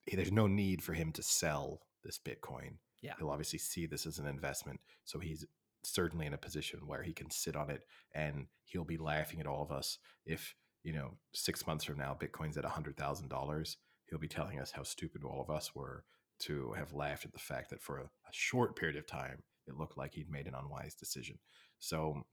[0.06, 2.76] he- there's no need for him to sell this Bitcoin.
[3.02, 3.14] Yeah.
[3.18, 4.80] He'll obviously see this as an investment.
[5.04, 5.46] So he's
[5.84, 7.84] certainly in a position where he can sit on it
[8.14, 12.16] and he'll be laughing at all of us if, you know, six months from now,
[12.20, 13.76] Bitcoin's at $100,000
[14.12, 16.04] he'll be telling us how stupid all of us were
[16.40, 19.78] to have laughed at the fact that for a, a short period of time it
[19.78, 21.40] looked like he'd made an unwise decision.
[21.80, 22.24] So,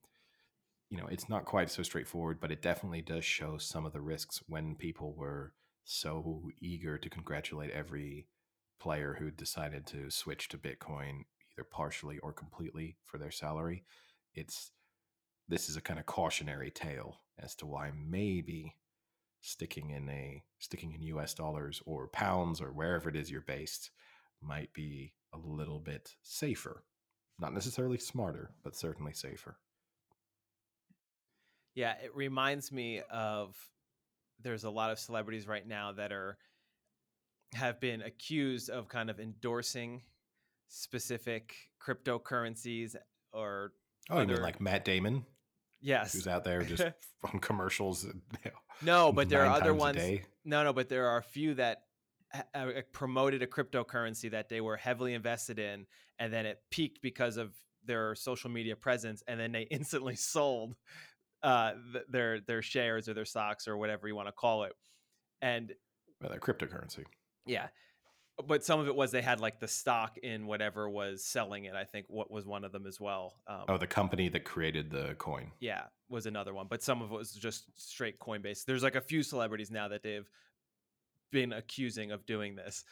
[0.91, 4.01] you know, it's not quite so straightforward, but it definitely does show some of the
[4.01, 5.53] risks when people were
[5.85, 8.27] so eager to congratulate every
[8.81, 13.85] player who decided to switch to Bitcoin either partially or completely for their salary.
[14.35, 14.73] It's
[15.49, 18.75] this is a kind of cautionary tale as to why maybe
[19.41, 23.91] sticking in a sticking in US dollars or pounds or wherever it is you're based
[24.43, 26.85] might be a little bit safer.
[27.39, 29.57] Not necessarily smarter, but certainly safer.
[31.75, 33.57] Yeah, it reminds me of
[34.43, 36.39] there's a lot of celebrities right now that are
[37.55, 40.03] have been accused of kind of endorsing
[40.69, 42.97] specific cryptocurrencies
[43.33, 43.73] or
[44.11, 45.25] Oh, you mean like Matt Damon,
[45.81, 46.13] yes.
[46.13, 46.85] who's out there just
[47.33, 48.05] on commercials?
[48.05, 48.13] you
[48.45, 48.51] know,
[48.83, 49.99] No, but there are other ones?
[50.45, 51.83] No, no, but there are a few that
[52.33, 55.87] ha- uh, promoted a cryptocurrency that they were heavily invested in,
[56.19, 57.53] and then it peaked because of
[57.85, 60.75] their social media presence, and then they instantly sold
[61.43, 64.73] uh, th- their their shares or their stocks or whatever you want to call it.
[65.41, 65.73] And
[66.21, 67.05] Well, they're cryptocurrency.
[67.47, 67.69] yeah,
[68.47, 71.75] but some of it was they had like the stock in whatever was selling it.
[71.75, 73.35] I think what was one of them as well.
[73.47, 75.51] Um, Oh, the company that created the coin.
[75.61, 78.65] yeah, was another one, but some of it was just straight Coinbase.
[78.65, 80.29] There's like a few celebrities now that they've
[81.33, 82.85] been accusing of doing this.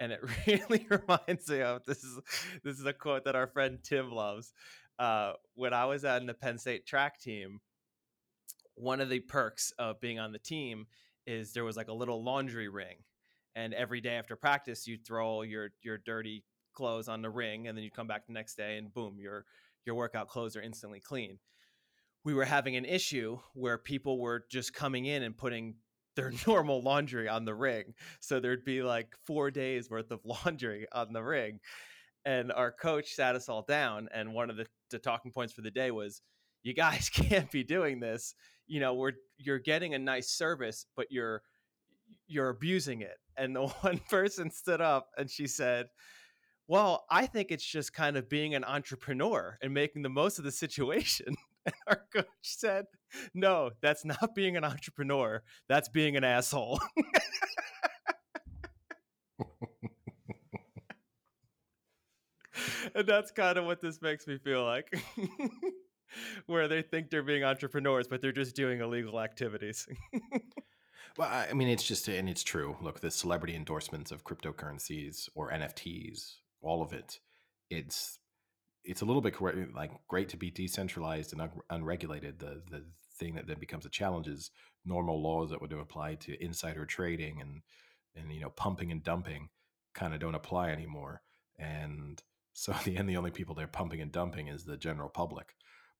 [0.00, 2.18] And it really reminds me of this is
[2.64, 4.52] this is a quote that our friend Tim loves.
[4.98, 7.60] Uh, when I was on the Penn State track team,
[8.74, 10.86] one of the perks of being on the team
[11.26, 12.96] is there was like a little laundry ring,
[13.56, 17.66] and every day after practice, you'd throw all your your dirty clothes on the ring,
[17.66, 19.44] and then you'd come back the next day, and boom, your
[19.84, 21.38] your workout clothes are instantly clean
[22.26, 25.76] we were having an issue where people were just coming in and putting
[26.16, 27.94] their normal laundry on the ring.
[28.18, 31.60] So there'd be like four days worth of laundry on the ring.
[32.24, 34.08] And our coach sat us all down.
[34.12, 36.20] And one of the, the talking points for the day was,
[36.64, 38.34] you guys can't be doing this.
[38.66, 41.42] You know, we're you're getting a nice service, but you're
[42.26, 43.18] you're abusing it.
[43.36, 45.86] And the one person stood up and she said,
[46.68, 50.44] Well, I think it's just kind of being an entrepreneur and making the most of
[50.44, 51.34] the situation.
[51.66, 52.84] And our coach said,
[53.34, 55.42] No, that's not being an entrepreneur.
[55.68, 56.78] That's being an asshole.
[62.94, 64.92] and that's kind of what this makes me feel like.
[66.46, 69.88] Where they think they're being entrepreneurs, but they're just doing illegal activities.
[71.16, 72.76] Well, I mean, it's just, and it's true.
[72.80, 77.20] Look, the celebrity endorsements of cryptocurrencies or NFTs, all of it,
[77.70, 78.18] it's
[78.84, 79.34] it's a little bit
[79.74, 82.38] like great to be decentralized and un- unregulated.
[82.38, 82.84] The the
[83.18, 84.50] thing that then becomes a challenge is
[84.84, 87.62] normal laws that would apply to insider trading and
[88.14, 89.48] and you know pumping and dumping
[89.94, 91.22] kind of don't apply anymore.
[91.58, 92.22] And
[92.52, 95.54] so at the end, the only people they're pumping and dumping is the general public.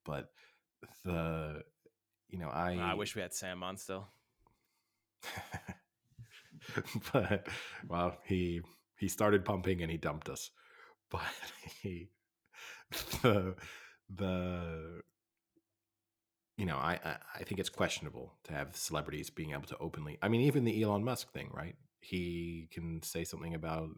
[0.04, 0.30] But
[1.04, 1.62] the
[2.28, 4.08] you know, I I wish we had Sam on still.
[7.12, 7.46] but
[7.88, 8.62] well, he
[8.98, 10.50] he started pumping and he dumped us.
[11.08, 11.22] But
[11.82, 12.08] he
[13.22, 13.54] the
[14.12, 15.02] the
[16.56, 16.98] you know, I,
[17.34, 20.18] I think it's questionable to have celebrities being able to openly.
[20.22, 21.76] I mean, even the Elon Musk thing, right?
[22.00, 23.90] He can say something about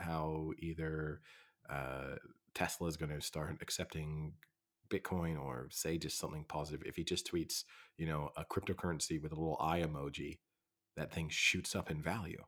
[0.00, 1.20] how either
[1.68, 2.16] uh,
[2.54, 4.32] Tesla is going to start accepting
[4.88, 6.82] Bitcoin or say just something positive.
[6.86, 7.64] If he just tweets,
[7.98, 10.38] you know, a cryptocurrency with a little eye emoji,
[10.96, 12.42] that thing shoots up in value.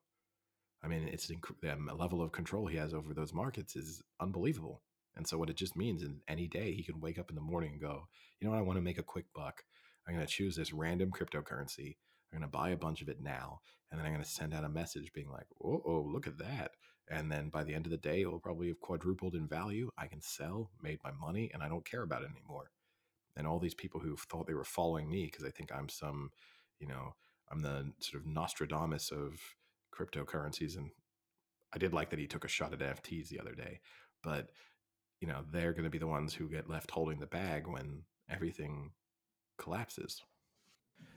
[0.82, 4.02] I mean, it's inc- the um, level of control he has over those markets is
[4.20, 4.82] unbelievable.
[5.14, 7.42] And so, what it just means is any day he can wake up in the
[7.42, 8.08] morning and go,
[8.40, 9.62] you know what, I want to make a quick buck.
[10.06, 11.96] I'm going to choose this random cryptocurrency.
[12.32, 13.60] I'm going to buy a bunch of it now.
[13.90, 16.38] And then I'm going to send out a message being like, oh, oh, look at
[16.38, 16.72] that.
[17.08, 19.90] And then by the end of the day, it will probably have quadrupled in value.
[19.98, 22.70] I can sell, made my money, and I don't care about it anymore.
[23.36, 26.30] And all these people who thought they were following me because they think I'm some,
[26.80, 27.14] you know,
[27.52, 29.38] I'm the sort of Nostradamus of
[29.94, 30.76] cryptocurrencies.
[30.76, 30.90] And
[31.74, 33.80] I did like that he took a shot at NFTs the other day,
[34.24, 34.48] but
[35.20, 38.02] you know, they're going to be the ones who get left holding the bag when
[38.28, 38.90] everything
[39.56, 40.20] collapses.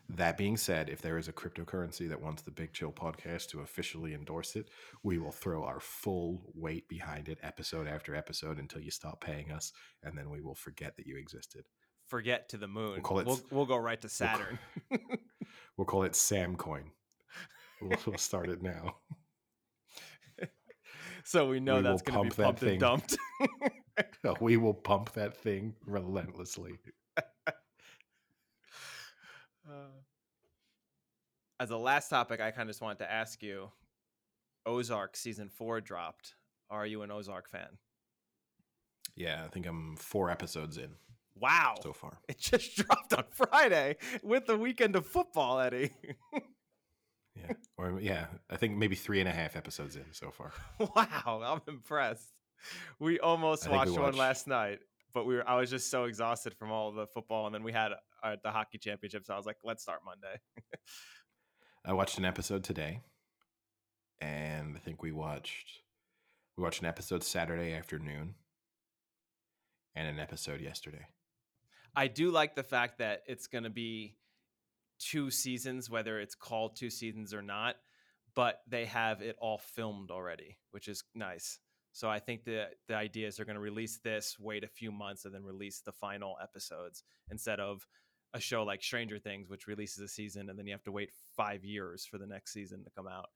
[0.07, 3.62] That being said, if there is a cryptocurrency that wants the Big Chill podcast to
[3.62, 4.70] officially endorse it,
[5.02, 9.52] we will throw our full weight behind it episode after episode until you stop paying
[9.52, 11.66] us, and then we will forget that you existed.
[12.07, 12.94] Forget to the moon.
[12.94, 14.60] We'll, call it we'll, we'll go right to Saturn.
[15.77, 16.84] We'll call it Samcoin.
[17.82, 18.95] We'll, we'll start it now.
[21.26, 23.18] so we know We that's going to be pumped and dumped.
[24.41, 26.80] We will pump that thing relentlessly.
[27.18, 27.22] Uh,
[31.60, 33.69] as a last topic, I kind of just wanted to ask you
[34.65, 36.36] Ozark season four dropped.
[36.69, 37.77] Are you an Ozark fan?
[39.15, 40.90] Yeah, I think I'm four episodes in
[41.38, 41.76] Wow.
[41.82, 42.18] so far.
[42.30, 45.91] it just dropped on Friday with the weekend of football, Eddie.
[47.38, 50.53] Yeah, or yeah, I think maybe three and a half episodes in so far.
[50.80, 52.34] wow, I'm impressed.
[52.98, 54.80] We almost think we watched one last night,
[55.14, 57.74] but we were I was just so exhausted from all the football and then we
[57.74, 57.91] had
[58.24, 59.30] uh, the hockey championships.
[59.30, 60.40] I was like, let's start Monday.
[61.86, 63.02] I watched an episode today,
[64.22, 65.82] and I think we watched
[66.57, 68.36] we watched an episode Saturday afternoon,
[69.94, 71.06] and an episode yesterday.
[71.95, 74.15] I do like the fact that it's going to be
[74.99, 77.76] two seasons, whether it's called two seasons or not,
[78.35, 81.59] but they have it all filmed already, which is nice.
[81.93, 84.91] So I think the the idea is they're going to release this, wait a few
[84.91, 87.88] months, and then release the final episodes instead of
[88.34, 91.11] a show like Stranger Things, which releases a season and then you have to wait
[91.38, 93.30] five years for the next season to come out.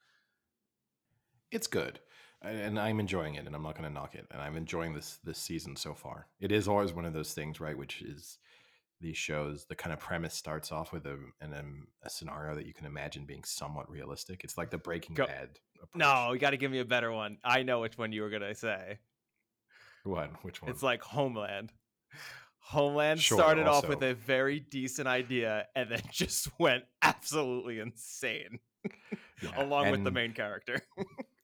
[1.51, 1.99] It's good,
[2.41, 4.27] and I'm enjoying it, and I'm not going to knock it.
[4.29, 6.27] And I'm enjoying this this season so far.
[6.41, 7.77] It is always one of those things, right?
[7.77, 8.37] Which is
[9.01, 9.65] these shows.
[9.65, 12.85] The kind of premise starts off with a an, um, a scenario that you can
[12.85, 14.43] imagine being somewhat realistic.
[14.43, 15.49] It's like the Breaking Go- Bad.
[15.81, 15.95] Approach.
[15.99, 17.37] No, you got to give me a better one.
[17.43, 18.99] I know which one you were going to say.
[20.03, 20.29] what?
[20.43, 20.71] Which one?
[20.71, 21.71] It's like Homeland.
[22.59, 28.59] Homeland Sure, started off with a very decent idea and then just went absolutely insane
[29.41, 30.79] Yeah, along with the main character.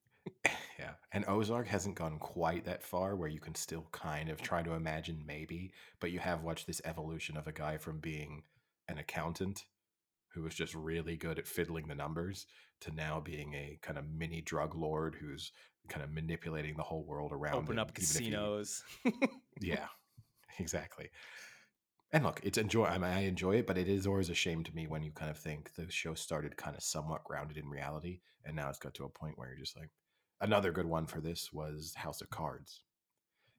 [0.86, 0.94] Yeah.
[1.12, 4.74] And Ozark hasn't gone quite that far where you can still kind of try to
[4.74, 8.44] imagine maybe, but you have watched this evolution of a guy from being
[8.88, 9.64] an accountant
[10.34, 12.46] who was just really good at fiddling the numbers
[12.82, 15.52] to now being a kind of mini drug lord who's
[15.88, 18.84] kind of manipulating the whole world around Open him, up if he- casinos.
[19.62, 19.88] yeah,
[20.60, 21.10] exactly.
[22.12, 22.86] And look, it's enjoy.
[22.86, 25.12] I mean, I enjoy it, but it is always a shame to me when you
[25.12, 28.78] kind of think the show started kind of somewhat grounded in reality, and now it's
[28.80, 29.90] got to a point where you're just like.
[30.42, 32.82] Another good one for this was House of Cards.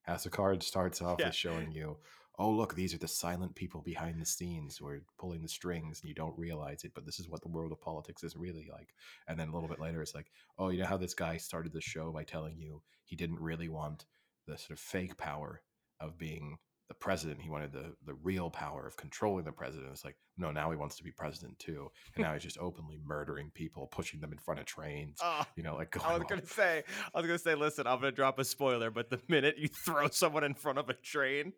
[0.03, 1.27] House of Cards starts off Yeah.
[1.27, 1.99] with showing you,
[2.39, 6.01] oh look, these are the silent people behind the scenes who are pulling the strings,
[6.01, 8.69] and you don't realize it, but this is what the world of politics is really
[8.71, 8.95] like.
[9.27, 11.73] And then a little bit later, it's like, oh, you know how this guy started
[11.73, 14.05] the show by telling you he didn't really want
[14.47, 15.63] the sort of fake power
[15.99, 17.41] of being the president.
[17.41, 19.91] He wanted the the real power of controlling the president.
[19.93, 22.99] It's like, no, now he wants to be president too, and now he's just openly
[23.05, 25.19] murdering people, pushing them in front of trains.
[25.23, 26.85] Oh, You know, like I was going gonna say,
[27.15, 30.09] I was gonna say, listen, I'm gonna drop a spoiler, but the minute you throw
[30.09, 31.53] someone in front of a train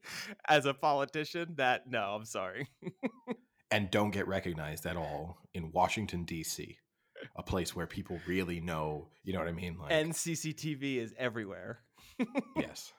[0.49, 2.69] as a politician, that no, I'm sorry.
[3.71, 6.79] and don't get recognized at all in Washington D.C.,
[7.37, 9.09] a place where people really know.
[9.25, 9.77] You know what I mean?
[9.79, 11.81] Like, and CCTV is everywhere.
[12.57, 12.93] yes.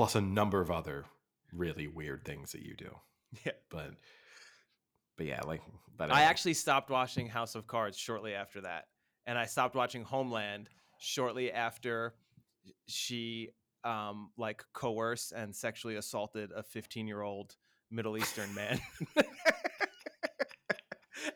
[0.00, 1.04] Plus a number of other
[1.52, 2.96] really weird things that you do,
[3.44, 3.52] Yeah.
[3.68, 3.90] but
[5.18, 5.60] but yeah, like
[5.94, 6.26] but I anyway.
[6.30, 8.86] actually stopped watching House of Cards shortly after that,
[9.26, 12.14] and I stopped watching Homeland shortly after
[12.86, 13.50] she
[13.84, 17.54] um like coerced and sexually assaulted a 15 year old
[17.90, 18.80] Middle Eastern man.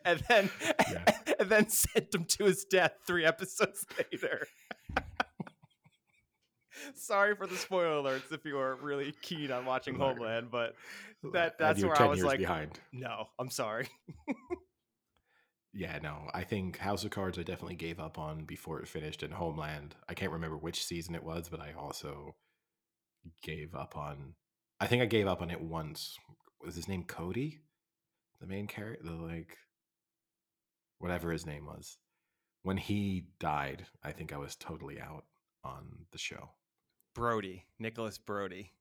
[0.05, 0.49] and then
[0.91, 1.03] Yeah.
[1.39, 4.47] and then sent him to his death three episodes later.
[6.93, 10.75] Sorry for the spoiler alerts if you are really keen on watching Homeland, but
[11.33, 12.79] that- that's where I was like- behind.
[12.91, 13.87] no, I'm sorry.
[15.77, 19.23] Yeah, no, I think House of Cards I definitely gave up on before it finished,
[19.23, 22.37] and Homeland I can't remember which season it was, but I also
[23.43, 24.35] gave up on.
[24.79, 26.17] I think I gave up on it once.
[26.61, 27.59] Was his name Cody,
[28.39, 29.57] the main character, the like,
[30.99, 31.97] whatever his name was.
[32.63, 35.25] When he died, I think I was totally out
[35.63, 36.51] on the show.
[37.15, 38.71] Brody, Nicholas Brody.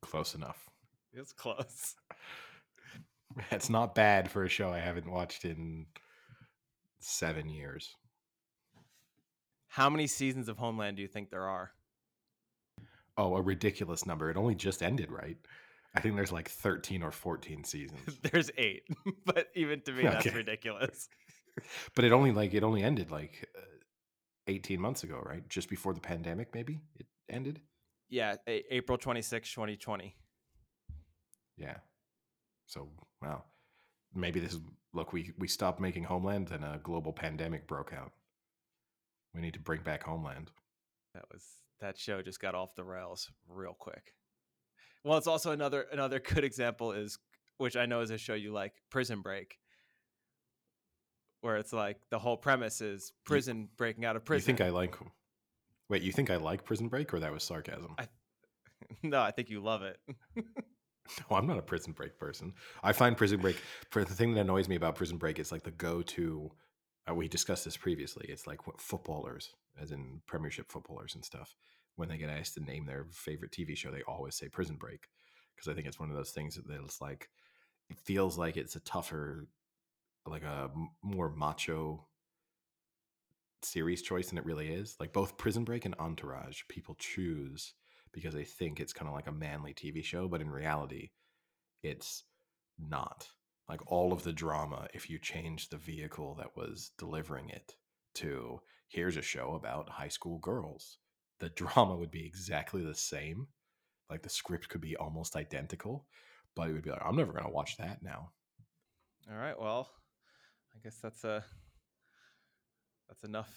[0.00, 0.70] Close enough.
[1.12, 1.96] It's close.
[3.52, 5.86] It's not bad for a show I haven't watched in
[6.98, 7.94] seven years.
[9.68, 11.70] How many seasons of Homeland do you think there are?
[13.16, 14.30] Oh, a ridiculous number.
[14.32, 15.36] It only just ended, right?
[15.94, 18.18] I think there's like 13 or 14 seasons.
[18.32, 18.82] There's eight,
[19.24, 20.34] but even to me, that's Okay.
[20.36, 21.08] ridiculous.
[21.94, 23.60] but it only like it only ended like uh,
[24.50, 25.48] 18 months ago, right?
[25.48, 27.60] Just before the pandemic maybe it ended.
[28.08, 30.16] Yeah, a- April 26, 2020.
[31.56, 31.76] Yeah.
[32.66, 32.88] So,
[33.22, 33.44] wow.
[34.12, 34.60] Maybe this is
[34.92, 38.12] look, we we stopped making Homeland and a global pandemic broke out.
[39.34, 40.50] We need to bring back Homeland.
[41.14, 41.44] That was
[41.80, 44.14] that show just got off the rails real quick.
[45.04, 47.18] Well, it's also another another good example is
[47.58, 49.58] which I know is a show you like, Prison Break.
[51.40, 54.42] Where it's like the whole premise is prison breaking out of prison.
[54.52, 54.96] You think I like
[55.90, 57.96] Wait, you think I like Prison Break or that was sarcasm?
[57.98, 58.08] I-
[59.02, 59.98] no, I think you love it.
[61.28, 62.52] No, I'm not a Prison Break person.
[62.84, 63.56] I find Prison Break
[63.90, 66.52] for the thing that annoys me about Prison Break is like the go-to.
[67.10, 68.26] Uh, we discussed this previously.
[68.28, 69.50] It's like what footballers,
[69.80, 71.56] as in Premiership footballers and stuff,
[71.96, 75.08] when they get asked to name their favorite TV show, they always say Prison Break
[75.56, 77.28] because I think it's one of those things that it's like
[77.88, 79.48] it feels like it's a tougher,
[80.26, 80.70] like a
[81.02, 82.06] more macho
[83.62, 84.96] series choice than it really is.
[85.00, 87.74] Like both Prison Break and Entourage, people choose
[88.12, 91.10] because they think it's kind of like a manly TV show, but in reality,
[91.82, 92.24] it's
[92.78, 93.28] not.
[93.68, 97.74] Like all of the drama, if you change the vehicle that was delivering it
[98.16, 100.98] to here's a show about high school girls,
[101.38, 103.46] the drama would be exactly the same.
[104.10, 106.06] Like the script could be almost identical,
[106.56, 108.32] but it would be like, I'm never going to watch that now.
[109.30, 109.88] All right, well,
[110.74, 111.44] I guess that's a
[113.08, 113.50] that's enough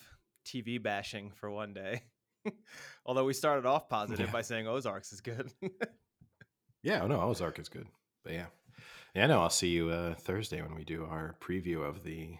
[0.45, 2.01] TV bashing for one day.
[3.05, 4.31] Although we started off positive Yeah.
[4.31, 5.51] by saying Ozarks is good.
[6.85, 7.87] Yeah, oh no, Ozark is good.
[8.25, 8.47] But yeah.
[9.15, 12.35] Yeah, no, I'll see you uh, Thursday when we do our preview of the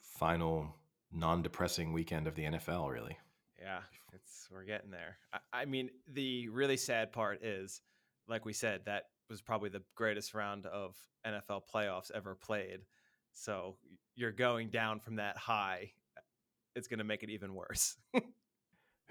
[0.00, 0.74] final
[1.12, 3.18] non depressing weekend of the NFL, really.
[3.60, 3.80] yeah,
[4.14, 5.18] it's we're getting there.
[5.32, 7.82] I, I mean, the really sad part is,
[8.28, 10.96] like we said, that was probably the greatest round of
[11.26, 12.80] NFL playoffs ever played.
[13.32, 13.76] So
[14.16, 15.92] you're going down from that high.
[16.16, 16.20] Uh,
[16.74, 17.96] it's going to make it even worse.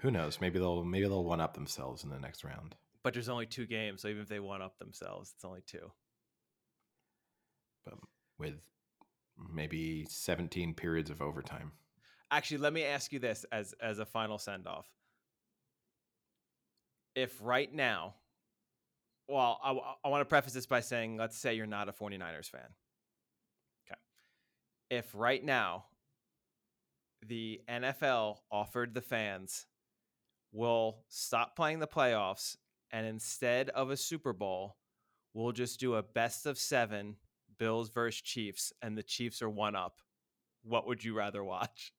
[0.00, 0.40] Who knows?
[0.40, 2.74] Maybe they'll maybe they'll one up themselves in the next round.
[3.02, 5.90] but there's only two games, so even if they one up themselves, it's only two.
[7.84, 7.94] But
[8.38, 8.54] with
[9.52, 11.72] maybe 17 periods of overtime.
[12.30, 14.86] Actually, let me ask you this as as a final send off.
[17.14, 18.14] If right now,
[19.30, 19.60] well,
[20.04, 22.60] I, want to preface this by saying, let's say you're not a 49ers fan.
[23.86, 23.98] Okay.
[24.90, 25.84] If right now
[27.26, 29.66] the NFL offered the fans
[30.52, 32.56] we'll stop playing the playoffs
[32.92, 34.76] and instead of a Super Bowl,
[35.32, 37.16] we'll just do a best of seven
[37.58, 39.98] Bills versus Chiefs, and the Chiefs are one up.
[40.62, 41.92] What would you rather watch?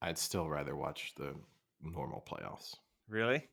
[0.00, 1.34] I'd still rather watch the
[1.82, 2.76] normal playoffs.
[3.08, 3.48] Really?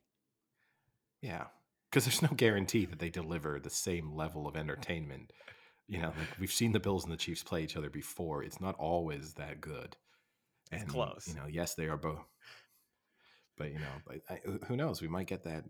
[1.22, 1.46] Yeah,
[1.94, 5.32] because there's no guarantee that they deliver the same level of entertainment.
[5.88, 8.42] You know, like we've seen the Bills and the Chiefs play each other before.
[8.42, 9.96] It's not always that good.
[10.72, 11.28] It's And close.
[11.28, 12.26] You know, yes, they are both.
[13.60, 15.04] But you know, I, who knows?
[15.04, 15.66] We might get that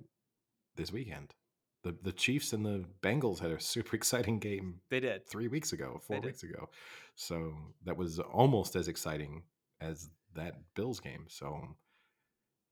[0.78, 1.36] this weekend.
[1.84, 5.28] The the Chiefs and the Bengals had a super exciting game They did.
[5.28, 6.70] three weeks ago, four weeks ago.
[7.16, 9.44] So that was almost as exciting
[9.82, 11.26] as that Bills game.
[11.28, 11.76] So,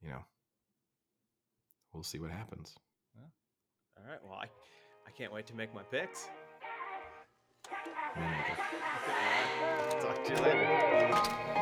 [0.01, 0.23] you know,
[1.91, 2.77] we'll see what happens.
[4.03, 4.19] All right.
[4.27, 4.45] Well, I,
[5.07, 6.29] I can't wait to make my picks.
[9.99, 11.60] Talk to you later.